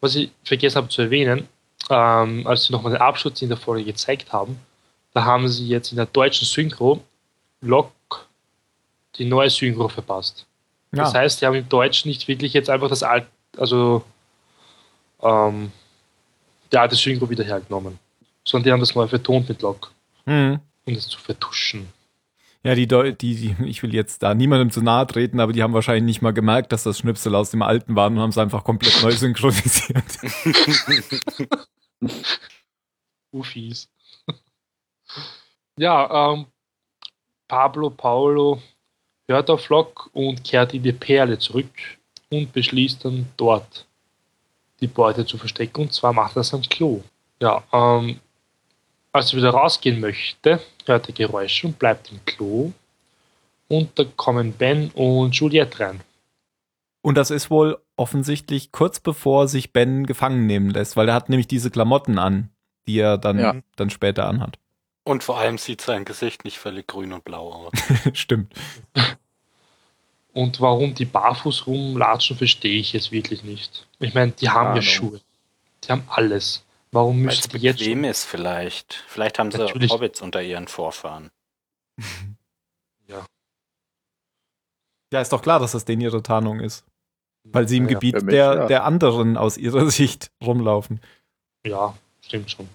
Was 0.00 0.16
ich 0.16 0.32
vergessen 0.44 0.76
habe 0.78 0.88
zu 0.88 1.02
erwähnen, 1.02 1.48
ähm, 1.88 2.46
als 2.46 2.64
sie 2.64 2.72
nochmal 2.72 2.92
den 2.92 3.02
Abschluss 3.02 3.40
in 3.42 3.48
der 3.48 3.58
Folge 3.58 3.84
gezeigt 3.84 4.32
haben, 4.32 4.58
da 5.12 5.24
haben 5.24 5.48
sie 5.48 5.68
jetzt 5.68 5.92
in 5.92 5.96
der 5.96 6.06
deutschen 6.06 6.46
Synchro 6.46 7.02
Lok 7.60 7.92
die 9.16 9.24
neue 9.24 9.50
Synchro 9.50 9.88
verpasst. 9.88 10.46
Ja. 10.92 11.04
Das 11.04 11.14
heißt, 11.14 11.38
sie 11.38 11.46
haben 11.46 11.54
im 11.54 11.68
Deutschen 11.68 12.08
nicht 12.08 12.26
wirklich 12.28 12.52
jetzt 12.52 12.68
einfach 12.70 12.88
das 12.88 13.02
alte, 13.02 13.28
also 13.56 14.04
ähm, 15.22 15.70
die 16.72 16.78
alte 16.78 16.96
Synchro 16.96 17.28
wieder 17.30 17.44
hergenommen, 17.44 17.98
sondern 18.44 18.64
die 18.64 18.72
haben 18.72 18.80
das 18.80 18.94
neu 18.94 19.06
vertont 19.06 19.48
mit 19.48 19.62
Lok, 19.62 19.92
Mhm. 20.26 20.60
um 20.86 20.94
das 20.94 21.06
zu 21.08 21.18
vertuschen. 21.20 21.88
Ja, 22.62 22.74
die, 22.74 22.86
Deu 22.86 23.12
die, 23.12 23.34
die, 23.36 23.56
ich 23.68 23.82
will 23.82 23.94
jetzt 23.94 24.22
da 24.22 24.34
niemandem 24.34 24.70
zu 24.70 24.82
nahe 24.82 25.06
treten, 25.06 25.40
aber 25.40 25.52
die 25.52 25.62
haben 25.62 25.72
wahrscheinlich 25.74 26.04
nicht 26.04 26.22
mal 26.22 26.32
gemerkt, 26.32 26.72
dass 26.72 26.82
das 26.82 26.98
Schnipsel 26.98 27.34
aus 27.34 27.50
dem 27.50 27.62
alten 27.62 27.94
waren 27.96 28.14
und 28.14 28.20
haben 28.20 28.30
es 28.30 28.38
einfach 28.38 28.64
komplett 28.64 29.00
neu 29.02 29.10
synchronisiert. 29.16 30.04
Ufis. 33.32 33.88
ja, 35.78 36.32
ähm, 36.32 36.46
Pablo 37.48 37.90
Paulo 37.90 38.60
hört 39.30 39.50
auf 39.50 39.68
Lok 39.68 40.10
und 40.12 40.44
kehrt 40.44 40.74
in 40.74 40.82
die 40.82 40.92
Perle 40.92 41.38
zurück 41.38 41.70
und 42.30 42.52
beschließt 42.52 43.04
dann 43.04 43.26
dort 43.36 43.86
die 44.80 44.86
Beute 44.86 45.24
zu 45.26 45.38
verstecken 45.38 45.82
und 45.82 45.92
zwar 45.92 46.12
macht 46.12 46.32
er 46.32 46.40
das 46.40 46.54
am 46.54 46.62
Klo. 46.62 47.02
Ja, 47.40 47.62
ähm, 47.72 48.20
als 49.12 49.32
er 49.32 49.38
wieder 49.38 49.50
rausgehen 49.50 50.00
möchte, 50.00 50.60
hört 50.86 51.08
er 51.08 51.14
Geräusche 51.14 51.66
und 51.66 51.78
bleibt 51.78 52.10
im 52.12 52.24
Klo 52.24 52.72
und 53.68 53.98
da 53.98 54.04
kommen 54.16 54.52
Ben 54.52 54.90
und 54.90 55.34
Juliette 55.34 55.80
rein. 55.80 56.00
Und 57.02 57.16
das 57.16 57.30
ist 57.30 57.50
wohl 57.50 57.78
offensichtlich 57.96 58.72
kurz 58.72 59.00
bevor 59.00 59.48
sich 59.48 59.72
Ben 59.72 60.06
gefangen 60.06 60.46
nehmen 60.46 60.70
lässt, 60.70 60.96
weil 60.96 61.08
er 61.08 61.14
hat 61.14 61.28
nämlich 61.28 61.48
diese 61.48 61.70
Klamotten 61.70 62.18
an, 62.18 62.50
die 62.86 62.98
er 62.98 63.16
dann, 63.16 63.38
Ja. 63.38 63.54
dann 63.76 63.90
später 63.90 64.26
anhat. 64.26 64.58
Und 65.10 65.24
vor 65.24 65.38
allem 65.38 65.58
sieht 65.58 65.80
sein 65.80 66.04
Gesicht 66.04 66.44
nicht 66.44 66.56
völlig 66.58 66.86
grün 66.86 67.12
und 67.12 67.24
blau 67.24 67.52
aus. 67.52 67.72
Stimmt. 68.12 68.54
Und 70.32 70.60
warum 70.60 70.94
die 70.94 71.04
barfuß 71.04 71.66
rumlatschen, 71.66 72.36
verstehe 72.36 72.78
ich 72.78 72.92
jetzt 72.92 73.10
wirklich 73.10 73.42
nicht. 73.42 73.88
Ich 73.98 74.14
meine, 74.14 74.30
die 74.30 74.48
haben 74.50 74.66
ja 74.66 74.70
Ahnung. 74.70 74.82
Schuhe. 74.82 75.20
Die 75.82 75.90
haben 75.90 76.04
alles. 76.06 76.64
Warum 76.92 77.16
Weil 77.16 77.24
müssen 77.24 77.40
es 77.40 77.48
die 77.48 77.58
jetzt 77.58 77.82
schon? 77.82 78.04
ist 78.04 78.24
vielleicht. 78.24 79.02
Vielleicht 79.08 79.40
haben 79.40 79.50
sie 79.50 79.58
Natürlich. 79.58 79.90
Hobbits 79.90 80.22
unter 80.22 80.42
ihren 80.42 80.68
Vorfahren. 80.68 81.32
Ja, 85.12 85.20
ist 85.20 85.32
doch 85.32 85.42
klar, 85.42 85.58
dass 85.58 85.72
das 85.72 85.84
denen 85.84 86.02
ihre 86.02 86.22
Tarnung 86.22 86.60
ist. 86.60 86.84
Weil 87.42 87.66
sie 87.66 87.78
im 87.78 87.88
Ja, 87.88 87.94
Gebiet 87.94 88.14
mich, 88.22 88.26
der, 88.26 88.54
ja. 88.54 88.66
der 88.66 88.84
anderen 88.84 89.36
aus 89.36 89.56
ihrer 89.56 89.90
Sicht 89.90 90.30
rumlaufen. 90.40 91.00
Ja, 91.66 91.98
stimmt 92.20 92.48
schon. 92.52 92.68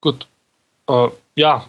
Gut. 0.00 0.26
Äh, 0.88 1.08
ja. 1.36 1.66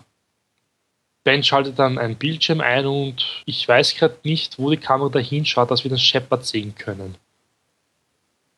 Ben 1.24 1.44
schaltet 1.44 1.78
dann 1.78 1.98
einen 1.98 2.16
Bildschirm 2.16 2.62
ein 2.62 2.86
und 2.86 3.44
ich 3.46 3.68
weiß 3.68 3.96
gerade 3.96 4.18
nicht, 4.24 4.58
wo 4.58 4.70
die 4.70 4.78
Kamera 4.78 5.10
dahin 5.10 5.46
schaut, 5.46 5.70
dass 5.70 5.84
wir 5.84 5.90
den 5.90 6.00
Shepard 6.00 6.46
sehen 6.46 6.74
können. 6.76 7.16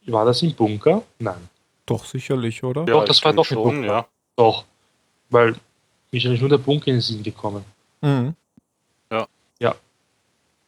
War 0.05 0.26
das 0.26 0.41
im 0.41 0.53
Bunker? 0.53 1.03
Nein. 1.19 1.49
Doch, 1.86 2.05
sicherlich, 2.05 2.63
oder? 2.63 2.86
Doch, 2.86 3.05
das 3.05 3.24
war 3.24 3.34
doch 3.34 3.49
im 3.49 3.55
schon, 3.55 3.63
Bunker. 3.63 3.88
ja. 3.88 4.07
Doch. 4.36 4.65
Weil 5.30 5.51
mir 6.11 6.17
ist 6.17 6.24
ja 6.24 6.30
nicht 6.32 6.41
nur 6.41 6.49
der 6.49 6.57
Bunker 6.57 6.88
in 6.88 6.95
den 6.95 7.01
Sinn 7.01 7.24
gekommen. 7.24 7.65
Mhm. 8.01 8.36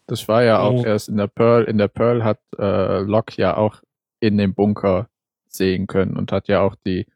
Das 0.06 0.28
war 0.28 0.44
ja 0.44 0.60
auch 0.60 0.82
Oh. 0.82 0.86
erst 0.86 1.08
in 1.08 1.16
der 1.16 1.28
Pearl. 1.28 1.64
In 1.64 1.78
der 1.78 1.88
Pearl 1.88 2.26
hat 2.26 2.38
äh, 2.60 3.00
Locke 3.00 3.42
ja 3.42 3.56
auch 3.56 3.78
in 4.20 4.38
dem 4.38 4.54
Bunker 4.54 5.08
sehen 5.48 5.88
können 5.88 6.18
und 6.18 6.32
hat 6.34 6.50
ja 6.50 6.60
auch 6.62 6.76
die 6.86 7.08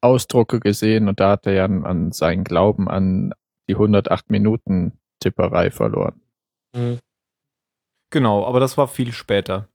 Ausdrucke 0.00 0.60
gesehen 0.60 1.08
und 1.08 1.20
da 1.20 1.30
hat 1.30 1.46
er 1.46 1.52
ja 1.52 1.64
an, 1.64 1.84
an 1.84 2.12
seinen 2.12 2.44
Glauben 2.44 2.88
an 2.88 3.34
die 3.68 3.74
108 3.74 4.30
Minuten 4.30 4.98
Tipperei 5.20 5.70
verloren. 5.70 6.20
Genau, 8.10 8.46
aber 8.46 8.60
das 8.60 8.76
war 8.78 8.88
viel 8.88 9.12
später. 9.12 9.68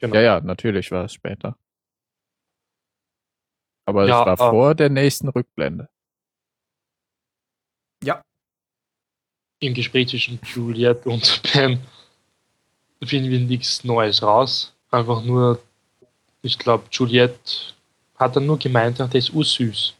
Genau. 0.00 0.14
Ja, 0.14 0.20
ja, 0.20 0.40
natürlich 0.40 0.90
war 0.92 1.04
es 1.04 1.12
später. 1.12 1.58
Aber 3.86 4.06
Ja, 4.06 4.20
es 4.32 4.38
war 4.38 4.48
äh, 4.48 4.50
vor 4.50 4.74
der 4.74 4.90
nächsten 4.90 5.28
Rückblende. 5.28 5.88
im 9.60 9.74
Gespräch 9.74 10.08
zwischen 10.08 10.40
Juliette 10.44 11.08
und 11.08 11.42
Ben 11.52 11.80
finden 13.02 13.30
wir 13.30 13.40
nichts 13.40 13.84
Neues 13.84 14.22
raus. 14.22 14.74
Einfach 14.90 15.22
nur, 15.22 15.60
ich 16.42 16.58
glaube, 16.58 16.84
Juliette 16.90 17.74
hat 18.18 18.36
dann 18.36 18.46
nur 18.46 18.58
gemeint, 18.58 18.98
der 18.98 19.14
ist 19.14 19.30
ursüß. 19.30 19.94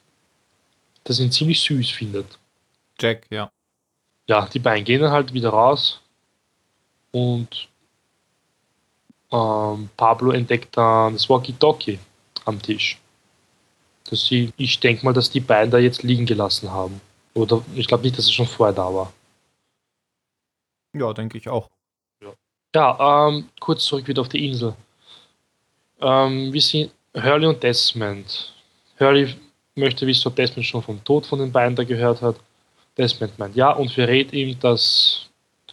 Dass 1.05 1.19
er 1.19 1.27
ihn 1.27 1.33
ziemlich 1.33 1.61
süß 1.61 1.91
findet. 1.91 2.39
Jack, 3.01 3.27
ja. 3.31 3.51
Ja, 4.27 4.47
die 4.47 4.59
beiden 4.59 4.85
gehen 4.85 5.01
dann 5.01 5.13
halt 5.13 5.33
wieder 5.33 5.51
raus 5.51 6.01
und 7.13 7.69
ähm, 9.31 9.89
Pablo 9.97 10.33
entdeckt 10.33 10.77
dann 10.77 11.15
das 11.15 11.29
Walkie-Talkie 11.29 11.99
am 12.45 12.61
Tisch. 12.61 12.99
Dass 14.11 14.27
sie, 14.27 14.53
ich 14.57 14.81
denke 14.81 15.05
mal, 15.05 15.13
dass 15.13 15.31
die 15.31 15.41
beiden 15.41 15.71
da 15.71 15.79
jetzt 15.79 16.03
liegen 16.03 16.27
gelassen 16.27 16.71
haben. 16.71 17.01
Oder 17.35 17.63
ich 17.75 17.87
glaube 17.87 18.03
nicht, 18.03 18.19
dass 18.19 18.25
es 18.25 18.33
schon 18.33 18.47
vorher 18.47 18.75
da 18.75 18.93
war. 18.93 19.13
Ja, 20.95 21.13
denke 21.13 21.39
ich 21.39 21.49
auch. 21.49 21.69
Ja, 22.75 23.29
ähm, 23.29 23.49
kurz 23.61 23.85
zurück 23.85 24.07
wieder 24.09 24.23
auf 24.23 24.29
die 24.29 24.47
Insel. 24.47 24.75
Ähm, 26.01 26.53
wir 26.53 26.61
sind 26.61 26.93
Hurley 27.15 27.47
und 27.47 27.63
Desmond. 27.63 28.53
Hurley 28.99 29.35
möchte 29.75 30.07
wissen, 30.07 30.29
ob 30.29 30.37
Desmond 30.37 30.67
schon 30.67 30.83
vom 30.83 31.03
Tod 31.05 31.27
von 31.27 31.39
den 31.39 31.53
beiden 31.53 31.77
da 31.77 31.85
gehört 31.85 32.23
hat. 32.23 32.37
Desmond 32.97 33.39
meint 33.39 33.57
ja 33.57 33.71
und 33.71 33.93
verrät 33.93 34.33
ihm, 34.33 34.59
dass 34.59 35.27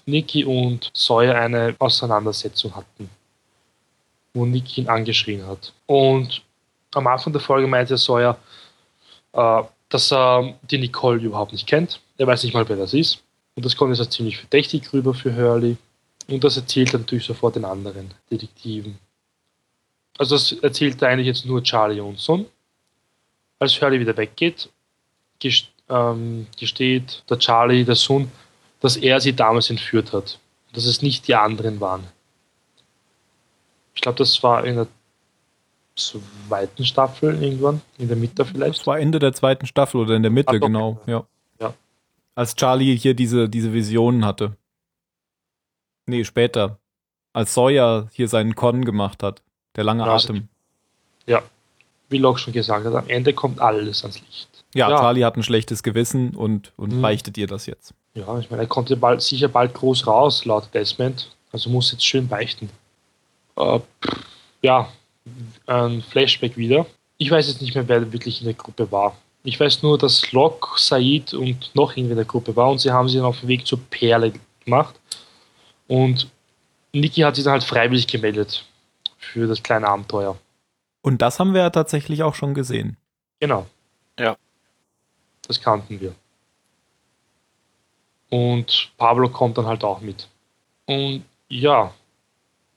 Nicky 0.05 0.45
und 0.45 0.91
Sawyer 0.93 1.36
eine 1.36 1.75
Auseinandersetzung 1.79 2.75
hatten, 2.75 3.09
wo 4.33 4.45
Nicky 4.45 4.81
ihn 4.81 4.89
angeschrien 4.89 5.45
hat. 5.45 5.73
Und 5.88 6.41
am 6.93 7.07
Anfang 7.07 7.33
der 7.33 7.41
Folge 7.41 7.67
meinte 7.67 7.97
Sawyer, 7.97 8.38
äh, 9.33 9.63
dass 9.89 10.11
er 10.11 10.55
die 10.69 10.77
Nicole 10.77 11.19
überhaupt 11.19 11.51
nicht 11.51 11.67
kennt. 11.67 11.99
Er 12.17 12.27
weiß 12.27 12.43
nicht 12.43 12.53
mal, 12.53 12.67
wer 12.67 12.77
das 12.77 12.93
ist. 12.93 13.21
Und 13.55 13.65
das 13.65 13.75
kommt 13.75 13.97
jetzt 13.97 14.11
ziemlich 14.11 14.38
verdächtig 14.38 14.91
rüber 14.93 15.13
für 15.13 15.36
Hurley. 15.36 15.77
Und 16.27 16.43
das 16.43 16.57
erzählt 16.57 16.93
er 16.93 16.99
natürlich 16.99 17.25
sofort 17.25 17.55
den 17.55 17.65
anderen 17.65 18.11
Detektiven. 18.31 18.97
Also 20.18 20.36
das 20.36 20.51
erzählt 20.53 21.01
er 21.01 21.09
eigentlich 21.09 21.28
jetzt 21.28 21.45
nur 21.45 21.61
Charlie 21.63 21.97
Johnson. 21.97 22.45
Als 23.59 23.80
Hurley 23.82 23.99
wieder 23.99 24.16
weggeht, 24.18 24.70
gest 25.39 25.70
ähm, 25.89 26.47
gesteht 26.59 27.24
der 27.30 27.38
Charlie, 27.39 27.84
der 27.86 27.95
Sohn, 27.95 28.32
dass 28.80 28.97
er 28.97 29.20
sie 29.22 29.34
damals 29.34 29.70
entführt 29.70 30.13
hat. 30.13 30.39
Dass 30.74 30.86
es 30.86 31.01
nicht 31.01 31.28
die 31.28 31.36
anderen 31.36 31.80
waren. 31.80 32.03
Ich 33.93 34.01
glaube, 34.01 34.18
das 34.18 34.41
war 34.43 34.66
in 34.66 34.76
der 34.76 34.88
zweiten 35.95 36.84
Staffel 36.86 37.41
irgendwann, 37.41 37.82
in 37.97 38.07
der 38.09 38.18
Mitte 38.18 38.43
vielleicht. 38.45 38.80
Das 38.80 38.88
war 38.88 38.99
Ende 38.99 39.20
der 39.20 39.32
zweiten 39.34 39.66
Staffel 39.66 40.01
oder 40.01 40.16
in 40.16 40.22
der 40.24 40.32
Mitte, 40.32 40.49
Ah, 40.49 40.59
doch. 40.59 40.68
genau. 40.68 41.01
Ja. 41.05 41.26
Ja. 41.61 41.74
Als 42.36 42.55
Charlie 42.55 42.97
hier 42.97 43.13
diese, 43.13 43.47
diese 43.47 43.72
Visionen 43.72 44.26
hatte. 44.26 44.57
Nee, 46.07 46.24
später. 46.26 46.78
Als 47.32 47.53
Sawyer 47.53 48.09
hier 48.11 48.28
seinen 48.28 48.55
Con 48.55 48.84
gemacht 48.84 49.24
hat. 49.24 49.41
Der 49.76 49.84
lange 49.84 50.05
Ja, 50.05 50.13
Atem. 50.15 50.47
Wie 52.07 52.19
Locke 52.19 52.38
schon 52.39 52.53
gesagt 52.53 52.86
hat, 52.86 52.93
am 52.93 53.07
Ende 53.09 53.34
kommt 53.34 53.59
alles 53.59 54.03
ans 54.03 54.19
Licht. 54.21 54.47
Ja, 54.76 54.89
Ja. 54.91 54.97
Charlie 54.99 55.23
hat 55.26 55.38
ein 55.38 55.43
schlechtes 55.43 55.82
Gewissen 55.82 56.36
und, 56.36 56.71
und 56.78 56.93
Mhm. 56.93 57.01
beichtet 57.01 57.36
ihr 57.38 57.47
das 57.47 57.65
jetzt. 57.65 57.95
Ja, 58.13 58.38
ich 58.38 58.51
meine, 58.51 58.61
er 58.63 58.67
kommt 58.67 58.91
ja 58.91 58.95
bald, 58.95 59.23
sicher 59.23 59.47
bald 59.47 59.73
groß 59.73 60.05
raus, 60.05 60.45
laut 60.45 60.69
Desmond. 60.73 61.32
Also 61.51 61.71
muss 61.71 61.91
jetzt 61.91 62.05
schön 62.05 62.28
beichten. 62.28 62.69
Äh, 63.57 63.80
ja, 64.61 64.88
ein 65.65 66.03
Flashback 66.03 66.55
wieder. 66.57 66.86
Ich 67.17 67.32
weiß 67.32 67.47
jetzt 67.47 67.61
nicht 67.61 67.73
mehr, 67.73 67.88
wer 67.88 68.13
wirklich 68.13 68.39
in 68.41 68.45
der 68.45 68.53
Gruppe 68.53 68.91
war. 68.91 69.17
Ich 69.43 69.59
weiß 69.59 69.82
nur, 69.82 69.97
dass 69.97 70.32
Locke, 70.32 70.67
Said 70.78 71.34
und 71.34 71.71
noch 71.73 71.91
irgendwer 71.91 72.11
in 72.11 72.17
der 72.17 72.26
Gruppe 72.26 72.55
war 72.55 72.69
und 72.69 72.80
sie 72.80 72.91
haben 72.91 73.07
sich 73.09 73.17
dann 73.17 73.26
auf 73.26 73.39
den 73.39 73.47
Weg 73.49 73.65
zur 73.65 73.80
Perle 73.89 74.32
gemacht. 74.63 74.93
Und 75.88 76.28
Niki 76.93 77.21
hat 77.21 77.36
sich 77.36 77.43
dann 77.45 77.53
halt 77.53 77.63
freiwillig 77.63 78.05
gemeldet 78.05 78.63
für 79.26 79.47
das 79.47 79.63
kleine 79.63 79.88
Abenteuer. 79.88 80.38
Und 81.01 81.21
das 81.21 81.39
haben 81.39 81.53
wir 81.53 81.61
ja 81.61 81.69
tatsächlich 81.69 82.23
auch 82.23 82.36
schon 82.36 82.53
gesehen. 82.53 82.97
Genau. 83.39 83.65
Ja. 84.17 84.38
Das 85.47 85.61
kannten 85.61 85.99
wir. 85.99 86.15
Und 88.30 88.91
Pablo 88.97 89.30
kommt 89.30 89.57
dann 89.57 89.67
halt 89.67 89.84
auch 89.84 90.01
mit. 90.01 90.28
Und 90.88 91.23
ja, 91.47 91.93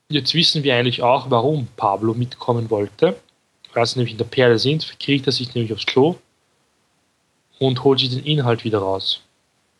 jetzt 0.09 0.34
wissen 0.34 0.62
wir 0.62 0.76
eigentlich 0.76 1.03
auch, 1.03 1.30
warum 1.30 1.68
Pablo 1.76 2.14
mitkommen 2.14 2.70
wollte. 2.70 3.18
Weil 3.72 3.86
sie 3.86 3.99
nämlich 3.99 4.12
in 4.12 4.18
der 4.18 4.24
Perle 4.24 4.59
sind, 4.59 4.99
kriegt 4.99 5.26
er 5.26 5.32
sich 5.32 5.55
nämlich 5.55 5.72
aufs 5.72 5.86
Klo 5.86 6.16
und 7.59 7.84
holt 7.84 8.01
sich 8.01 8.11
den 8.11 8.24
Inhalt 8.24 8.64
wieder 8.64 8.78
raus. 8.78 9.22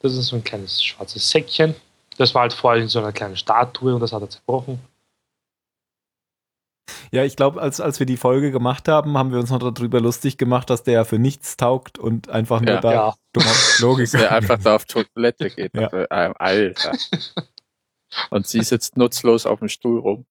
Das 0.00 0.14
ist 0.14 0.26
so 0.26 0.36
ein 0.36 0.44
kleines 0.44 0.82
schwarzes 0.82 1.28
Säckchen. 1.30 1.74
Das 2.16 2.34
war 2.34 2.42
halt 2.42 2.52
vorher 2.52 2.82
in 2.82 2.88
so 2.88 2.98
einer 2.98 3.12
kleinen 3.12 3.36
Statue 3.36 3.94
und 3.94 4.00
das 4.00 4.12
hat 4.12 4.22
er 4.22 4.30
zerbrochen. 4.30 4.80
Ja, 7.12 7.24
ich 7.24 7.36
glaube, 7.36 7.61
als, 7.62 7.80
als 7.80 7.98
wir 7.98 8.06
die 8.06 8.16
Folge 8.16 8.50
gemacht 8.50 8.88
haben, 8.88 9.16
haben 9.16 9.32
wir 9.32 9.38
uns 9.38 9.50
noch 9.50 9.59
darüber 9.72 10.00
lustig 10.00 10.36
gemacht, 10.38 10.68
dass 10.70 10.82
der 10.82 10.94
ja 10.94 11.04
für 11.04 11.18
nichts 11.18 11.56
taugt 11.56 11.98
und 11.98 12.28
einfach 12.28 12.61
nur 12.61 12.74
Ja. 12.74 12.80
da 12.80 12.92
Ja. 12.92 13.14
dumm 13.32 13.44
auf 13.44 13.78
Logik. 13.80 14.11
Dass 14.12 14.20
er 14.22 14.32
einfach 14.32 14.59
da 14.62 14.76
auf 14.76 14.84
Toilette 14.84 15.50
geht. 15.50 15.74
Ja. 15.74 15.88
Also, 15.88 15.96
äh, 15.96 16.34
Alter. 16.38 16.92
Und 18.30 18.46
sie 18.46 18.62
sitzt 18.62 18.96
nutzlos 18.96 19.44
auf 19.44 19.59
dem 19.59 19.68
Stuhl 19.68 19.98
rum. 20.00 20.26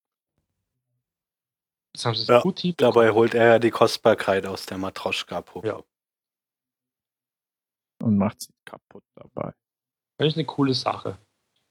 Das 1.93 2.05
haben 2.05 2.15
sie 2.15 2.25
Ja, 2.31 2.41
gut. 2.41 2.61
Dabei 2.77 3.11
holt 3.11 3.33
er 3.35 3.45
ja 3.47 3.59
die 3.59 3.69
Kostbarkeit 3.71 4.45
aus 4.47 4.65
der 4.65 4.77
Matroschka-Puppe. 4.79 5.67
Ja. 5.67 5.83
Und 8.01 8.17
macht 8.17 8.41
sie 8.41 8.53
kaputt 8.65 9.03
dabei. 9.15 9.53
Das 10.17 10.27
ist 10.29 10.35
eine 10.37 10.45
coole 10.45 10.73
Sache. 10.73 11.17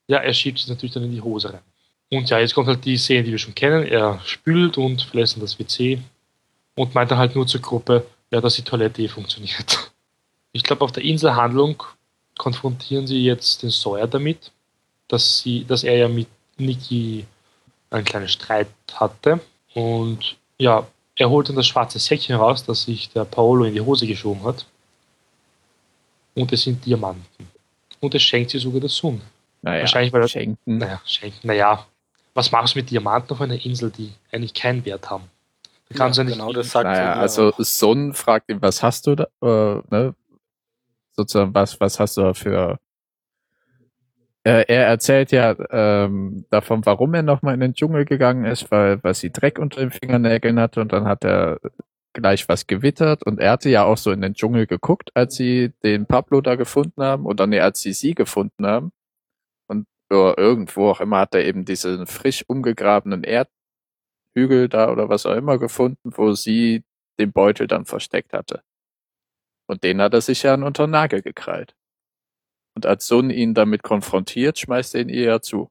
Ja, 0.08 0.18
er 0.18 0.32
schiebt 0.32 0.58
sich 0.58 0.68
natürlich 0.68 0.92
dann 0.94 1.02
in 1.04 1.10
die 1.12 1.22
Hose 1.22 1.52
rein. 1.52 1.62
Und 2.10 2.30
ja, 2.30 2.38
jetzt 2.38 2.54
kommt 2.54 2.68
halt 2.68 2.84
die 2.84 2.96
Szene, 2.96 3.24
die 3.24 3.32
wir 3.32 3.38
schon 3.38 3.54
kennen. 3.54 3.84
Er 3.86 4.20
spült 4.24 4.78
und 4.78 5.02
verlässt 5.02 5.40
das 5.42 5.58
WC 5.58 5.98
und 6.76 6.94
meint 6.94 7.10
dann 7.10 7.18
halt 7.18 7.34
nur 7.34 7.46
zur 7.46 7.60
Gruppe, 7.60 8.06
ja, 8.30 8.40
dass 8.40 8.54
die 8.54 8.62
Toilette 8.62 9.02
eh 9.02 9.08
funktioniert. 9.08 9.90
Ich 10.52 10.62
glaube, 10.62 10.84
auf 10.84 10.92
der 10.92 11.02
Inselhandlung 11.04 11.82
konfrontieren 12.38 13.06
sie 13.06 13.22
jetzt 13.24 13.62
den 13.62 13.70
Sawyer 13.70 14.06
damit, 14.06 14.52
dass, 15.08 15.40
sie, 15.40 15.64
dass 15.64 15.84
er 15.84 15.96
ja 15.96 16.08
mit 16.08 16.28
Niki 16.56 17.26
einen 17.90 18.04
kleinen 18.04 18.28
Streit 18.28 18.68
hatte. 18.94 19.40
Und 19.74 20.36
ja, 20.58 20.86
er 21.16 21.28
holt 21.30 21.48
dann 21.48 21.56
das 21.56 21.66
schwarze 21.66 21.98
Säckchen 21.98 22.36
raus, 22.36 22.64
das 22.64 22.84
sich 22.84 23.10
der 23.10 23.24
Paolo 23.24 23.64
in 23.64 23.74
die 23.74 23.80
Hose 23.80 24.06
geschoben 24.06 24.42
hat. 24.44 24.64
Und 26.34 26.52
es 26.52 26.62
sind 26.62 26.84
Diamanten. 26.84 27.48
Und 28.00 28.14
es 28.14 28.22
schenkt 28.22 28.50
sie 28.50 28.58
sogar 28.58 28.80
der 28.80 28.88
Sun. 28.90 29.20
Naja, 29.62 29.80
Wahrscheinlich, 29.82 30.12
weil 30.12 30.22
er- 30.22 30.28
schenken. 30.28 30.78
Naja, 30.78 31.00
schenken. 31.04 31.46
Naja, 31.46 31.86
was 32.36 32.52
machst 32.52 32.74
du 32.74 32.78
mit 32.78 32.90
Diamanten 32.90 33.32
auf 33.32 33.40
einer 33.40 33.64
Insel, 33.64 33.90
die 33.90 34.12
eigentlich 34.30 34.54
keinen 34.54 34.84
Wert 34.84 35.10
haben? 35.10 35.24
Da 35.88 35.96
kannst 35.96 36.18
du 36.18 36.22
ja 36.22 36.26
nicht 36.26 36.38
genau, 36.38 36.52
das 36.52 36.70
sagt 36.70 36.84
Naja, 36.84 37.14
also. 37.14 37.52
Son 37.58 38.12
fragt 38.12 38.50
ihn, 38.50 38.60
was 38.60 38.82
hast 38.82 39.06
du 39.06 39.14
da, 39.14 39.24
äh, 39.42 39.82
ne? 39.90 40.14
Sozusagen, 41.12 41.54
was, 41.54 41.80
was 41.80 41.98
hast 41.98 42.16
du 42.16 42.22
da 42.22 42.34
für. 42.34 42.78
Äh, 44.44 44.64
er 44.68 44.86
erzählt 44.86 45.32
ja 45.32 45.56
ähm, 45.70 46.44
davon, 46.50 46.84
warum 46.84 47.14
er 47.14 47.22
nochmal 47.22 47.54
in 47.54 47.60
den 47.60 47.74
Dschungel 47.74 48.04
gegangen 48.04 48.44
ist, 48.44 48.70
weil, 48.70 49.02
weil 49.02 49.14
sie 49.14 49.32
Dreck 49.32 49.58
unter 49.58 49.80
den 49.80 49.90
Fingernägeln 49.90 50.60
hatte 50.60 50.80
und 50.80 50.92
dann 50.92 51.06
hat 51.06 51.24
er 51.24 51.58
gleich 52.12 52.48
was 52.48 52.66
gewittert 52.66 53.24
und 53.24 53.40
er 53.40 53.52
hatte 53.52 53.70
ja 53.70 53.84
auch 53.84 53.96
so 53.96 54.10
in 54.12 54.20
den 54.20 54.34
Dschungel 54.34 54.66
geguckt, 54.66 55.10
als 55.14 55.34
sie 55.36 55.72
den 55.82 56.06
Pablo 56.06 56.40
da 56.40 56.54
gefunden 56.54 57.02
haben 57.02 57.26
oder 57.26 57.46
nee, 57.46 57.60
als 57.60 57.80
sie 57.80 57.92
sie 57.92 58.14
gefunden 58.14 58.66
haben 58.66 58.92
ja, 60.10 60.36
irgendwo 60.36 60.90
auch 60.90 61.00
immer 61.00 61.20
hat 61.20 61.34
er 61.34 61.44
eben 61.44 61.64
diesen 61.64 62.06
frisch 62.06 62.44
umgegrabenen 62.46 63.24
Erdhügel 63.24 64.68
da 64.68 64.90
oder 64.90 65.08
was 65.08 65.26
auch 65.26 65.34
immer 65.34 65.58
gefunden, 65.58 66.12
wo 66.16 66.32
sie 66.32 66.84
den 67.18 67.32
Beutel 67.32 67.66
dann 67.66 67.86
versteckt 67.86 68.32
hatte. 68.32 68.62
Und 69.66 69.82
den 69.82 70.00
hat 70.00 70.14
er 70.14 70.20
sich 70.20 70.42
ja 70.44 70.54
unter 70.54 70.86
den 70.86 70.90
Nagel 70.90 71.22
gekrallt. 71.22 71.74
Und 72.74 72.86
als 72.86 73.06
Sun 73.06 73.30
ihn 73.30 73.54
damit 73.54 73.82
konfrontiert, 73.82 74.58
schmeißt 74.58 74.94
er 74.94 75.00
ihn 75.02 75.08
ihr 75.08 75.24
ja 75.24 75.40
zu. 75.40 75.70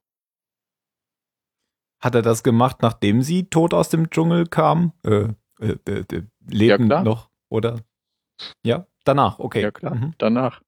Hat 2.01 2.15
er 2.15 2.21
das 2.21 2.43
gemacht, 2.43 2.81
nachdem 2.81 3.21
sie 3.21 3.49
tot 3.49 3.73
aus 3.73 3.89
dem 3.89 4.09
Dschungel 4.09 4.47
kam? 4.47 4.93
Äh, 5.03 5.29
äh, 5.59 5.77
äh, 5.88 6.03
äh, 6.11 6.23
lebend 6.47 6.89
klar. 6.89 7.03
noch, 7.03 7.29
oder? 7.49 7.79
Ja, 8.63 8.88
danach, 9.05 9.39
okay. 9.39 9.61
Ja, 9.61 9.71
klar. 9.71 9.95
Mhm. 9.95 10.13
Danach. 10.17 10.61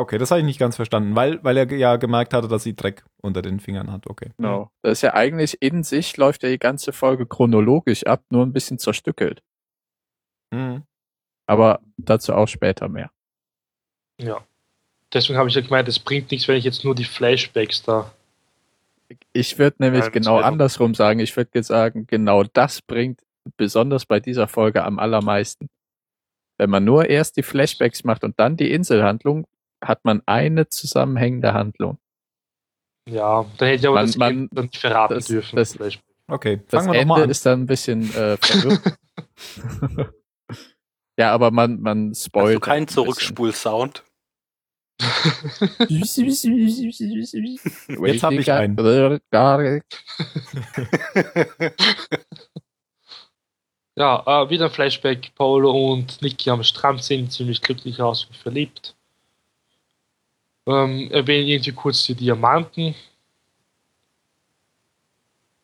Okay, 0.00 0.18
das 0.18 0.30
habe 0.30 0.40
ich 0.40 0.46
nicht 0.46 0.58
ganz 0.58 0.76
verstanden, 0.76 1.16
weil, 1.16 1.42
weil 1.42 1.56
er 1.56 1.70
ja 1.72 1.96
gemerkt 1.96 2.34
hatte, 2.34 2.48
dass 2.48 2.62
sie 2.62 2.74
Dreck 2.76 3.04
unter 3.20 3.42
den 3.42 3.60
Fingern 3.60 3.90
hat. 3.90 4.06
Okay. 4.06 4.30
Genau. 4.36 4.70
Das 4.82 4.92
ist 4.98 5.02
ja 5.02 5.14
eigentlich 5.14 5.60
in 5.60 5.82
sich 5.82 6.16
läuft 6.16 6.42
ja 6.42 6.48
die 6.48 6.58
ganze 6.58 6.92
Folge 6.92 7.26
chronologisch 7.26 8.04
ab, 8.06 8.22
nur 8.30 8.44
ein 8.44 8.52
bisschen 8.52 8.78
zerstückelt. 8.78 9.42
Mhm. 10.50 10.82
Aber 11.46 11.80
dazu 11.96 12.34
auch 12.34 12.48
später 12.48 12.88
mehr. 12.88 13.10
Ja. 14.20 14.44
Deswegen 15.12 15.38
habe 15.38 15.48
ich 15.48 15.54
ja 15.54 15.62
gemeint, 15.62 15.88
es 15.88 15.98
bringt 15.98 16.30
nichts, 16.30 16.46
wenn 16.48 16.56
ich 16.56 16.64
jetzt 16.64 16.84
nur 16.84 16.94
die 16.94 17.04
Flashbacks 17.04 17.82
da. 17.82 18.12
Ich 19.32 19.58
würde 19.58 19.76
nämlich 19.78 20.04
Ja, 20.04 20.10
genau 20.10 20.38
andersrum 20.38 20.94
sagen. 20.94 21.20
Ich 21.20 21.34
würde 21.36 21.62
sagen, 21.62 22.06
genau 22.06 22.44
das 22.44 22.82
bringt 22.82 23.22
besonders 23.56 24.04
bei 24.04 24.20
dieser 24.20 24.48
Folge 24.48 24.84
am 24.84 24.98
allermeisten. 24.98 25.70
Wenn 26.58 26.70
man 26.70 26.84
nur 26.84 27.08
erst 27.08 27.36
die 27.36 27.42
Flashbacks 27.42 28.04
macht 28.04 28.24
und 28.24 28.38
dann 28.38 28.56
die 28.56 28.70
Inselhandlung, 28.70 29.46
hat 29.84 30.04
man 30.04 30.22
eine 30.26 30.68
zusammenhängende 30.68 31.52
Handlung. 31.54 31.98
Ja, 33.08 33.44
da 33.56 33.66
hätte 33.66 33.80
ich 33.80 33.86
aber 33.86 33.96
Man- 33.96 34.06
das 34.06 34.16
man- 34.16 34.48
dann 34.52 34.64
nicht 34.66 34.76
verraten 34.78 35.14
das- 35.14 35.26
dürfen. 35.26 35.56
das- 35.56 35.74
Flashback. 35.74 36.04
Okay, 36.30 36.60
Das 36.68 36.86
Ende 36.86 37.22
ist 37.24 37.46
dann 37.46 37.62
ein 37.62 37.66
bisschen 37.66 38.02
äh, 38.14 38.36
verwirrt. 38.36 38.98
ja, 41.18 41.32
aber 41.32 41.50
man, 41.50 41.80
man 41.80 42.10
Hast 42.10 42.26
spoilt. 42.26 42.56
du 42.56 42.60
keinen 42.60 42.82
ein 42.82 42.86
bisschen. 42.86 43.04
Zurückspul-Sound? 43.04 44.04
Jetzt 45.88 46.18
hab 48.22 48.32
ich 48.32 48.52
einen. 48.52 48.76
Ja, 53.96 54.22
äh, 54.44 54.50
wieder 54.50 54.66
ein 54.66 54.70
Flashback. 54.70 55.34
Paolo 55.34 55.92
und 55.92 56.22
Niki 56.22 56.50
am 56.50 56.62
Strand 56.62 57.02
sind 57.02 57.32
ziemlich 57.32 57.60
glücklich 57.62 58.00
aus 58.00 58.26
und 58.26 58.36
verliebt. 58.36 58.94
Ähm, 60.68 61.10
erwähnen 61.10 61.48
irgendwie 61.48 61.72
kurz 61.72 62.04
die 62.04 62.14
Diamanten. 62.14 62.94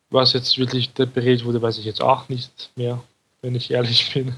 Was 0.09 0.33
jetzt 0.33 0.57
wirklich 0.57 0.91
repariert 0.97 1.45
wurde, 1.45 1.61
weiß 1.61 1.77
ich 1.77 1.85
jetzt 1.85 2.01
auch 2.01 2.27
nicht 2.27 2.71
mehr, 2.75 3.03
wenn 3.41 3.53
ich 3.53 3.69
ehrlich 3.69 4.11
bin. 4.13 4.33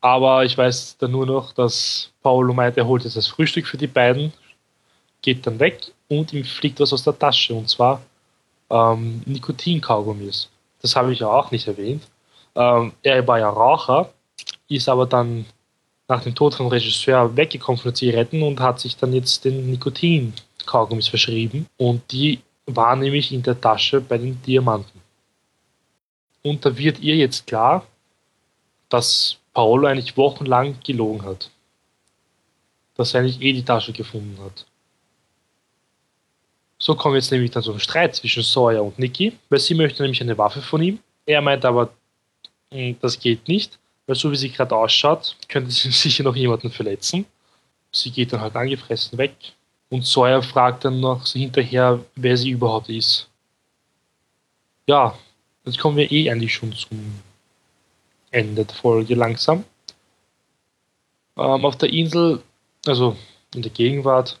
Aber 0.00 0.44
ich 0.44 0.58
weiß 0.58 0.96
dann 0.98 1.12
nur 1.12 1.26
noch, 1.26 1.52
dass 1.52 2.10
Paolo 2.22 2.52
meint, 2.52 2.76
er 2.76 2.86
holt 2.86 3.04
jetzt 3.04 3.16
das 3.16 3.28
Frühstück 3.28 3.66
für 3.66 3.76
die 3.76 3.86
beiden, 3.86 4.32
geht 5.22 5.46
dann 5.46 5.60
weg 5.60 5.80
und 6.08 6.32
ihm 6.32 6.44
fliegt 6.44 6.80
was 6.80 6.92
aus 6.92 7.04
der 7.04 7.16
Tasche 7.16 7.54
und 7.54 7.68
zwar 7.68 8.02
ähm, 8.68 9.22
Nikotinkaugummis. 9.26 10.48
Das 10.82 10.96
habe 10.96 11.12
ich 11.12 11.20
ja 11.20 11.28
auch 11.28 11.52
nicht 11.52 11.68
erwähnt. 11.68 12.02
Ähm, 12.56 12.92
er 13.02 13.26
war 13.28 13.38
ja 13.38 13.48
Raucher, 13.48 14.10
ist 14.68 14.88
aber 14.88 15.06
dann 15.06 15.46
nach 16.10 16.22
dem 16.22 16.34
Tod 16.34 16.54
vom 16.56 16.66
Regisseur 16.66 17.36
weggekommen 17.36 17.80
von 17.80 17.92
den 17.92 17.96
Zigaretten 17.96 18.42
und 18.42 18.60
hat 18.60 18.80
sich 18.80 18.96
dann 18.96 19.12
jetzt 19.12 19.44
den 19.44 19.70
Nikotin-Kaugummis 19.70 21.08
verschrieben. 21.08 21.66
Und 21.78 22.02
die 22.10 22.40
waren 22.66 22.98
nämlich 22.98 23.32
in 23.32 23.42
der 23.42 23.58
Tasche 23.58 24.00
bei 24.00 24.18
den 24.18 24.42
Diamanten. 24.42 25.00
Und 26.42 26.64
da 26.64 26.76
wird 26.76 26.98
ihr 27.00 27.16
jetzt 27.16 27.46
klar, 27.46 27.86
dass 28.88 29.36
Paolo 29.54 29.86
eigentlich 29.86 30.16
wochenlang 30.16 30.76
gelogen 30.84 31.22
hat. 31.22 31.50
Dass 32.96 33.14
er 33.14 33.20
eigentlich 33.20 33.40
eh 33.40 33.52
die 33.52 33.64
Tasche 33.64 33.92
gefunden 33.92 34.36
hat. 34.42 34.66
So 36.78 36.94
kommt 36.96 37.14
jetzt 37.14 37.30
nämlich 37.30 37.50
dann 37.50 37.62
ein 37.62 37.78
Streit 37.78 38.16
zwischen 38.16 38.42
Sawyer 38.42 38.82
und 38.82 38.98
Nicky, 38.98 39.36
weil 39.48 39.60
sie 39.60 39.74
möchte 39.74 40.02
nämlich 40.02 40.20
eine 40.20 40.36
Waffe 40.38 40.62
von 40.62 40.82
ihm. 40.82 40.98
Er 41.26 41.42
meint 41.42 41.64
aber, 41.64 41.92
"Mm, 42.70 42.92
das 43.00 43.20
geht 43.20 43.46
nicht, 43.46 43.78
weil 44.10 44.16
so 44.16 44.28
wie 44.32 44.36
sie 44.36 44.50
gerade 44.50 44.74
ausschaut, 44.74 45.36
könnte 45.46 45.70
sie 45.70 45.88
sicher 45.92 46.24
noch 46.24 46.34
jemanden 46.34 46.72
verletzen. 46.72 47.26
Sie 47.92 48.10
geht 48.10 48.32
dann 48.32 48.40
halt 48.40 48.56
angefressen 48.56 49.16
weg 49.18 49.36
und 49.88 50.04
Sawyer 50.04 50.42
fragt 50.42 50.84
dann 50.84 50.98
noch 50.98 51.24
so 51.24 51.38
hinterher, 51.38 52.04
wer 52.16 52.36
sie 52.36 52.50
überhaupt 52.50 52.88
ist. 52.88 53.28
Ja, 54.88 55.16
jetzt 55.64 55.78
kommen 55.78 55.96
wir 55.96 56.10
eh 56.10 56.28
eigentlich 56.28 56.52
schon 56.52 56.72
zum 56.72 57.20
Ende 58.32 58.64
der 58.64 58.74
Folge 58.74 59.14
langsam. 59.14 59.62
Ähm, 61.36 61.64
auf 61.64 61.76
der 61.76 61.92
Insel, 61.92 62.42
also 62.86 63.16
in 63.54 63.62
der 63.62 63.70
Gegenwart, 63.70 64.40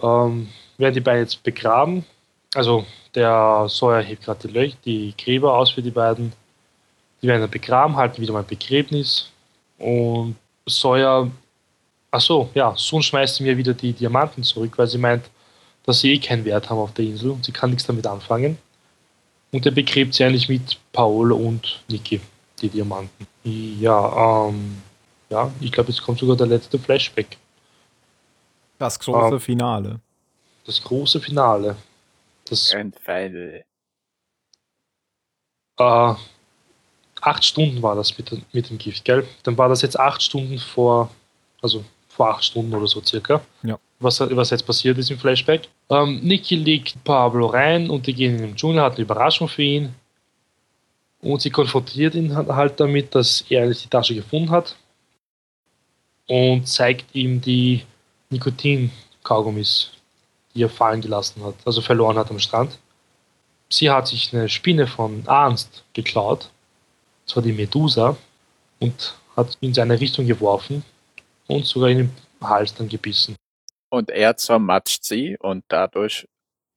ähm, 0.00 0.48
werden 0.78 0.94
die 0.94 1.00
beiden 1.00 1.24
jetzt 1.24 1.42
begraben. 1.42 2.06
Also 2.54 2.86
der 3.14 3.66
Sawyer 3.68 4.00
hebt 4.00 4.24
gerade 4.24 4.48
die, 4.48 4.74
die 4.86 5.14
Gräber 5.22 5.58
aus 5.58 5.72
für 5.72 5.82
die 5.82 5.90
beiden. 5.90 6.32
Die 7.22 7.28
werden 7.28 7.40
dann 7.42 7.50
begraben, 7.50 7.96
halten 7.96 8.20
wieder 8.20 8.32
mal 8.32 8.40
ein 8.40 8.46
Begräbnis. 8.46 9.30
Und 9.78 10.36
Sawyer, 10.66 11.30
ach 12.10 12.20
so, 12.20 12.50
ja, 12.54 12.74
Sun 12.76 13.02
schmeißt 13.02 13.40
mir 13.40 13.56
wieder 13.56 13.74
die 13.74 13.92
Diamanten 13.92 14.42
zurück, 14.42 14.72
weil 14.76 14.86
sie 14.86 14.98
meint, 14.98 15.24
dass 15.84 16.00
sie 16.00 16.12
eh 16.14 16.18
keinen 16.18 16.44
Wert 16.44 16.68
haben 16.70 16.78
auf 16.78 16.92
der 16.94 17.04
Insel 17.04 17.30
und 17.30 17.44
sie 17.44 17.52
kann 17.52 17.70
nichts 17.70 17.86
damit 17.86 18.06
anfangen. 18.06 18.58
Und 19.52 19.66
er 19.66 19.72
begräbt 19.72 20.14
sie 20.14 20.24
eigentlich 20.24 20.48
mit 20.48 20.78
Paolo 20.92 21.36
und 21.36 21.82
Niki, 21.88 22.20
die 22.60 22.68
Diamanten. 22.68 23.26
Ja, 23.44 24.46
ähm, 24.48 24.80
ja, 25.28 25.50
ich 25.60 25.70
glaube, 25.72 25.90
jetzt 25.90 26.02
kommt 26.02 26.18
sogar 26.20 26.36
der 26.36 26.46
letzte 26.46 26.78
Flashback. 26.78 27.36
Das 28.78 28.98
große 28.98 29.36
Ah. 29.36 29.38
Finale. 29.38 30.00
Das 30.64 30.82
große 30.82 31.20
Finale. 31.20 31.76
Das 32.48 32.70
Grand 32.70 32.96
Final. 33.00 33.64
äh, 35.78 36.14
acht 37.22 37.44
Stunden 37.44 37.80
war 37.82 37.94
das 37.94 38.16
mit, 38.18 38.30
dem- 38.30 38.42
mit 38.52 38.68
dem 38.68 38.76
Gift, 38.78 39.04
gell? 39.04 39.26
Dann 39.44 39.56
war 39.56 39.68
das 39.68 39.80
jetzt 39.82 39.98
acht 39.98 40.22
Stunden 40.22 40.58
vor, 40.58 41.10
also 41.62 41.84
vor 42.08 42.30
acht 42.30 42.44
Stunden 42.44 42.74
oder 42.74 42.86
so 42.86 43.02
circa. 43.02 43.40
Ja. 43.62 43.78
Was, 44.00 44.20
was 44.20 44.50
jetzt 44.50 44.66
passiert 44.66 44.98
ist 44.98 45.10
im 45.10 45.18
Flashback. 45.18 45.68
Ähm, 45.88 46.20
Niki 46.22 46.56
legt 46.56 47.02
Pablo 47.04 47.46
rein 47.46 47.88
und 47.88 48.06
die 48.06 48.12
gehen 48.14 48.34
in 48.34 48.42
den 48.42 48.56
Dschungel, 48.56 48.82
hat 48.82 48.94
eine 48.94 49.02
Überraschung 49.02 49.48
für 49.48 49.62
ihn. 49.62 49.94
Und 51.20 51.40
sie 51.40 51.50
konfrontiert 51.50 52.16
ihn 52.16 52.34
halt 52.36 52.80
damit, 52.80 53.14
dass 53.14 53.44
er 53.48 53.70
die 53.70 53.88
Tasche 53.88 54.14
gefunden 54.14 54.50
hat. 54.50 54.74
Und 56.26 56.66
zeigt 56.66 57.14
ihm 57.14 57.40
die 57.40 57.84
Nikotin-Kaugummis, 58.30 59.90
die 60.54 60.62
er 60.64 60.68
fallen 60.70 61.00
gelassen 61.00 61.44
hat, 61.44 61.54
also 61.64 61.80
verloren 61.80 62.18
hat 62.18 62.30
am 62.30 62.38
Strand. 62.40 62.78
Sie 63.68 63.90
hat 63.90 64.08
sich 64.08 64.34
eine 64.34 64.48
Spinne 64.48 64.86
von 64.86 65.22
Arnst 65.26 65.84
geklaut, 65.92 66.50
das 67.32 67.36
war 67.36 67.42
die 67.42 67.52
Medusa, 67.54 68.14
und 68.78 69.14
hat 69.36 69.56
in 69.62 69.72
seine 69.72 69.98
Richtung 69.98 70.26
geworfen 70.26 70.84
und 71.46 71.64
sogar 71.64 71.88
in 71.88 71.98
den 71.98 72.16
Hals 72.42 72.74
dann 72.74 72.88
gebissen. 72.88 73.36
Und 73.88 74.10
er 74.10 74.36
zermatscht 74.36 75.02
sie 75.04 75.38
und 75.38 75.64
dadurch 75.68 76.28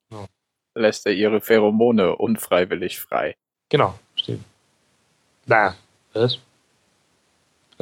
Ja. 0.10 0.26
lässt 0.74 1.06
er 1.08 1.12
ihre 1.12 1.42
Pheromone 1.42 2.16
unfreiwillig 2.16 3.00
frei. 3.02 3.36
Genau, 3.68 4.00
stimmt. 4.16 4.46
Nein, 5.46 5.74
was? 6.14 6.38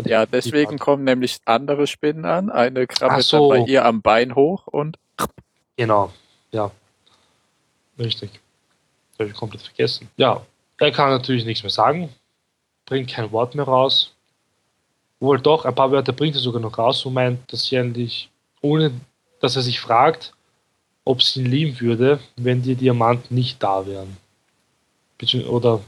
Ja, 0.03 0.25
deswegen 0.25 0.79
kommen 0.79 1.03
nämlich 1.03 1.39
andere 1.45 1.85
Spinnen 1.85 2.25
an. 2.25 2.49
Eine 2.49 2.87
krabbelt 2.87 3.25
so. 3.25 3.49
bei 3.49 3.59
ihr 3.59 3.85
am 3.85 4.01
Bein 4.01 4.33
hoch 4.33 4.65
und 4.65 4.97
Genau, 5.77 6.11
ja. 6.51 6.71
Richtig. 7.99 8.31
Das 9.11 9.19
habe 9.19 9.29
ich 9.29 9.35
komplett 9.35 9.61
vergessen. 9.61 10.09
Ja, 10.17 10.43
er 10.79 10.91
kann 10.91 11.09
natürlich 11.11 11.45
nichts 11.45 11.61
mehr 11.61 11.69
sagen, 11.69 12.09
bringt 12.93 13.09
kein 13.09 13.31
Wort 13.31 13.55
mehr 13.55 13.65
raus. 13.65 14.11
Wohl 15.19 15.39
doch, 15.39 15.65
ein 15.65 15.73
paar 15.73 15.91
Wörter 15.91 16.13
bringt 16.13 16.35
er 16.35 16.41
sogar 16.41 16.61
noch 16.61 16.77
raus 16.77 17.03
und 17.07 17.15
meint, 17.15 17.51
dass 17.51 17.65
sie 17.65 17.75
eigentlich, 17.75 18.29
ohne 18.61 18.91
dass 19.41 19.55
er 19.55 19.63
sich 19.63 19.79
fragt, 19.79 20.31
ob 21.03 21.23
sie 21.23 21.39
ihn 21.39 21.47
lieben 21.47 21.79
würde, 21.79 22.19
wenn 22.35 22.61
die 22.61 22.75
Diamanten 22.75 23.33
nicht 23.33 23.63
da 23.63 23.87
wären. 23.87 24.15
Oder 25.47 25.81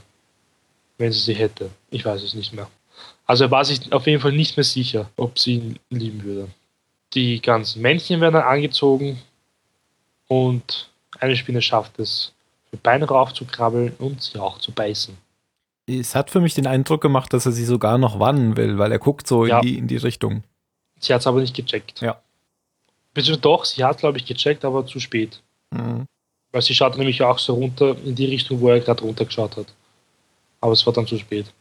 wenn 0.98 1.12
sie 1.12 1.20
sie 1.20 1.34
hätte. 1.34 1.70
Ich 1.90 2.04
weiß 2.04 2.24
es 2.24 2.34
nicht 2.34 2.52
mehr. 2.52 2.68
Also 3.24 3.44
er 3.44 3.52
war 3.52 3.64
sich 3.64 3.92
auf 3.92 4.08
jeden 4.08 4.20
Fall 4.20 4.32
nicht 4.32 4.56
mehr 4.56 4.64
sicher, 4.64 5.08
ob 5.16 5.38
sie 5.38 5.54
ihn 5.58 5.78
lieben 5.90 6.24
würde. 6.24 6.48
Die 7.14 7.40
ganzen 7.40 7.82
Männchen 7.82 8.20
werden 8.20 8.34
dann 8.34 8.42
angezogen 8.42 9.22
und 10.26 10.90
eine 11.20 11.36
Spinne 11.36 11.62
schafft 11.62 12.00
es, 12.00 12.32
mit 12.72 12.82
Beinen 12.82 13.08
raufzukrabbeln 13.08 13.94
und 13.98 14.22
sie 14.22 14.40
auch 14.40 14.58
zu 14.58 14.72
beißen. 14.72 15.16
Es 15.88 16.14
hat 16.16 16.30
für 16.30 16.40
mich 16.40 16.54
den 16.54 16.66
Eindruck 16.66 17.00
gemacht, 17.00 17.32
dass 17.32 17.46
er 17.46 17.52
sie 17.52 17.64
sogar 17.64 17.96
noch 17.96 18.18
warnen 18.18 18.56
will, 18.56 18.76
weil 18.78 18.90
er 18.90 18.98
guckt 18.98 19.26
so 19.26 19.46
Ja. 19.46 19.60
in, 19.60 19.66
die, 19.66 19.78
in 19.78 19.86
die 19.86 19.96
Richtung. 19.96 20.42
Sie 20.98 21.12
hat 21.14 21.20
es 21.20 21.26
aber 21.26 21.40
nicht 21.40 21.54
gecheckt. 21.54 22.00
Ja. 22.00 22.20
Beziehungsweise 23.14 23.40
doch, 23.40 23.64
sie 23.64 23.84
hat, 23.84 23.98
glaube 23.98 24.18
ich, 24.18 24.26
gecheckt, 24.26 24.64
aber 24.64 24.84
zu 24.86 24.98
spät. 24.98 25.42
Mhm. 25.70 26.06
Weil 26.50 26.62
sie 26.62 26.74
schaut 26.74 26.96
nämlich 26.98 27.22
auch 27.22 27.38
so 27.38 27.54
runter 27.54 27.96
in 28.04 28.14
die 28.14 28.26
Richtung, 28.26 28.60
wo 28.60 28.68
er 28.68 28.80
gerade 28.80 29.02
runtergeschaut 29.02 29.56
hat. 29.56 29.66
Aber 30.60 30.72
es 30.72 30.84
war 30.86 30.92
dann 30.92 31.06
zu 31.06 31.18
spät. 31.18 31.52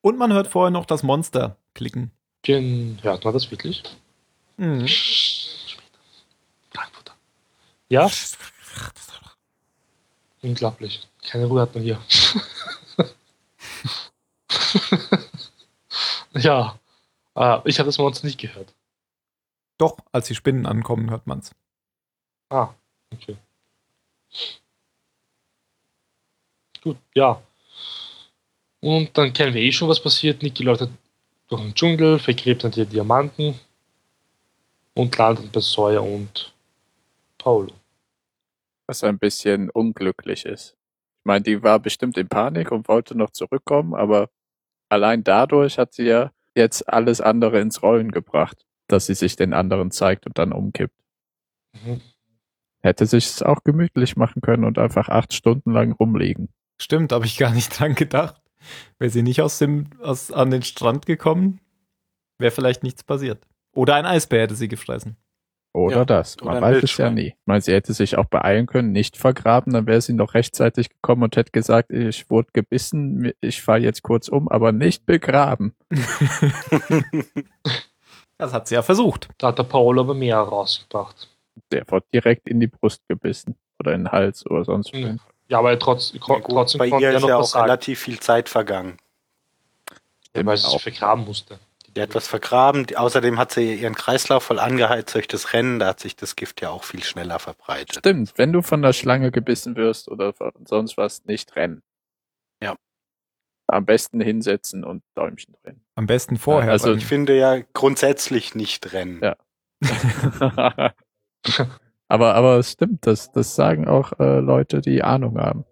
Und 0.00 0.16
man 0.18 0.32
hört 0.32 0.46
vorher 0.46 0.70
noch 0.70 0.86
das 0.86 1.02
Monster 1.02 1.56
klicken. 1.74 2.12
Den, 2.46 2.98
hört 3.02 3.24
man 3.24 3.34
das 3.34 3.50
wirklich? 3.50 3.82
Mhm. 4.56 4.86
Frankfurter. 6.70 7.14
Ja? 7.88 8.08
Unglaublich. 10.42 11.06
Keine 11.28 11.46
Ruhe 11.46 11.60
hat 11.62 11.74
man 11.74 11.82
hier. 11.82 12.00
ja. 16.34 16.78
Äh, 17.34 17.58
ich 17.64 17.78
habe 17.78 17.88
das 17.88 17.98
Monster 17.98 18.26
nicht 18.26 18.40
gehört. 18.40 18.74
Doch, 19.78 19.96
als 20.12 20.26
die 20.26 20.34
Spinnen 20.34 20.66
ankommen, 20.66 21.10
hört 21.10 21.26
man's. 21.26 21.54
Ah, 22.50 22.74
okay. 23.12 23.36
Gut, 26.82 26.96
ja. 27.14 27.42
Und 28.80 29.16
dann 29.16 29.32
kennen 29.32 29.54
wir 29.54 29.62
eh 29.62 29.72
schon, 29.72 29.88
was 29.88 30.00
passiert. 30.00 30.42
Niki 30.42 30.62
läuft 30.62 30.88
durch 31.48 31.62
den 31.62 31.74
Dschungel, 31.74 32.18
vergräbt 32.18 32.64
dann 32.64 32.70
die 32.70 32.86
Diamanten 32.86 33.58
und 34.94 35.16
landet 35.16 35.50
bei 35.52 35.60
Sawyer 35.60 36.02
und 36.02 36.52
Paolo. 37.38 37.72
Was 38.88 39.04
ein 39.04 39.18
bisschen 39.18 39.70
unglücklich 39.70 40.46
ist. 40.46 40.76
Ich 41.20 41.24
meine, 41.24 41.42
die 41.42 41.62
war 41.62 41.78
bestimmt 41.78 42.16
in 42.16 42.28
Panik 42.28 42.72
und 42.72 42.88
wollte 42.88 43.16
noch 43.16 43.30
zurückkommen, 43.30 43.94
aber 43.94 44.30
allein 44.88 45.22
dadurch 45.22 45.78
hat 45.78 45.92
sie 45.92 46.04
ja 46.04 46.32
jetzt 46.54 46.88
alles 46.88 47.20
andere 47.20 47.60
ins 47.60 47.82
Rollen 47.82 48.10
gebracht, 48.10 48.66
dass 48.88 49.06
sie 49.06 49.14
sich 49.14 49.36
den 49.36 49.52
anderen 49.52 49.90
zeigt 49.90 50.26
und 50.26 50.38
dann 50.38 50.52
umkippt. 50.52 50.98
Mhm. 51.84 52.00
Hätte 52.80 53.06
sich 53.06 53.26
es 53.26 53.42
auch 53.42 53.62
gemütlich 53.64 54.16
machen 54.16 54.40
können 54.40 54.64
und 54.64 54.78
einfach 54.78 55.08
acht 55.08 55.34
Stunden 55.34 55.72
lang 55.72 55.92
rumliegen. 55.92 56.48
Stimmt, 56.80 57.12
habe 57.12 57.26
ich 57.26 57.36
gar 57.36 57.52
nicht 57.52 57.68
dran 57.78 57.94
gedacht. 57.94 58.40
Wäre 58.98 59.10
sie 59.10 59.22
nicht 59.22 59.42
aus 59.42 59.58
dem, 59.58 59.90
aus, 60.00 60.32
an 60.32 60.50
den 60.50 60.62
Strand 60.62 61.06
gekommen, 61.06 61.60
wäre 62.38 62.50
vielleicht 62.50 62.82
nichts 62.82 63.04
passiert. 63.04 63.46
Oder 63.72 63.96
ein 63.96 64.06
Eisbär 64.06 64.42
hätte 64.42 64.54
sie 64.54 64.68
gefressen. 64.68 65.16
Oder 65.72 65.96
Ja, 65.96 66.04
das. 66.04 66.36
Man 66.42 66.60
weiß 66.60 66.82
es 66.82 66.96
ja 66.96 67.10
nie. 67.10 67.28
Ich 67.28 67.46
meine, 67.46 67.60
sie 67.60 67.72
hätte 67.72 67.92
sich 67.92 68.16
auch 68.16 68.24
beeilen 68.24 68.66
können, 68.66 68.92
nicht 68.92 69.16
vergraben, 69.16 69.72
dann 69.72 69.86
wäre 69.86 70.00
sie 70.00 70.14
noch 70.14 70.34
rechtzeitig 70.34 70.88
gekommen 70.88 71.22
und 71.22 71.36
hätte 71.36 71.52
gesagt, 71.52 71.90
ich 71.90 72.28
wurde 72.30 72.48
gebissen, 72.52 73.32
ich 73.40 73.62
fahre 73.62 73.80
jetzt 73.80 74.02
kurz 74.02 74.28
um, 74.28 74.48
aber 74.48 74.72
nicht 74.72 75.06
begraben. 75.06 75.74
Das 78.38 78.52
hat 78.52 78.68
sie 78.68 78.76
ja 78.76 78.82
versucht. 78.82 79.28
Da 79.38 79.48
hat 79.48 79.58
der 79.58 79.64
Paolo 79.64 80.02
aber 80.02 80.14
mehr 80.14 80.38
rausgebracht. 80.38 81.28
Der 81.72 81.84
wurde 81.88 82.06
direkt 82.14 82.48
in 82.48 82.60
die 82.60 82.68
Brust 82.68 83.02
gebissen 83.08 83.56
oder 83.80 83.92
in 83.94 84.04
den 84.04 84.12
Hals 84.12 84.46
oder 84.46 84.64
sonst 84.64 84.94
wo. 84.94 84.98
Mhm. 84.98 85.18
Ja, 85.48 85.58
aber 85.58 85.70
er 85.70 85.78
trotz, 85.78 86.12
gut, 86.12 86.44
trotzdem 86.48 86.78
bei 86.78 86.88
konnte 86.88 87.04
ihr 87.04 87.10
er 87.10 87.16
ist 87.16 87.22
noch 87.22 87.28
ja 87.28 87.38
was 87.38 87.56
auch 87.56 87.64
relativ 87.64 87.98
viel 87.98 88.20
Zeit 88.20 88.48
vergangen. 88.48 88.98
ja, 90.36 90.46
weil 90.46 90.56
sie 90.56 90.66
Auch. 90.66 90.72
sich 90.72 90.82
vergraben 90.82 91.24
musste. 91.24 91.58
Die 91.96 92.02
hat 92.02 92.14
was 92.14 92.28
vergraben. 92.28 92.86
Außerdem 92.94 93.38
hat 93.38 93.52
sie 93.52 93.74
ihren 93.74 93.94
Kreislauf 93.94 94.44
voll 94.44 94.58
angeheizt 94.58 95.14
durch 95.14 95.28
das 95.28 95.52
Rennen. 95.52 95.78
Da 95.78 95.88
hat 95.88 96.00
sich 96.00 96.16
das 96.16 96.36
Gift 96.36 96.60
ja 96.60 96.70
auch 96.70 96.84
viel 96.84 97.02
schneller 97.02 97.38
verbreitet. 97.38 97.96
Stimmt, 97.96 98.32
wenn 98.36 98.52
du 98.52 98.62
von 98.62 98.82
der 98.82 98.92
Schlange 98.92 99.30
gebissen 99.30 99.76
wirst 99.76 100.08
oder 100.08 100.32
von 100.32 100.52
sonst 100.66 100.96
was, 100.96 101.24
nicht 101.24 101.56
rennen. 101.56 101.82
Ja. 102.62 102.76
Am 103.66 103.84
besten 103.84 104.20
hinsetzen 104.20 104.84
und 104.84 105.02
Däumchen 105.14 105.54
drehen. 105.62 105.84
Am 105.94 106.06
besten 106.06 106.36
vorher. 106.36 106.72
Also 106.72 106.94
Ich 106.94 107.06
finde 107.06 107.36
ja 107.36 107.60
grundsätzlich 107.72 108.54
nicht 108.54 108.92
rennen. 108.92 109.20
Ja. 109.22 109.36
aber, 112.08 112.34
aber 112.34 112.58
es 112.58 112.72
stimmt, 112.72 113.06
das, 113.06 113.32
das 113.32 113.54
sagen 113.54 113.86
auch 113.86 114.12
äh, 114.18 114.40
Leute, 114.40 114.80
die 114.80 115.02
Ahnung 115.02 115.38
haben. 115.38 115.64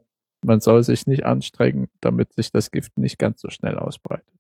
Man 0.43 0.61
soll 0.61 0.83
sich 0.85 1.07
nicht 1.07 1.25
anstrengen, 1.25 1.89
damit 2.01 2.33
sich 2.35 2.53
das 2.53 2.71
Gift 2.71 2.99
nicht 2.99 3.19
ganz 3.19 3.41
so 3.41 3.51
schnell 3.51 3.79
ausbreitet. 3.79 4.33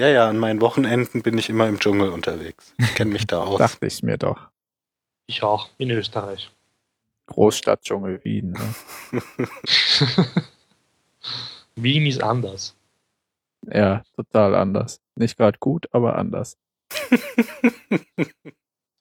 Ja, 0.00 0.08
ja, 0.08 0.28
an 0.30 0.38
meinen 0.38 0.62
Wochenenden 0.62 1.20
bin 1.20 1.36
ich 1.36 1.50
immer 1.50 1.68
im 1.68 1.78
Dschungel 1.78 2.08
unterwegs. 2.08 2.72
Ich 2.78 2.94
kenne 2.94 3.12
mich 3.12 3.26
da 3.26 3.42
aus. 3.44 3.58
Dachte 3.58 3.86
ich 3.86 4.02
mir 4.02 4.16
doch. 4.16 4.48
Ich 5.26 5.42
auch, 5.42 5.68
in 5.76 5.90
Österreich. 5.90 6.50
Großstadtdschungel 7.26 8.24
Wien. 8.24 8.52
Ne? 8.52 9.20
Wien 11.74 12.06
ist 12.06 12.22
anders. 12.22 12.74
Ja, 13.70 14.02
total 14.16 14.54
anders. 14.54 15.02
Nicht 15.16 15.36
gerade 15.36 15.58
gut, 15.58 15.86
aber 15.92 16.16
anders. 16.16 16.56
Du 17.10 18.26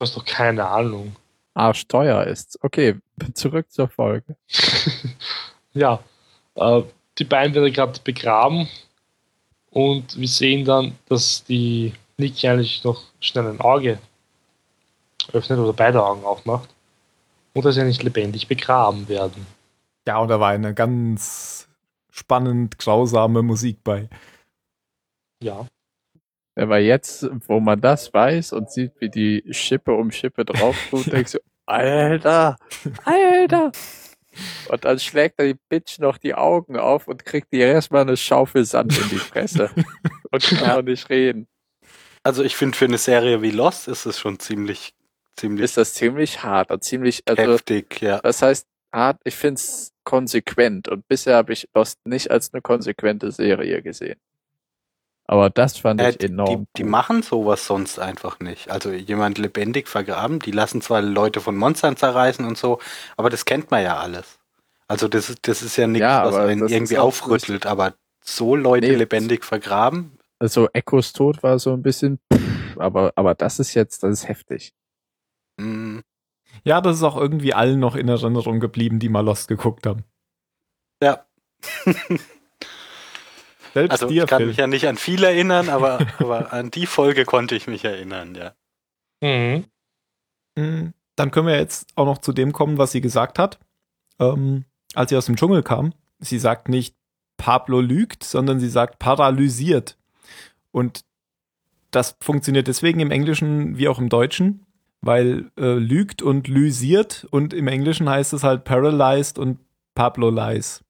hast 0.02 0.18
doch 0.18 0.26
keine 0.26 0.68
Ahnung. 0.68 1.16
Arschteuer 1.54 2.26
ist's. 2.26 2.60
Okay, 2.62 2.98
zurück 3.34 3.72
zur 3.72 3.88
Folge. 3.88 4.36
Ja, 5.72 6.04
äh, 6.56 6.82
die 7.20 7.26
beiden 7.26 7.54
werden 7.54 7.72
gerade 7.72 8.00
begraben 8.04 8.68
und 9.72 10.18
wir 10.20 10.28
sehen 10.28 10.66
dann, 10.66 10.96
dass 11.08 11.44
die 11.44 11.94
Niki 12.18 12.48
eigentlich 12.48 12.84
noch 12.84 13.04
schnell 13.20 13.48
ein 13.48 13.60
Auge 13.62 14.00
öffnet 15.34 15.60
oder 15.60 15.74
beide 15.74 16.04
Augen 16.04 16.24
aufmacht 16.26 16.70
und 17.54 17.66
dass 17.66 17.76
sie 17.76 17.84
nicht 17.84 18.04
lebendig 18.04 18.48
begraben 18.48 19.08
werden. 19.08 19.46
ja, 20.08 20.18
und 20.20 20.30
da 20.30 20.40
war 20.40 20.50
eine 20.50 20.74
ganz 20.74 21.68
spannend 22.10 22.78
grausame 22.80 23.42
Musik 23.44 23.84
bei. 23.84 24.10
Ja, 25.42 25.68
Aber 26.56 26.80
jetzt, 26.80 27.28
wo 27.48 27.60
man 27.62 27.80
das 27.80 28.14
weiß 28.14 28.52
und 28.54 28.70
sieht, 28.72 28.92
wie 29.00 29.10
die 29.10 29.44
Schippe 29.54 29.94
um 29.94 30.12
Schippe 30.12 30.44
drauf 30.46 30.76
tut, 30.90 31.06
denkst 31.12 31.34
du, 31.34 31.40
Alter, 31.66 32.58
Alter. 33.06 33.72
Und 34.70 34.86
dann 34.86 35.00
schlägt 35.00 35.40
er 35.40 35.46
die 35.46 35.60
Bitch 35.70 36.00
noch 36.00 36.18
die 36.18 36.36
Augen 36.36 36.78
auf 36.78 37.08
und 37.08 37.26
kriegt 37.26 37.48
ihr 37.52 37.68
erstmal 37.68 38.02
eine 38.02 38.18
Schaufel 38.18 38.66
Sand 38.66 38.98
in 38.98 39.10
die 39.10 39.18
Fresse. 39.18 39.72
und 40.32 40.44
kann 40.44 40.72
auch 40.72 40.82
nicht 40.82 41.10
reden. 41.10 41.48
Also 42.24 42.44
ich 42.44 42.56
finde, 42.56 42.78
für 42.78 42.86
eine 42.86 42.98
Serie 42.98 43.42
wie 43.42 43.52
Lost 43.52 43.88
ist 43.88 44.06
es 44.06 44.20
schon 44.20 44.40
ziemlich, 44.40 44.94
ziemlich 45.36 45.64
Ist 45.64 45.78
das 45.78 45.94
ziemlich 45.94 46.44
hart 46.44 46.72
und 46.72 46.84
ziemlich, 46.84 47.24
also, 47.26 47.42
heftig, 47.42 48.02
ja. 48.02 48.20
das 48.20 48.42
heißt 48.42 48.68
hart, 48.94 49.22
ich 49.24 49.36
find's 49.36 49.92
konsequent 50.04 50.88
und 50.88 51.08
bisher 51.08 51.36
habe 51.36 51.54
ich 51.54 51.68
Lost 51.74 52.00
nicht 52.06 52.32
als 52.32 52.54
eine 52.54 52.62
konsequente 52.62 53.32
Serie 53.32 53.82
gesehen. 53.82 54.20
Aber 55.30 55.50
das 55.52 55.78
fand 55.78 56.02
Äh, 56.02 56.10
ich 56.10 56.18
die, 56.18 56.26
enorm. 56.26 56.68
die 56.78 56.84
gut. 56.84 56.92
machen 56.92 57.22
sowas 57.24 57.66
sonst 57.66 58.00
einfach 58.00 58.40
nicht. 58.40 58.70
Also 58.72 58.92
jemand 58.92 59.38
lebendig 59.38 59.88
vergraben, 59.88 60.40
die 60.40 60.52
lassen 60.52 60.82
zwar 60.82 61.02
Leute 61.02 61.40
von 61.42 61.56
Monstern 61.58 61.98
zerreißen 61.98 62.46
und 62.46 62.58
so, 62.58 62.80
aber 63.18 63.30
das 63.30 63.46
kennt 63.46 63.70
man 63.72 63.84
ja 63.84 63.98
alles. 64.00 64.40
Also 64.88 65.08
das 65.08 65.30
ist, 65.30 65.48
das 65.48 65.62
ist 65.62 65.78
ja 65.78 65.88
nichts, 65.88 66.02
Ja, 66.02 66.24
was 66.24 66.36
einen 66.36 66.68
irgendwie 66.68 66.98
aufrüttelt, 66.98 67.66
aber 67.68 67.94
so 68.24 68.56
Leute 68.56 68.88
Nee, 68.88 68.96
lebendig 68.96 69.46
vergraben, 69.46 70.18
Also 70.40 70.68
Echos 70.74 71.14
Tod 71.14 71.44
war 71.44 71.60
so 71.60 71.74
ein 71.74 71.82
bisschen, 71.82 72.20
pff, 72.34 72.78
aber, 72.80 73.14
aber 73.16 73.36
das 73.36 73.60
ist 73.60 73.74
jetzt, 73.74 74.04
das 74.04 74.12
ist 74.24 74.28
heftig. 74.28 74.74
mh, 75.58 76.02
Ja, 76.64 76.82
das 76.82 76.98
ist 76.98 77.04
auch 77.04 77.18
irgendwie 77.18 77.54
allen 77.54 77.80
noch 77.80 77.96
in 77.96 78.08
Erinnerung 78.10 78.60
geblieben, 78.62 79.00
die 79.00 79.10
mal 79.10 79.22
Lost 79.26 79.48
geguckt 79.50 79.86
haben. 79.86 80.04
ja. 81.02 81.26
Selbst 83.74 83.92
Also 83.92 84.08
dir, 84.08 84.24
ich 84.24 84.30
kann 84.30 84.40
Phil. 84.40 84.48
mich 84.48 84.58
ja 84.58 84.68
nicht 84.68 84.88
an 84.88 84.98
viel 84.98 85.24
erinnern, 85.24 85.70
aber, 85.70 86.00
aber 86.20 86.54
an 86.54 86.72
die 86.72 86.86
Folge 86.86 87.26
konnte 87.26 87.56
ich 87.56 87.68
mich 87.68 87.86
erinnern, 87.86 88.36
ja. 88.36 88.54
Mhm. 89.22 89.66
Mm, 90.56 90.94
Dann 91.16 91.32
können 91.32 91.48
wir 91.48 91.58
jetzt 91.58 91.88
auch 91.96 92.06
noch 92.06 92.20
zu 92.20 92.34
dem 92.34 92.54
kommen, 92.54 92.78
was 92.78 92.92
sie 92.92 93.02
gesagt 93.02 93.38
hat. 93.40 93.60
Ähm, 94.20 94.66
als 94.96 95.10
sie 95.10 95.18
aus 95.18 95.26
dem 95.28 95.36
Dschungel 95.36 95.64
kam, 95.64 95.94
sie 96.20 96.40
sagt 96.40 96.70
nicht 96.70 96.96
Pablo 97.38 97.80
lügt, 97.80 98.24
sondern 98.24 98.60
sie 98.60 98.70
sagt 98.70 99.00
paralysiert. 99.00 99.98
Und 100.72 101.06
das 101.92 102.16
funktioniert 102.22 102.68
deswegen 102.68 103.00
im 103.00 103.12
Englischen 103.12 103.78
wie 103.78 103.88
auch 103.88 104.00
im 104.00 104.10
Deutschen, 104.10 104.66
weil 105.02 105.52
äh, 105.58 105.74
lügt 105.74 106.22
und 106.22 106.48
lysiert 106.48 107.26
und 107.32 107.54
im 107.54 107.68
Englischen 107.68 108.10
heißt 108.10 108.34
es 108.34 108.44
halt 108.44 108.64
paralyzed 108.64 109.40
und 109.40 109.60
Pablo 109.96 110.30
lies. 110.30 110.84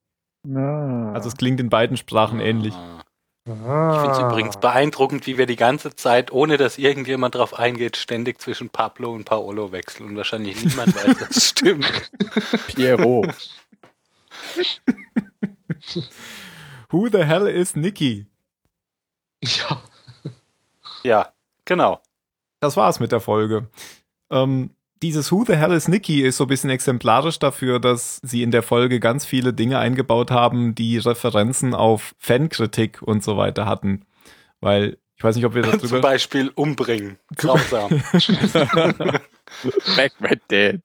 Ja. 0.47 1.11
Also 1.13 1.29
es 1.29 1.37
klingt 1.37 1.59
in 1.59 1.69
beiden 1.69 1.97
Sprachen 1.97 2.39
ähnlich. 2.39 2.73
Ah. 2.73 3.03
Ah. 3.49 3.93
Ich 3.95 4.01
finde 4.01 4.15
es 4.15 4.19
übrigens 4.19 4.57
beeindruckend, 4.57 5.25
wie 5.25 5.37
wir 5.37 5.45
die 5.45 5.55
ganze 5.55 5.95
Zeit, 5.95 6.31
ohne 6.31 6.57
dass 6.57 6.77
irgendjemand 6.77 7.35
drauf 7.35 7.57
eingeht, 7.57 7.97
ständig 7.97 8.39
zwischen 8.39 8.69
Pablo 8.69 9.11
und 9.13 9.25
Paolo 9.25 9.71
wechseln 9.71 10.07
und 10.09 10.15
wahrscheinlich 10.17 10.63
niemand 10.63 10.95
weiß, 10.95 11.17
dass 11.19 11.37
es 11.37 11.49
stimmt. 11.49 12.11
Pierrot. 12.67 13.33
Who 16.89 17.07
the 17.07 17.23
hell 17.23 17.47
is 17.47 17.75
Nikki? 17.75 18.27
Ja. 19.41 19.81
Ja, 21.03 21.33
genau. 21.65 22.01
Das 22.59 22.75
war's 22.77 22.99
mit 22.99 23.11
der 23.11 23.21
Folge. 23.21 23.69
Ähm, 24.29 24.75
dieses 25.01 25.31
Who 25.31 25.45
the 25.45 25.55
hell 25.55 25.71
is 25.71 25.87
Nikki 25.87 26.21
ist 26.21 26.37
so 26.37 26.43
ein 26.45 26.47
bisschen 26.47 26.69
exemplarisch 26.69 27.39
dafür, 27.39 27.79
dass 27.79 28.19
sie 28.23 28.43
in 28.43 28.51
der 28.51 28.63
Folge 28.63 28.99
ganz 28.99 29.25
viele 29.25 29.53
Dinge 29.53 29.79
eingebaut 29.79 30.31
haben, 30.31 30.75
die 30.75 30.97
Referenzen 30.97 31.73
auf 31.73 32.13
Fankritik 32.17 33.01
und 33.01 33.23
so 33.23 33.37
weiter 33.37 33.65
hatten. 33.65 34.05
Weil, 34.59 34.97
ich 35.15 35.23
weiß 35.23 35.35
nicht, 35.35 35.45
ob 35.45 35.55
wir 35.55 35.63
Zum 35.63 35.71
darüber. 35.79 36.01
Beispiel 36.01 36.51
umbringen. 36.55 37.17
Grausam. 37.35 37.89
Back 39.95 40.13
with 40.19 40.39
Dad. 40.49 40.81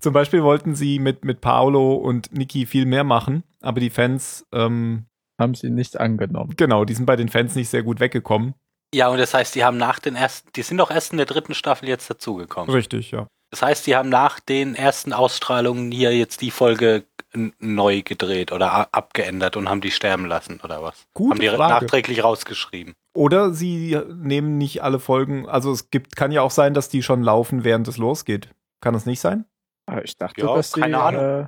Zum 0.00 0.12
Beispiel 0.12 0.42
wollten 0.42 0.74
sie 0.74 0.98
mit, 0.98 1.24
mit 1.24 1.40
Paolo 1.40 1.94
und 1.94 2.32
Nikki 2.32 2.66
viel 2.66 2.86
mehr 2.86 3.04
machen, 3.04 3.42
aber 3.60 3.80
die 3.80 3.90
Fans, 3.90 4.46
ähm, 4.52 5.04
Haben 5.38 5.54
sie 5.54 5.70
nicht 5.70 6.00
angenommen. 6.00 6.54
genau, 6.56 6.84
die 6.84 6.94
sind 6.94 7.04
bei 7.06 7.16
den 7.16 7.28
Fans 7.28 7.54
nicht 7.54 7.68
sehr 7.68 7.82
gut 7.82 8.00
weggekommen. 8.00 8.54
Ja, 8.94 9.08
und 9.08 9.18
das 9.18 9.34
heißt, 9.34 9.54
die 9.54 9.64
haben 9.64 9.76
nach 9.76 9.98
den 9.98 10.16
ersten, 10.16 10.50
die 10.56 10.62
sind 10.62 10.78
doch 10.78 10.90
erst 10.90 11.12
in 11.12 11.16
der 11.18 11.26
dritten 11.26 11.54
Staffel 11.54 11.88
jetzt 11.88 12.08
dazugekommen. 12.10 12.70
Richtig, 12.74 13.10
ja. 13.10 13.26
Das 13.50 13.62
heißt, 13.62 13.86
die 13.86 13.96
haben 13.96 14.08
nach 14.08 14.38
den 14.40 14.74
ersten 14.76 15.12
Ausstrahlungen 15.12 15.90
hier 15.90 16.16
jetzt 16.16 16.40
die 16.40 16.50
Folge 16.52 17.04
neu 17.60 18.02
gedreht 18.02 18.52
oder 18.52 18.88
abgeändert 18.92 19.56
und 19.56 19.68
haben 19.68 19.80
die 19.80 19.90
sterben 19.90 20.26
lassen 20.26 20.60
oder 20.64 20.82
was? 20.82 21.04
Gute 21.14 21.34
haben 21.34 21.40
die 21.40 21.48
Frage. 21.48 21.84
nachträglich 21.84 22.22
rausgeschrieben. 22.24 22.94
Oder 23.14 23.52
sie 23.52 23.98
nehmen 24.14 24.56
nicht 24.58 24.82
alle 24.82 24.98
Folgen, 25.00 25.48
also 25.48 25.72
es 25.72 25.90
gibt, 25.90 26.14
kann 26.16 26.30
ja 26.32 26.42
auch 26.42 26.50
sein, 26.52 26.74
dass 26.74 26.88
die 26.88 27.02
schon 27.02 27.22
laufen, 27.22 27.64
während 27.64 27.86
es 27.88 27.96
losgeht. 27.98 28.48
Kann 28.80 28.94
das 28.94 29.04
nicht 29.06 29.20
sein? 29.20 29.44
Ah, 29.86 30.00
Ich 30.02 30.16
dachte, 30.16 30.40
Ja, 30.40 30.54
dass 30.54 30.72
sie, 30.72 30.80
keine 30.80 31.00
Ahnung. 31.00 31.22
äh, 31.22 31.46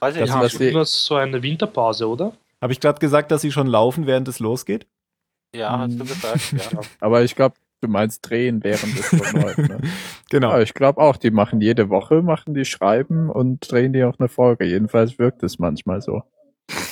Weiß 0.00 0.14
ich 0.16 0.20
Das 0.22 0.30
Die 0.30 0.36
was 0.40 0.58
die- 0.58 0.68
immer 0.68 0.84
so 0.84 1.14
eine 1.16 1.42
Winterpause, 1.42 2.08
oder? 2.08 2.32
Habe 2.60 2.72
ich 2.72 2.80
gerade 2.80 2.98
gesagt, 2.98 3.30
dass 3.30 3.42
sie 3.42 3.52
schon 3.52 3.66
laufen, 3.66 4.06
während 4.06 4.28
es 4.28 4.38
losgeht? 4.40 4.86
Ja, 5.54 5.78
hast 5.78 5.98
du 5.98 6.04
gesagt, 6.04 6.52
ja. 6.72 6.80
aber 7.00 7.22
ich 7.22 7.34
glaube, 7.36 7.56
du 7.80 7.88
meinst 7.88 8.28
drehen, 8.28 8.62
während 8.64 8.98
es 8.98 9.10
so 9.10 9.16
läuft. 9.38 9.58
Ne? 9.58 9.80
Genau. 10.30 10.50
Ja, 10.52 10.60
ich 10.62 10.72
glaube 10.72 11.00
auch, 11.02 11.18
die 11.18 11.30
machen 11.30 11.60
jede 11.60 11.90
Woche, 11.90 12.22
machen 12.22 12.54
die 12.54 12.64
Schreiben 12.64 13.28
und 13.28 13.70
drehen 13.70 13.92
die 13.92 14.02
auch 14.04 14.18
eine 14.18 14.28
Folge. 14.28 14.64
Jedenfalls 14.64 15.18
wirkt 15.18 15.42
es 15.42 15.58
manchmal 15.58 16.00
so. 16.00 16.22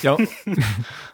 Ja. 0.02 0.18
nee, 0.44 0.56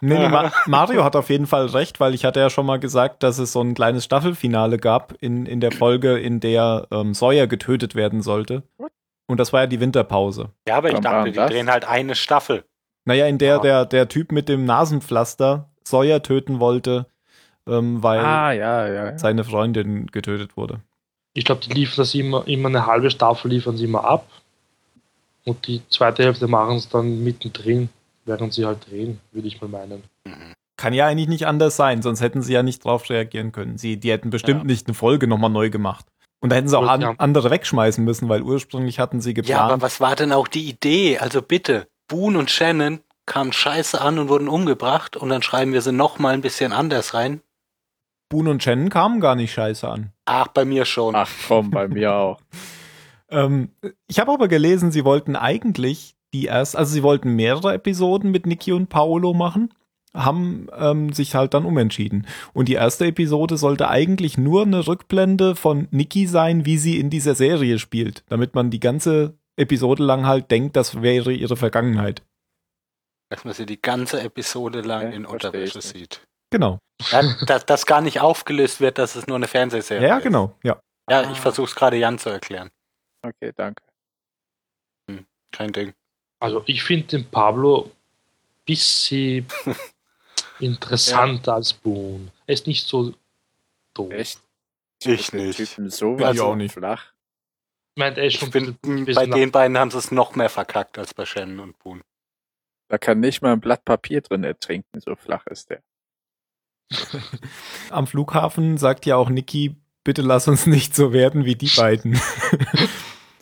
nee, 0.01 0.27
Ma 0.27 0.51
Mario 0.65 1.05
hat 1.05 1.15
auf 1.15 1.29
jeden 1.29 1.47
Fall 1.47 1.67
recht, 1.67 2.01
weil 2.01 2.13
ich 2.13 2.25
hatte 2.25 2.41
ja 2.41 2.49
schon 2.49 2.65
mal 2.65 2.79
gesagt, 2.79 3.23
dass 3.23 3.37
es 3.37 3.53
so 3.53 3.61
ein 3.61 3.75
kleines 3.75 4.03
Staffelfinale 4.03 4.77
gab 4.77 5.13
in, 5.21 5.45
in 5.45 5.61
der 5.61 5.71
Folge, 5.71 6.17
in 6.17 6.41
der 6.41 6.87
ähm, 6.91 7.13
Sawyer 7.13 7.47
getötet 7.47 7.95
werden 7.95 8.21
sollte. 8.21 8.63
Und 9.27 9.39
das 9.39 9.53
war 9.53 9.61
ja 9.61 9.67
die 9.67 9.79
Winterpause. 9.79 10.49
Ja, 10.67 10.77
aber 10.77 10.91
ich 10.91 10.99
dachte, 10.99 11.31
die 11.31 11.35
das? 11.37 11.49
drehen 11.49 11.69
halt 11.71 11.85
eine 11.87 12.15
Staffel. 12.15 12.65
Naja, 13.05 13.27
in 13.27 13.37
der 13.37 13.57
Ah. 13.57 13.61
der, 13.61 13.85
der 13.85 14.09
Typ 14.09 14.33
mit 14.33 14.49
dem 14.49 14.65
Nasenpflaster 14.65 15.69
Sawyer 15.87 16.21
töten 16.21 16.59
wollte, 16.59 17.05
ähm, 17.67 18.01
weil 18.03 18.19
Ah, 18.19 18.51
ja, 18.51 18.87
ja. 18.87 19.05
ja. 19.11 19.17
seine 19.17 19.43
Freundin 19.43 20.07
getötet 20.07 20.57
wurde. 20.57 20.79
Ich 21.33 21.45
glaube, 21.45 21.61
die 21.61 21.71
liefern 21.73 21.97
das 21.97 22.15
immer, 22.15 22.47
immer 22.47 22.69
eine 22.69 22.85
halbe 22.85 23.11
Staffel 23.11 23.51
liefern 23.51 23.77
sie 23.77 23.85
immer 23.85 24.03
ab. 24.05 24.27
Und 25.45 25.67
die 25.67 25.81
zweite 25.89 26.23
Hälfte 26.23 26.47
machen 26.47 26.75
es 26.77 26.89
dann 26.89 27.23
mittendrin, 27.23 27.89
während 28.25 28.53
sie 28.53 28.65
halt 28.65 28.89
drehen, 28.89 29.19
würde 29.31 29.47
ich 29.47 29.61
mal 29.61 29.67
meinen. 29.69 30.03
Kann 30.77 30.93
ja 30.93 31.07
eigentlich 31.07 31.27
nicht 31.29 31.47
anders 31.47 31.75
sein, 31.75 32.01
sonst 32.01 32.21
hätten 32.21 32.41
sie 32.41 32.53
ja 32.53 32.63
nicht 32.63 32.83
drauf 32.83 33.09
reagieren 33.09 33.51
können. 33.51 33.77
Sie, 33.77 33.97
die 33.97 34.11
hätten 34.11 34.29
bestimmt 34.29 34.61
Ja. 34.61 34.65
nicht 34.65 34.87
eine 34.87 34.93
Folge 34.93 35.27
nochmal 35.27 35.49
neu 35.49 35.69
gemacht. 35.69 36.05
Und 36.39 36.51
da 36.51 36.55
hätten 36.55 36.67
sie 36.67 36.77
auch 36.77 36.87
an, 36.87 37.03
andere 37.17 37.49
wegschmeißen 37.49 38.03
müssen, 38.03 38.29
weil 38.29 38.43
ursprünglich 38.43 38.99
hatten 38.99 39.21
sie 39.21 39.31
Ja, 39.31 39.59
aber 39.59 39.67
geplant. 39.77 39.81
was 39.81 39.99
war 40.01 40.15
denn 40.15 40.31
auch 40.31 40.47
die 40.47 40.67
Idee? 40.69 41.17
Also 41.17 41.41
bitte, 41.41 41.87
Boone 42.07 42.37
und 42.37 42.51
Shannon 42.51 42.99
kamen 43.25 43.53
scheiße 43.53 43.99
an 43.99 44.19
und 44.19 44.29
wurden 44.29 44.47
umgebracht 44.47 45.17
und 45.17 45.29
dann 45.29 45.41
schreiben 45.41 45.73
wir 45.73 45.81
sie 45.81 45.91
noch 45.91 46.19
mal 46.19 46.33
ein 46.33 46.41
bisschen 46.41 46.73
anders 46.73 47.13
rein. 47.13 47.41
Boone 48.29 48.49
und 48.49 48.63
Shannon 48.63 48.89
kamen 48.89 49.19
gar 49.19 49.35
nicht 49.35 49.53
scheiße 49.53 49.87
an. 49.87 50.11
Ach, 50.25 50.47
bei 50.47 50.65
mir 50.65 50.85
schon. 50.85 51.15
Ach 51.15 51.29
komm, 51.47 51.71
bei 51.71 51.87
mir 51.87 52.13
auch. 52.13 52.41
Ähm, 53.29 53.71
ich 54.07 54.19
habe 54.19 54.31
aber 54.31 54.47
gelesen, 54.47 54.91
sie 54.93 55.03
wollten 55.03 55.35
eigentlich 55.35 56.15
die 56.33 56.45
erst, 56.45 56.75
also 56.75 56.93
sie 56.93 57.03
wollten 57.03 57.35
mehrere 57.35 57.73
Episoden 57.73 58.31
mit 58.31 58.45
Niki 58.45 58.71
und 58.71 58.87
Paolo 58.87 59.33
machen, 59.33 59.73
haben 60.13 60.67
ähm, 60.77 61.13
sich 61.13 61.35
halt 61.35 61.53
dann 61.53 61.65
umentschieden. 61.65 62.25
Und 62.53 62.69
die 62.69 62.73
erste 62.73 63.05
Episode 63.05 63.57
sollte 63.57 63.89
eigentlich 63.89 64.37
nur 64.37 64.63
eine 64.63 64.87
Rückblende 64.87 65.55
von 65.55 65.87
Niki 65.91 66.27
sein, 66.27 66.65
wie 66.65 66.77
sie 66.77 66.99
in 66.99 67.09
dieser 67.09 67.35
Serie 67.35 67.79
spielt, 67.79 68.23
damit 68.29 68.55
man 68.55 68.69
die 68.71 68.79
ganze 68.79 69.37
Episode 69.57 70.03
lang 70.03 70.25
halt 70.25 70.51
denkt, 70.51 70.75
das 70.75 71.01
wäre 71.01 71.33
ihre 71.33 71.57
Vergangenheit. 71.57 72.23
Dass 73.29 73.43
man 73.43 73.53
sie 73.53 73.65
die 73.65 73.81
ganze 73.81 74.21
Episode 74.21 74.81
lang 74.81 75.07
Okay, 75.07 75.15
in 75.15 75.25
Unterwäsche 75.25 75.81
sieht. 75.81 76.26
Genau. 76.49 76.79
Ja, 77.11 77.21
dass 77.45 77.65
das 77.65 77.85
gar 77.85 78.01
nicht 78.01 78.21
aufgelöst 78.21 78.79
wird, 78.81 78.97
dass 78.97 79.15
es 79.15 79.27
nur 79.27 79.35
eine 79.35 79.47
Fernsehserie 79.47 80.07
Ja, 80.07 80.17
ist. 80.17 80.23
genau. 80.23 80.55
Ja. 80.63 80.79
Ja, 81.09 81.29
ich 81.31 81.39
versuche 81.39 81.67
es 81.67 81.75
gerade 81.75 81.97
Jan 81.97 82.17
zu 82.19 82.29
erklären. 82.29 82.69
Okay, 83.21 83.51
danke. 83.55 83.81
Kein 85.51 85.71
Ding. 85.71 85.93
Also 86.39 86.63
ich 86.67 86.83
finde 86.83 87.07
den 87.07 87.29
Pablo 87.29 87.91
bisschen 88.65 89.47
interessanter 90.59 91.53
als 91.55 91.73
Boone. 91.73 92.31
Er 92.45 92.53
ist 92.53 92.67
nicht 92.67 92.87
so 92.87 93.13
doof. 93.93 94.11
Echt? 94.11 94.41
Ich 95.03 95.31
nicht. 95.33 95.57
Typen 95.57 95.89
so 95.89 96.17
Ja, 96.17 96.31
ich 96.31 96.37
weit 96.37 96.39
auch 96.41 96.55
nicht. 96.55 96.73
flach. 96.73 97.13
Ich 97.95 97.99
meine, 97.99 98.17
er 98.17 98.25
ist 98.25 98.35
schon 98.37 98.51
ein 98.53 99.05
bei 99.05 99.25
den 99.25 99.51
beiden 99.51 99.77
haben 99.77 99.89
sie 99.91 99.97
es 99.97 100.11
noch 100.11 100.35
mehr 100.35 100.49
verkackt 100.49 100.97
als 100.99 101.13
bei 101.13 101.25
Shannon 101.25 101.59
und 101.59 101.79
Boone. 101.79 102.01
Da 102.89 102.97
kann 102.97 103.19
nicht 103.19 103.41
mal 103.41 103.53
ein 103.53 103.59
Blatt 103.59 103.83
Papier 103.85 104.21
drin 104.21 104.43
ertrinken, 104.43 104.99
so 105.01 105.15
flach 105.15 105.45
ist 105.47 105.69
der. 105.69 105.81
Am 107.89 108.07
Flughafen 108.07 108.77
sagt 108.77 109.05
ja 109.05 109.15
auch 109.15 109.29
Niki, 109.29 109.75
bitte 110.03 110.21
lass 110.21 110.47
uns 110.47 110.65
nicht 110.65 110.95
so 110.95 111.13
werden 111.13 111.45
wie 111.45 111.55
die 111.55 111.71
beiden. 111.75 112.19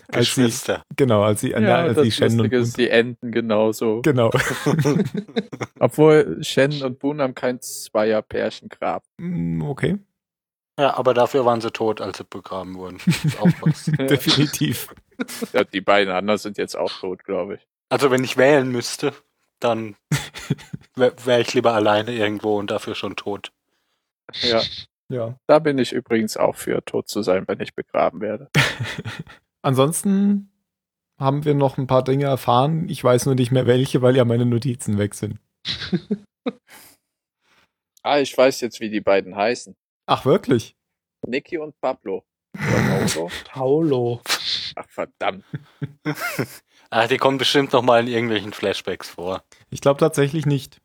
Als 0.08 0.36
sie, 0.36 0.43
Geschwister. 0.43 0.84
genau, 0.96 1.24
als 1.24 1.41
sie, 1.41 1.50
ja, 1.50 1.58
als 1.58 1.96
das 1.96 2.04
sie 2.06 2.12
Shen 2.12 2.32
und 2.34 2.38
Lustige 2.38 2.58
ist, 2.58 2.78
die 2.78 2.89
enden 2.89 3.32
genauso. 3.32 4.02
Genau. 4.04 4.30
Obwohl 5.80 6.38
Shen 6.43 6.84
und 6.84 7.00
Boone 7.00 7.24
haben 7.24 7.34
kein 7.34 7.60
Zweier-Pärchengrab. 7.60 9.04
Mm, 9.18 9.64
okay, 9.64 9.98
Ja, 10.80 10.96
aber 10.96 11.16
dafür 11.16 11.43
waren 11.46 11.60
sie 11.60 11.72
tot, 11.72 12.02
als 12.02 12.20
sie 12.20 12.24
begraben 12.24 12.76
wurden. 12.76 13.00
Auch 13.39 13.50
was. 13.62 13.86
definitiv. 13.98 14.93
Ja, 15.54 15.64
die 15.64 15.82
beiden 15.82 16.14
anderen 16.14 16.38
sind 16.38 16.60
jetzt 16.60 16.78
auch 16.78 16.91
tot, 17.00 17.24
glaube 17.24 17.56
ich. 17.56 17.68
Also 17.89 18.12
wenn 18.12 18.24
ich 18.24 18.38
wählen 18.38 18.72
müsste, 18.72 19.12
dann 19.60 19.96
wäre 20.96 21.14
wär 21.26 21.39
ich 21.39 21.54
lieber 21.54 21.74
alleine 21.74 22.12
irgendwo 22.14 22.58
und 22.58 22.72
dafür 22.72 22.96
schon 22.96 23.16
tot. 23.16 23.52
Ja, 24.41 24.62
Ja. 25.10 25.38
da 25.48 25.60
bin 25.60 25.78
ich 25.78 25.91
übrigens 25.93 26.38
auch 26.38 26.56
für, 26.56 26.84
tot 26.84 27.08
zu 27.08 27.22
sein, 27.22 27.48
wenn 27.48 27.60
ich 27.62 27.76
begraben 27.76 28.22
werde. 28.22 28.50
Ansonsten 29.62 30.52
haben 31.20 31.46
wir 31.46 31.54
noch 31.54 31.78
ein 31.78 31.88
paar 31.88 32.04
Dinge 32.04 32.26
erfahren. 32.26 32.89
Ich 32.89 33.04
weiß 33.04 33.26
nur 33.26 33.36
nicht 33.36 33.52
mehr 33.52 33.68
welche, 33.68 34.02
weil 34.02 34.16
ja 34.16 34.26
meine 34.26 34.46
Notizen 34.46 34.98
weg 34.98 35.14
sind. 35.16 35.39
Ah, 38.04 38.20
ich 38.20 38.38
weiß 38.38 38.62
jetzt, 38.62 38.80
wie 38.82 38.91
die 38.91 39.02
beiden 39.02 39.36
heißen. 39.36 39.76
Ach, 40.06 40.26
wirklich? 40.26 40.76
Niki 41.26 41.58
und 41.58 41.74
Pablo. 41.82 42.24
Paulo. 43.46 44.22
Ach, 44.76 44.88
verdammt. 44.88 45.43
Ah, 46.96 47.08
die 47.08 47.18
kommen 47.18 47.38
bestimmt 47.38 47.74
noch 47.74 47.82
mal 47.82 48.00
in 48.02 48.08
irgendwelchen 48.08 48.54
Flashbacks 48.54 49.10
vor. 49.10 49.43
Ich 49.70 49.82
glaube 49.82 50.00
tatsächlich 50.00 50.46
nicht. 50.46 50.80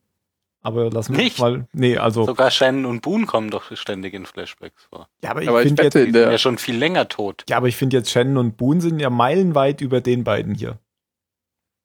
Aber 0.63 0.91
lassen 0.91 1.17
wir 1.17 1.23
Nicht? 1.23 1.39
mal. 1.39 1.69
Nee, 1.73 1.99
also. 1.99 2.27
Sogar 2.27 2.51
Shannon 2.51 2.85
und 2.85 3.01
Boone 3.01 3.27
kommen 3.27 3.49
doch 3.51 3.75
ständig 3.77 4.13
in 4.15 4.27
Flashbacks 4.27 4.85
vor. 4.87 5.09
ja, 5.23 5.31
aber 5.31 5.43
ich 5.43 5.49
Aber 5.49 5.63
ich 5.63 5.69
finde 5.69 5.85
jetzt, 5.85 5.95
Die 5.95 6.01
sind 6.11 6.15
ja 6.15 6.37
schon 6.39 6.59
viel 6.59 6.77
länger 6.77 7.09
tot. 7.09 7.45
ja, 7.49 7.57
aber 7.59 7.69
ich 7.69 7.77
finde 7.77 7.97
jetzt 7.99 8.11
Shannon 8.11 8.39
und 8.39 8.57
Boone 8.57 8.81
sind 8.81 8.99
ja 8.99 9.09
meilenweit 9.09 9.81
über 9.81 10.01
den 10.01 10.25
beiden 10.25 10.55
hier. 10.55 10.81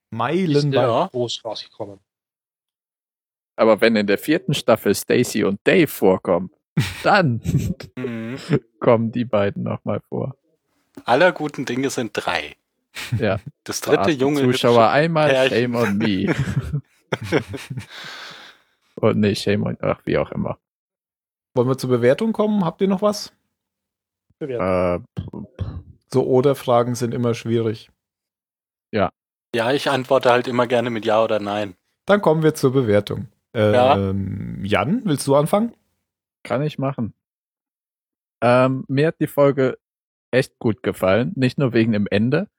Meilenweit. 0.10 0.74
Ja. 0.74 1.08
Groß 1.12 1.46
rausgekommen. 1.46 2.00
aber 3.58 3.80
wenn 3.82 3.96
in 3.96 4.08
der 4.08 4.18
vierten 4.18 4.54
Staffel 4.54 4.94
Stacy 4.96 5.44
und 5.44 5.60
Dave 5.66 5.88
vorkommen, 5.88 6.50
dann 7.04 7.42
Mhm. 7.96 8.38
kommen 8.80 9.12
die 9.12 9.26
beiden 9.26 9.64
nochmal 9.64 10.02
vor. 10.10 10.36
Aller 11.06 11.32
guten 11.32 11.66
Dinge 11.66 11.90
sind 11.90 12.12
drei. 12.14 12.56
Ja. 13.20 13.40
Das 13.64 13.82
dritte 13.82 14.12
junge 14.12 14.42
Zuschauer 14.42 14.90
einmal, 14.90 15.30
Pärchen. 15.30 15.74
shame 15.74 15.76
on 15.76 15.98
me. 15.98 16.36
Und 18.96 19.20
nee, 19.20 19.34
shame 19.36 19.64
on, 19.64 19.78
ach, 19.82 20.02
wie 20.06 20.18
auch 20.20 20.32
immer. 20.32 20.60
Wollen 21.56 21.68
wir 21.68 21.78
zur 21.78 21.90
Bewertung 21.90 22.32
kommen? 22.32 22.64
Habt 22.64 22.82
ihr 22.82 22.88
noch 22.88 23.02
was? 23.02 23.34
Bewertung. 24.38 25.06
Äh, 25.26 25.44
So 26.14 26.26
Oder-Fragen 26.28 26.94
sind 26.96 27.14
immer 27.14 27.34
schwierig. 27.34 27.90
Ja, 29.56 29.72
ich 29.72 29.90
antworte 29.90 30.32
halt 30.32 30.50
immer 30.50 30.68
gerne 30.68 30.90
mit 30.90 31.06
Ja 31.06 31.24
oder 31.24 31.40
Nein. 31.40 31.76
Dann 32.06 32.22
kommen 32.22 32.44
wir 32.44 32.56
zur 32.56 32.74
Bewertung. 32.74 33.30
Ja. 33.56 33.96
Ähm, 33.98 34.66
Jan, 34.66 35.02
willst 35.06 35.26
du 35.28 35.36
anfangen? 35.36 35.74
kann 36.44 36.62
ich 36.62 36.78
machen. 36.78 37.14
Ähm, 38.42 38.84
mir 38.88 39.08
hat 39.08 39.20
die 39.20 39.28
Folge 39.28 39.78
echt 40.32 40.60
gut 40.60 40.84
gefallen, 40.84 41.32
nicht 41.36 41.58
nur 41.58 41.74
wegen 41.74 41.94
dem 41.94 42.06
Ende. 42.06 42.50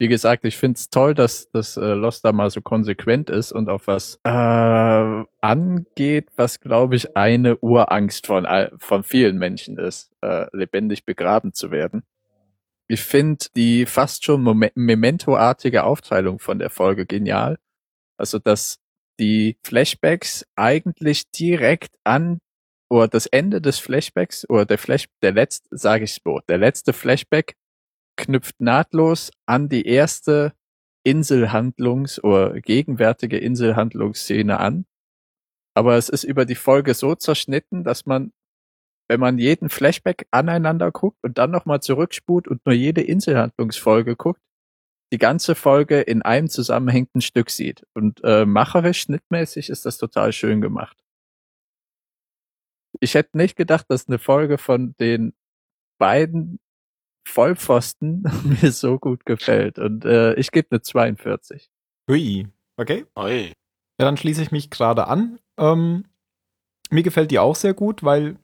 Wie 0.00 0.08
gesagt, 0.08 0.46
ich 0.46 0.56
finde 0.56 0.78
es 0.78 0.88
toll, 0.88 1.12
dass 1.12 1.50
das 1.50 1.76
äh, 1.76 1.92
Lost 1.92 2.24
da 2.24 2.32
mal 2.32 2.48
so 2.48 2.62
konsequent 2.62 3.28
ist 3.28 3.52
und 3.52 3.68
auf 3.68 3.86
was 3.86 4.18
äh, 4.24 5.24
angeht, 5.42 6.28
was 6.36 6.60
glaube 6.60 6.96
ich 6.96 7.18
eine 7.18 7.58
Urangst 7.58 8.26
von 8.26 8.46
von 8.78 9.02
vielen 9.02 9.36
Menschen 9.36 9.76
ist, 9.76 10.10
äh, 10.22 10.46
lebendig 10.56 11.04
begraben 11.04 11.52
zu 11.52 11.70
werden. 11.70 12.02
Ich 12.88 13.02
finde 13.02 13.44
die 13.54 13.84
fast 13.84 14.24
schon 14.24 14.42
Memento-artige 14.74 15.84
Aufteilung 15.84 16.38
von 16.38 16.58
der 16.58 16.70
Folge 16.70 17.04
genial. 17.04 17.58
Also 18.16 18.38
dass 18.38 18.78
die 19.18 19.58
Flashbacks 19.62 20.46
eigentlich 20.56 21.30
direkt 21.30 21.96
an 22.04 22.40
oder 22.88 23.06
das 23.06 23.26
Ende 23.26 23.60
des 23.60 23.78
Flashbacks 23.78 24.48
oder 24.48 24.64
der 24.64 24.78
Flash, 24.78 25.08
der 25.20 25.32
letzte, 25.32 25.68
sage 25.72 26.04
ich 26.04 26.14
so, 26.14 26.40
der 26.48 26.56
letzte 26.56 26.94
Flashback 26.94 27.54
knüpft 28.20 28.60
nahtlos 28.60 29.32
an 29.46 29.68
die 29.68 29.86
erste 29.86 30.52
Inselhandlungs- 31.06 32.20
oder 32.20 32.60
gegenwärtige 32.60 33.38
Inselhandlungsszene 33.38 34.58
an. 34.60 34.86
Aber 35.74 35.96
es 35.96 36.08
ist 36.08 36.24
über 36.24 36.44
die 36.44 36.54
Folge 36.54 36.94
so 36.94 37.14
zerschnitten, 37.14 37.84
dass 37.84 38.04
man, 38.04 38.32
wenn 39.08 39.20
man 39.20 39.38
jeden 39.38 39.70
Flashback 39.70 40.26
aneinander 40.30 40.90
guckt 40.90 41.18
und 41.22 41.38
dann 41.38 41.50
nochmal 41.50 41.80
zurückspult 41.80 42.48
und 42.48 42.64
nur 42.66 42.74
jede 42.74 43.02
Inselhandlungsfolge 43.02 44.16
guckt, 44.16 44.42
die 45.12 45.18
ganze 45.18 45.54
Folge 45.54 46.00
in 46.00 46.22
einem 46.22 46.48
zusammenhängenden 46.48 47.22
Stück 47.22 47.50
sieht. 47.50 47.86
Und 47.94 48.20
äh, 48.22 48.44
macherisch, 48.44 49.00
schnittmäßig 49.00 49.70
ist 49.70 49.86
das 49.86 49.98
total 49.98 50.32
schön 50.32 50.60
gemacht. 50.60 50.96
Ich 53.00 53.14
hätte 53.14 53.38
nicht 53.38 53.56
gedacht, 53.56 53.86
dass 53.88 54.08
eine 54.08 54.18
Folge 54.18 54.58
von 54.58 54.94
den 55.00 55.32
beiden 55.98 56.60
Vollpfosten 57.24 58.24
mir 58.62 58.72
so 58.72 58.98
gut 58.98 59.26
gefällt. 59.26 59.78
Und 59.78 60.04
äh, 60.04 60.34
ich 60.34 60.50
gebe 60.50 60.68
eine 60.70 60.82
42. 60.82 61.70
Hui. 62.08 62.48
Okay. 62.76 63.06
Oi. 63.16 63.52
Ja, 63.98 64.06
dann 64.06 64.16
schließe 64.16 64.42
ich 64.42 64.50
mich 64.50 64.70
gerade 64.70 65.06
an. 65.06 65.38
Ähm, 65.58 66.04
mir 66.90 67.02
gefällt 67.02 67.30
die 67.30 67.38
auch 67.38 67.54
sehr 67.54 67.74
gut, 67.74 68.02
weil 68.02 68.36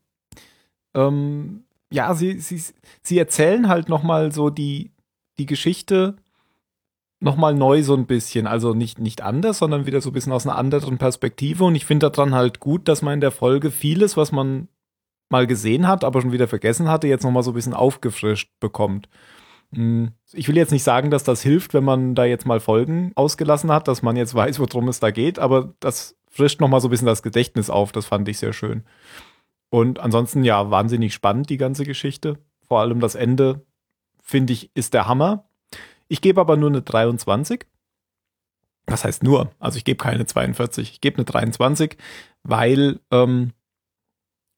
ähm, 0.94 1.64
ja, 1.90 2.14
sie, 2.14 2.38
sie, 2.38 2.62
sie 3.02 3.18
erzählen 3.18 3.68
halt 3.68 3.88
nochmal 3.88 4.32
so 4.32 4.50
die, 4.50 4.92
die 5.38 5.46
Geschichte 5.46 6.16
nochmal 7.20 7.54
neu 7.54 7.82
so 7.82 7.94
ein 7.94 8.06
bisschen. 8.06 8.46
Also 8.46 8.74
nicht, 8.74 8.98
nicht 8.98 9.22
anders, 9.22 9.58
sondern 9.58 9.86
wieder 9.86 10.00
so 10.00 10.10
ein 10.10 10.12
bisschen 10.12 10.32
aus 10.32 10.46
einer 10.46 10.56
anderen 10.56 10.98
Perspektive. 10.98 11.64
Und 11.64 11.74
ich 11.74 11.86
finde 11.86 12.10
daran 12.10 12.34
halt 12.34 12.60
gut, 12.60 12.88
dass 12.88 13.02
man 13.02 13.14
in 13.14 13.20
der 13.20 13.30
Folge 13.30 13.70
vieles, 13.70 14.16
was 14.16 14.32
man 14.32 14.68
mal 15.28 15.46
gesehen 15.46 15.86
hat, 15.88 16.04
aber 16.04 16.20
schon 16.20 16.32
wieder 16.32 16.48
vergessen 16.48 16.88
hatte, 16.88 17.08
jetzt 17.08 17.24
nochmal 17.24 17.42
so 17.42 17.50
ein 17.50 17.54
bisschen 17.54 17.74
aufgefrischt 17.74 18.50
bekommt. 18.60 19.08
Hm, 19.74 20.12
Ich 20.32 20.48
will 20.48 20.56
jetzt 20.56 20.72
nicht 20.72 20.84
sagen, 20.84 21.10
dass 21.10 21.24
das 21.24 21.42
hilft, 21.42 21.74
wenn 21.74 21.84
man 21.84 22.14
da 22.14 22.24
jetzt 22.24 22.46
mal 22.46 22.60
Folgen 22.60 23.12
ausgelassen 23.14 23.72
hat, 23.72 23.88
dass 23.88 24.02
man 24.02 24.16
jetzt 24.16 24.34
weiß, 24.34 24.58
worum 24.60 24.88
es 24.88 25.00
da 25.00 25.10
geht, 25.10 25.38
aber 25.38 25.74
das 25.80 26.16
frischt 26.30 26.60
nochmal 26.60 26.80
so 26.80 26.88
ein 26.88 26.90
bisschen 26.90 27.06
das 27.06 27.22
Gedächtnis 27.22 27.70
auf. 27.70 27.92
Das 27.92 28.06
fand 28.06 28.28
ich 28.28 28.38
sehr 28.38 28.52
schön. 28.52 28.84
Und 29.70 29.98
ansonsten, 29.98 30.44
ja, 30.44 30.70
wahnsinnig 30.70 31.14
spannend, 31.14 31.50
die 31.50 31.56
ganze 31.56 31.84
Geschichte. 31.84 32.38
Vor 32.68 32.80
allem 32.80 33.00
das 33.00 33.14
Ende, 33.14 33.64
finde 34.22 34.52
ich, 34.52 34.70
ist 34.74 34.94
der 34.94 35.06
Hammer. 35.08 35.48
Ich 36.08 36.20
gebe 36.20 36.40
aber 36.40 36.56
nur 36.56 36.68
eine 36.68 36.82
23. 36.82 37.66
Was 38.86 39.04
heißt 39.04 39.22
nur? 39.24 39.50
Also 39.58 39.78
ich 39.78 39.84
gebe 39.84 39.96
keine 39.96 40.26
42, 40.26 40.92
ich 40.92 41.00
gebe 41.00 41.16
eine 41.16 41.24
23, 41.24 41.96
weil, 42.44 43.00
ähm, 43.10 43.52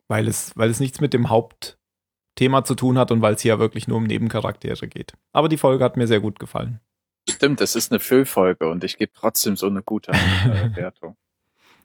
weil, 0.09 0.27
es, 0.27 0.57
weil 0.57 0.71
es 0.71 0.81
nichts 0.81 1.01
mit 1.01 1.13
dem 1.15 1.29
Hauptthema 1.31 2.65
zu 2.65 2.75
tun 2.75 2.99
hat 2.99 3.11
und 3.11 3.23
weil 3.23 3.35
es 3.35 3.43
hier 3.43 3.59
wirklich 3.59 3.87
nur 3.87 3.99
um 3.99 4.05
Nebencharaktere 4.05 4.89
geht. 4.89 5.13
Aber 5.33 5.49
die 5.49 5.59
Folge 5.59 5.85
hat 5.85 5.97
mir 5.97 6.07
sehr 6.07 6.21
gut 6.21 6.39
gefallen. 6.39 6.81
Stimmt, 7.29 7.61
es 7.61 7.77
ist 7.77 7.93
eine 7.93 8.01
Füllfolge 8.01 8.69
und 8.69 8.85
ich 8.85 8.97
gebe 8.97 9.13
trotzdem 9.13 9.57
so 9.57 9.67
eine 9.67 9.83
gute 9.83 10.13
äh, 10.13 10.15
Wertung. 10.77 11.17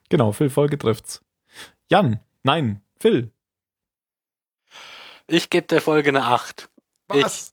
Genau, 0.10 0.32
Phil 0.32 0.50
Folge 0.50 0.78
trifft's. 0.78 1.22
Jan, 1.90 2.20
nein, 2.44 2.82
Phil. 3.00 3.32
Ich 5.28 5.50
gebe 5.50 5.68
der 5.68 5.82
Folge 5.82 6.10
eine 6.10 6.24
8. 6.24 6.70
Ich, 7.14 7.52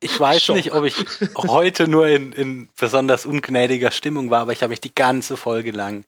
ich 0.00 0.18
weiß 0.18 0.42
Schock. 0.42 0.56
nicht, 0.56 0.72
ob 0.72 0.84
ich 0.84 0.96
heute 1.36 1.88
nur 1.88 2.08
in, 2.08 2.32
in 2.32 2.68
besonders 2.78 3.26
ungnädiger 3.26 3.90
Stimmung 3.90 4.30
war, 4.30 4.40
aber 4.40 4.52
ich 4.52 4.62
habe 4.62 4.70
mich 4.70 4.80
die 4.80 4.94
ganze 4.94 5.36
Folge 5.36 5.70
lang. 5.70 6.04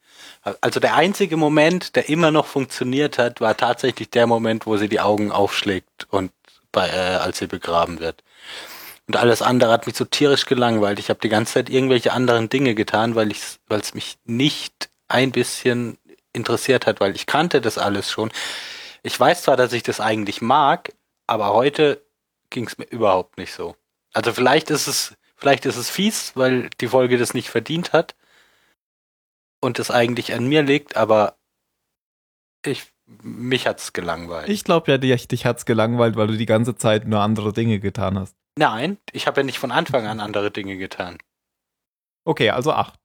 Also 0.60 0.80
der 0.80 0.94
einzige 0.94 1.36
Moment, 1.36 1.96
der 1.96 2.08
immer 2.08 2.30
noch 2.30 2.46
funktioniert 2.46 3.18
hat, 3.18 3.40
war 3.40 3.56
tatsächlich 3.56 4.10
der 4.10 4.26
Moment, 4.26 4.66
wo 4.66 4.76
sie 4.76 4.88
die 4.88 5.00
Augen 5.00 5.30
aufschlägt 5.30 6.06
und 6.10 6.32
bei, 6.72 6.88
äh, 6.88 7.16
als 7.16 7.38
sie 7.38 7.46
begraben 7.46 8.00
wird. 8.00 8.22
Und 9.06 9.16
alles 9.16 9.42
andere 9.42 9.72
hat 9.72 9.86
mich 9.86 9.96
so 9.96 10.04
tierisch 10.04 10.46
gelangweilt. 10.46 10.98
Ich 10.98 11.10
habe 11.10 11.20
die 11.20 11.28
ganze 11.28 11.54
Zeit 11.54 11.70
irgendwelche 11.70 12.12
anderen 12.12 12.48
Dinge 12.48 12.74
getan, 12.74 13.14
weil 13.14 13.30
ich, 13.30 13.40
weil 13.68 13.80
es 13.80 13.94
mich 13.94 14.16
nicht 14.24 14.88
ein 15.08 15.32
bisschen 15.32 15.98
interessiert 16.32 16.86
hat, 16.86 17.00
weil 17.00 17.14
ich 17.14 17.26
kannte 17.26 17.60
das 17.60 17.78
alles 17.78 18.10
schon. 18.10 18.30
Ich 19.02 19.18
weiß 19.18 19.42
zwar, 19.42 19.56
dass 19.56 19.72
ich 19.72 19.82
das 19.82 20.00
eigentlich 20.00 20.40
mag, 20.40 20.92
aber 21.26 21.52
heute 21.52 22.00
ging 22.52 22.66
es 22.66 22.78
mir 22.78 22.84
überhaupt 22.84 23.38
nicht 23.38 23.52
so. 23.52 23.74
Also 24.12 24.32
vielleicht 24.32 24.70
ist 24.70 24.86
es, 24.86 25.16
vielleicht 25.36 25.66
ist 25.66 25.76
es 25.76 25.90
fies, 25.90 26.32
weil 26.36 26.70
die 26.80 26.88
Folge 26.88 27.18
das 27.18 27.34
nicht 27.34 27.50
verdient 27.50 27.92
hat 27.92 28.14
und 29.60 29.78
es 29.78 29.90
eigentlich 29.90 30.32
an 30.34 30.46
mir 30.46 30.62
liegt, 30.62 30.96
aber 30.96 31.36
ich, 32.64 32.92
mich 33.06 33.66
hat's 33.66 33.92
gelangweilt. 33.92 34.48
Ich 34.48 34.64
glaube 34.64 34.90
ja, 34.90 34.98
dich, 34.98 35.26
dich 35.28 35.44
hat's 35.46 35.66
gelangweilt, 35.66 36.16
weil 36.16 36.28
du 36.28 36.36
die 36.36 36.46
ganze 36.46 36.76
Zeit 36.76 37.06
nur 37.06 37.20
andere 37.20 37.52
Dinge 37.52 37.80
getan 37.80 38.18
hast. 38.18 38.36
Nein, 38.56 38.98
ich 39.12 39.26
habe 39.26 39.40
ja 39.40 39.44
nicht 39.44 39.58
von 39.58 39.72
Anfang 39.72 40.06
an 40.06 40.20
andere 40.20 40.50
Dinge 40.50 40.76
getan. 40.76 41.18
Okay, 42.24 42.50
also 42.50 42.72
acht. 42.72 43.00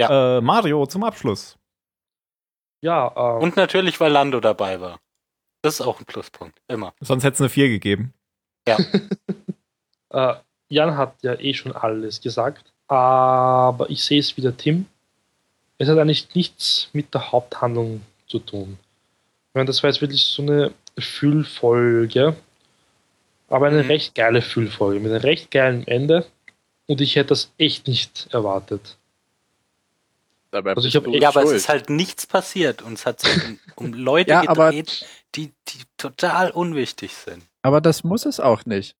Ja. 0.00 0.38
Äh, 0.38 0.40
Mario 0.40 0.86
zum 0.86 1.04
Abschluss. 1.04 1.58
Ja, 2.80 3.12
ähm, 3.16 3.42
Und 3.42 3.56
natürlich, 3.56 4.00
weil 4.00 4.12
Lando 4.12 4.40
dabei 4.40 4.80
war. 4.80 5.00
Das 5.62 5.74
ist 5.74 5.80
auch 5.86 6.00
ein 6.00 6.06
Pluspunkt. 6.06 6.60
Immer. 6.68 6.94
Sonst 7.00 7.24
hätte 7.24 7.34
es 7.34 7.40
eine 7.40 7.50
vier 7.50 7.68
gegeben. 7.68 8.14
Äh, 10.10 10.34
Jan 10.68 10.96
hat 10.98 11.14
ja 11.22 11.34
eh 11.40 11.54
schon 11.54 11.72
alles 11.74 12.20
gesagt, 12.20 12.70
aber 12.86 13.86
ich 13.88 14.04
sehe 14.04 14.20
es 14.20 14.36
wie 14.36 14.42
der 14.42 14.54
Tim. 14.56 14.84
Es 15.78 15.88
hat 15.88 15.96
eigentlich 15.98 16.34
nichts 16.34 16.88
mit 16.92 17.14
der 17.14 17.32
Haupthandlung 17.32 18.02
zu 18.26 18.38
tun. 18.38 18.78
Ich 19.48 19.54
meine, 19.54 19.64
das 19.66 19.82
war 19.82 19.88
jetzt 19.88 20.02
wirklich 20.02 20.22
so 20.22 20.42
eine 20.42 20.72
Füllfolge, 20.98 22.36
aber 23.48 23.68
eine 23.68 23.82
Mhm. 23.84 23.88
recht 23.90 24.14
geile 24.14 24.42
Füllfolge 24.42 25.00
mit 25.00 25.12
einem 25.12 25.22
recht 25.22 25.50
geilen 25.50 25.86
Ende 25.86 26.26
und 26.86 27.00
ich 27.00 27.16
hätte 27.16 27.28
das 27.30 27.50
echt 27.56 27.88
nicht 27.88 28.28
erwartet. 28.32 28.98
Dabei 30.50 30.74
Also 30.74 30.86
ich 30.88 30.92
bist 30.92 31.06
hab- 31.06 31.14
Ja, 31.22 31.28
aber 31.30 31.40
es 31.40 31.48
schuld. 31.48 31.56
ist 31.56 31.68
halt 31.70 31.88
nichts 31.88 32.26
passiert 32.26 32.82
und 32.82 32.92
es 32.94 33.06
hat 33.06 33.20
sich 33.20 33.34
um, 33.46 33.58
um 33.76 33.92
Leute 33.94 34.30
Ja, 34.32 34.46
aber- 34.46 34.70
gedreht, 34.72 35.06
die, 35.36 35.52
die 35.68 35.84
total 35.96 36.50
unwichtig 36.50 37.14
sind. 37.14 37.42
Aber 37.62 37.80
das 37.80 38.04
muss 38.04 38.26
es 38.26 38.40
auch 38.40 38.66
nicht. 38.66 38.96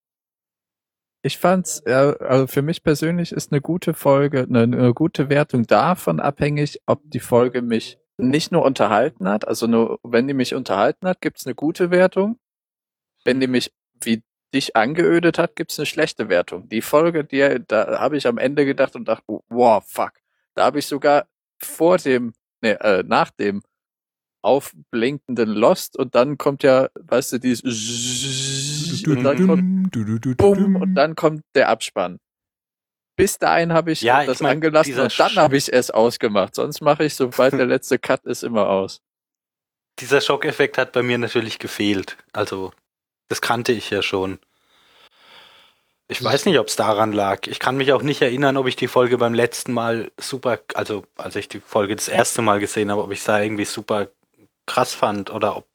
Ich 1.25 1.39
fand's, 1.39 1.83
ja, 1.87 2.15
also 2.15 2.47
für 2.47 2.63
mich 2.63 2.83
persönlich 2.83 3.33
ist 3.33 3.53
eine 3.53 3.61
gute 3.61 3.95
Folge, 3.95 4.41
eine, 4.49 4.63
eine 4.63 4.95
gute 4.95 5.29
Wertung 5.29 5.67
davon 5.67 6.19
abhängig, 6.19 6.81
ob 6.87 7.01
die 7.05 7.21
Folge 7.21 7.63
mich 7.63 7.99
nicht 8.19 8.53
nur 8.53 8.65
unterhalten 8.65 9.29
hat, 9.29 9.47
also 9.47 9.67
nur, 9.67 9.99
wenn 10.03 10.27
die 10.27 10.35
mich 10.35 10.55
unterhalten 10.55 11.07
hat, 11.07 11.21
gibt's 11.21 11.47
eine 11.47 11.55
gute 11.55 11.91
Wertung. 11.91 12.39
Wenn 13.25 13.41
die 13.41 13.47
mich 13.47 13.73
wie 14.01 14.23
dich 14.55 14.77
angeödet 14.77 15.39
hat, 15.39 15.57
gibt's 15.57 15.79
eine 15.79 15.87
schlechte 15.87 16.29
Wertung. 16.29 16.69
Die 16.69 16.83
Folge, 16.83 17.25
die, 17.25 17.59
da 17.67 18.01
habe 18.01 18.17
ich 18.17 18.27
am 18.27 18.39
Ende 18.39 18.65
gedacht 18.65 18.97
und 18.97 19.07
dachte, 19.07 19.25
wow, 19.49 19.83
fuck. 19.87 20.13
Da 20.55 20.65
habe 20.65 20.79
ich 20.79 20.87
sogar 20.87 21.27
vor 21.59 21.99
dem, 21.99 22.33
nee, 22.61 22.73
äh, 22.73 23.03
nach 23.07 23.31
dem 23.31 23.63
aufblinkenden 24.43 25.49
Lost 25.51 25.97
und 25.97 26.15
dann 26.15 26.37
kommt 26.37 26.63
ja, 26.63 26.89
weißt 26.95 27.33
du, 27.33 27.39
dieses 27.39 27.63
und 29.07 29.23
dann 29.23 29.47
kommt 29.47 30.37
Bumm 30.37 30.77
und 30.77 30.95
dann 30.95 31.15
kommt 31.17 31.43
der 31.55 31.69
Abspann. 31.69 32.19
Bis 33.17 33.39
dahin 33.39 33.73
habe 33.73 33.93
ich 33.93 34.03
Ja, 34.03 34.23
ich 34.23 34.27
das 34.27 34.41
mein, 34.41 34.53
angelassen 34.53 34.99
und 34.99 35.19
dann 35.19 35.37
habe 35.37 35.57
ich 35.57 35.73
es 35.73 35.91
ausgemacht. 35.91 36.55
Sonst 36.55 36.81
mache 36.81 37.05
ich, 37.05 37.15
sobald 37.15 37.53
der 37.53 37.67
letzte 37.67 37.99
Cut 37.99 38.25
ist, 38.25 38.43
immer 38.43 38.69
aus. 38.69 39.01
Dieser 39.99 40.21
Schockeffekt 40.21 40.79
hat 40.79 40.93
bei 40.93 41.03
mir 41.03 41.19
natürlich 41.19 41.59
gefehlt. 41.59 42.17
Also, 42.33 42.73
das 43.29 43.43
kannte 43.43 43.73
ich 43.73 43.91
ja 43.91 44.03
schon. 44.03 44.39
Ich 46.09 46.23
weiß 46.23 46.47
nicht, 46.47 46.59
ob 46.59 46.69
es 46.69 46.77
daran 46.77 47.13
lag. 47.13 47.47
Ich 47.47 47.59
kann 47.59 47.77
mich 47.77 47.93
auch 47.93 48.03
nicht 48.03 48.23
erinnern, 48.23 48.57
ob 48.57 48.67
ich 48.67 48.77
die 48.77 48.89
Folge 48.89 49.19
beim 49.19 49.35
letzten 49.35 49.73
Mal 49.73 50.11
super, 50.19 50.61
also 50.75 51.05
als 51.17 51.37
ich 51.37 51.49
die 51.49 51.61
Folge 51.61 51.97
das 51.97 52.09
erste 52.09 52.43
Mal 52.43 52.61
gesehen 52.61 52.91
habe, 52.91 53.03
ob 53.03 53.13
ich 53.13 53.23
da 53.25 53.41
irgendwie 53.41 53.65
super 53.65 54.09
krass 54.67 54.95
fand 54.95 55.31
oder 55.31 55.57
ob, 55.57 55.67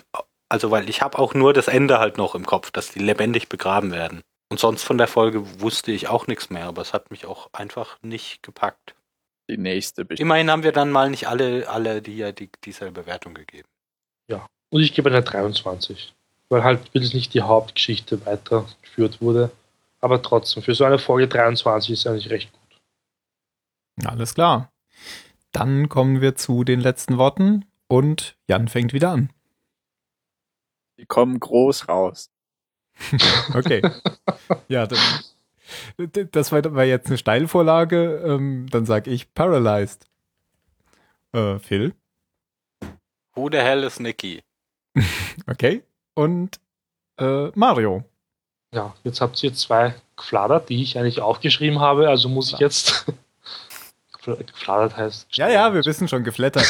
also 0.50 0.72
weil 0.72 0.90
ich 0.90 1.02
habe 1.02 1.20
auch 1.20 1.34
nur 1.34 1.54
das 1.54 1.68
Ende 1.68 2.00
halt 2.00 2.18
noch 2.18 2.36
im 2.36 2.46
Kopf, 2.46 2.72
dass 2.72 2.92
die 2.92 3.00
lebendig 3.00 3.50
begraben 3.50 3.92
werden. 3.92 4.22
Und 4.50 4.60
sonst 4.60 4.84
von 4.84 4.98
der 4.98 5.08
Folge 5.08 5.62
wusste 5.62 5.92
ich 5.92 6.08
auch 6.08 6.28
nichts 6.28 6.50
mehr, 6.50 6.66
aber 6.66 6.82
es 6.82 6.94
hat 6.94 7.12
mich 7.12 7.26
auch 7.26 7.50
einfach 7.52 7.98
nicht 8.02 8.44
gepackt. 8.44 8.96
Die 9.50 9.58
nächste 9.58 10.06
bestimmt. 10.06 10.26
Immerhin 10.26 10.52
haben 10.52 10.64
wir 10.64 10.72
dann 10.72 10.92
mal 10.92 11.10
nicht 11.10 11.28
alle, 11.28 11.70
alle 11.70 12.02
die 12.02 12.18
ja 12.18 12.32
die, 12.32 12.50
dieselbe 12.64 13.02
Bewertung 13.02 13.34
gegeben. 13.34 13.68
Und 14.70 14.82
ich 14.82 14.94
gebe 14.94 15.10
eine 15.10 15.24
23, 15.24 16.14
weil 16.50 16.64
halt 16.64 16.94
wirklich 16.94 17.14
nicht 17.14 17.34
die 17.34 17.42
Hauptgeschichte 17.42 18.26
weitergeführt 18.26 19.22
wurde. 19.22 19.52
Aber 20.00 20.22
trotzdem, 20.22 20.64
für 20.64 20.76
so 20.76 20.84
eine 20.84 21.00
Folge 21.00 21.28
23 21.28 21.92
ist 21.92 22.08
eigentlich 22.08 22.30
recht 22.30 22.52
gut. 22.52 24.06
Alles 24.06 24.36
klar. 24.36 24.72
Dann 25.52 25.90
kommen 25.90 26.22
wir 26.22 26.36
zu 26.36 26.64
den 26.64 26.82
letzten 26.82 27.18
Worten 27.18 27.66
und 27.88 28.38
Jan 28.48 28.68
fängt 28.68 28.94
wieder 28.94 29.12
an. 29.12 29.32
Die 30.98 31.06
kommen 31.06 31.40
groß 31.40 31.88
raus. 31.88 32.32
Okay. 33.54 33.82
ja, 34.68 34.88
dann, 34.88 35.00
das 36.32 36.52
war, 36.52 36.84
jetzt 36.84 37.08
eine 37.08 37.18
Steilvorlage. 37.18 38.22
Ähm, 38.26 38.68
dann 38.70 38.86
sage 38.86 39.12
ich 39.12 39.34
Paralyzed. 39.34 40.06
Äh, 41.34 41.60
Phil. 41.60 41.94
Who 43.36 43.50
the 43.52 43.58
hell 43.58 43.84
is 43.84 44.00
Nikki? 44.00 44.44
Okay. 45.46 45.84
Und 46.16 46.60
äh, 47.20 47.50
Mario. 47.54 48.04
Ja, 48.74 48.94
jetzt 49.04 49.22
habt 49.22 49.42
ihr 49.44 49.54
zwei 49.54 49.96
gefladert, 50.18 50.70
die 50.70 50.82
ich 50.82 50.98
eigentlich 50.98 51.22
aufgeschrieben 51.22 51.80
habe, 51.80 52.10
also 52.10 52.28
muss 52.28 52.52
ich 52.52 52.60
jetzt. 52.60 53.06
gefladert 54.24 54.98
heißt. 54.98 55.28
Ja, 55.32 55.48
ja, 55.48 55.74
wir 55.74 55.86
wissen 55.86 56.08
schon, 56.08 56.24
geflattert. 56.24 56.66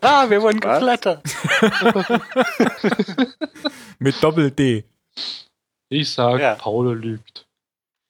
Ah, 0.00 0.28
wir 0.30 0.40
wurden 0.42 0.62
Was? 0.62 0.78
geflattert. 0.78 1.22
Mit 3.98 4.22
Doppel-D. 4.22 4.84
Ich 5.88 6.10
sage, 6.12 6.42
Ja. 6.42 6.54
Paulo 6.56 6.92
lügt. 6.92 7.46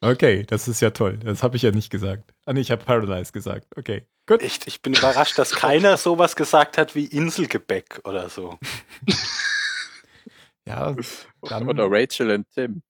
Okay, 0.01 0.45
das 0.45 0.69
ist 0.69 0.81
ja 0.81 0.91
toll. 0.91 1.19
Das 1.19 1.43
habe 1.43 1.57
ich 1.57 1.63
ja 1.63 1.71
nicht 1.71 1.91
gesagt. 1.91 2.35
Ah, 2.45 2.53
nee, 2.53 2.61
ich 2.61 2.71
habe 2.71 2.85
Paralyzed 2.85 3.33
gesagt. 3.33 3.67
Okay, 3.77 4.07
gut. 4.27 4.43
Echt, 4.43 4.67
ich 4.67 4.83
bin 4.83 4.95
überrascht, 4.95 5.39
dass 5.39 5.53
keiner 5.53 5.97
sowas 6.07 6.37
gesagt 6.37 6.77
hat 6.79 6.95
wie 6.95 7.07
Inselgebäck 7.07 8.01
oder 8.05 8.29
so. 8.29 8.59
Ja, 10.67 10.97
dann 11.43 11.69
Oder 11.69 11.89
Rachel 11.91 12.31
und 12.31 12.47
Tim. 12.55 12.81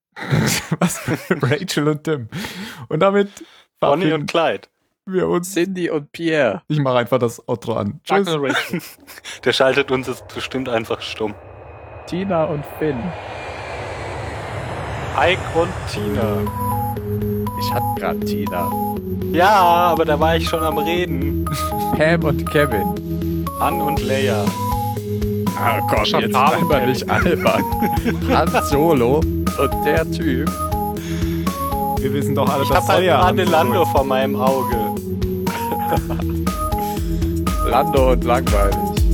was? 0.79 1.01
Rachel 1.29 1.89
und 1.89 2.05
Tim. 2.05 2.29
Und 2.87 3.01
damit 3.01 3.29
Bonnie 3.81 4.13
und 4.13 4.27
Clyde. 4.27 4.69
Wir 5.05 5.27
uns. 5.27 5.53
Cindy 5.53 5.89
und 5.89 6.11
Pierre. 6.11 6.61
Ich 6.67 6.79
mache 6.79 6.97
einfach 6.97 7.19
das 7.19 7.47
Outro 7.47 7.73
an. 7.73 7.99
Tschüss. 8.03 8.27
Der 9.45 9.53
schaltet 9.53 9.91
uns 9.91 10.07
jetzt 10.07 10.27
bestimmt 10.33 10.69
einfach 10.69 11.01
stumm. 11.01 11.33
Tina 12.07 12.45
und 12.45 12.63
Finn. 12.79 12.97
Ike 15.17 15.39
und 15.55 15.69
Tina. 15.91 16.37
Ich 17.59 17.73
hatte 17.73 17.85
gerade 17.97 18.19
Tina. 18.19 18.69
Ja, 19.31 19.51
aber 19.51 20.05
da 20.05 20.19
war 20.19 20.35
ich 20.35 20.47
schon 20.47 20.61
am 20.63 20.77
Reden. 20.77 21.45
Pam 21.97 22.23
und 22.23 22.49
Kevin. 22.51 23.45
Han 23.59 23.81
und 23.81 24.01
Leia. 24.03 24.43
Ah, 25.57 25.79
komm, 25.89 26.05
Schon 26.05 26.21
jetzt 26.21 26.33
Pam 26.33 26.49
sei 26.49 26.57
und 26.57 26.69
mal 26.69 26.87
nicht 26.87 27.09
albern. 27.09 27.63
Han 28.29 28.63
Solo 28.65 29.17
und 29.17 29.85
der 29.85 30.09
Typ. 30.11 30.49
Wir 31.99 32.13
wissen 32.13 32.35
doch 32.35 32.47
alle, 32.49 32.63
Ich 32.63 32.69
dass 32.69 32.83
hab 32.87 32.95
halt 32.95 33.05
gerade 33.05 33.43
Lando 33.45 33.85
vor 33.85 34.03
meinem 34.03 34.35
Auge. 34.35 34.84
Lando 37.69 38.11
und 38.11 38.23
langweilig. 38.23 39.04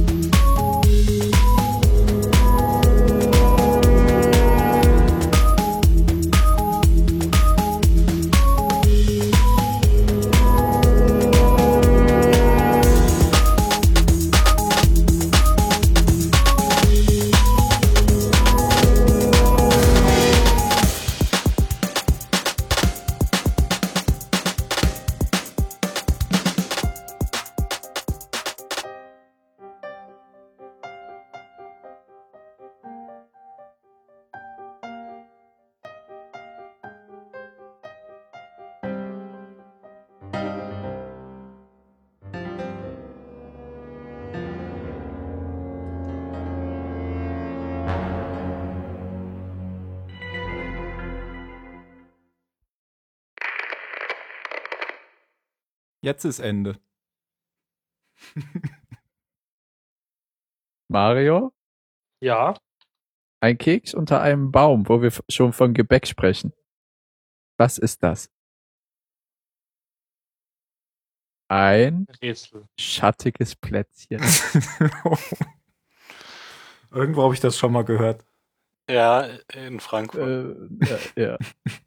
Jetzt 56.12 56.26
ist 56.26 56.39
Ende. 56.39 56.78
Mario? 60.89 61.53
Ja, 62.22 62.55
Ein 63.39 63.57
Keks 63.57 63.93
unter 63.93 64.22
einem 64.22 64.51
Baum, 64.51 64.89
wo 64.89 65.01
wir 65.01 65.14
schon 65.30 65.53
von 65.53 65.74
Gebäck 65.74 66.05
sprechen. 66.05 66.51
Was 67.57 67.78
ist 67.78 68.03
das? 68.03 68.30
Ein 71.47 72.07
Rätsel. 72.22 72.68
schattiges 72.78 73.55
Plätzchen. 73.55 74.20
Irgendwo 76.91 77.24
habe 77.24 77.34
ich 77.34 77.39
das 77.39 77.57
schon 77.57 77.72
mal 77.72 77.86
gehört. 77.86 78.26
Ja, 78.89 79.22
in 79.53 79.80
Frankfurt. 79.80 80.57
äh, 80.84 80.97
ja, 81.16 81.16
ja. 81.16 81.38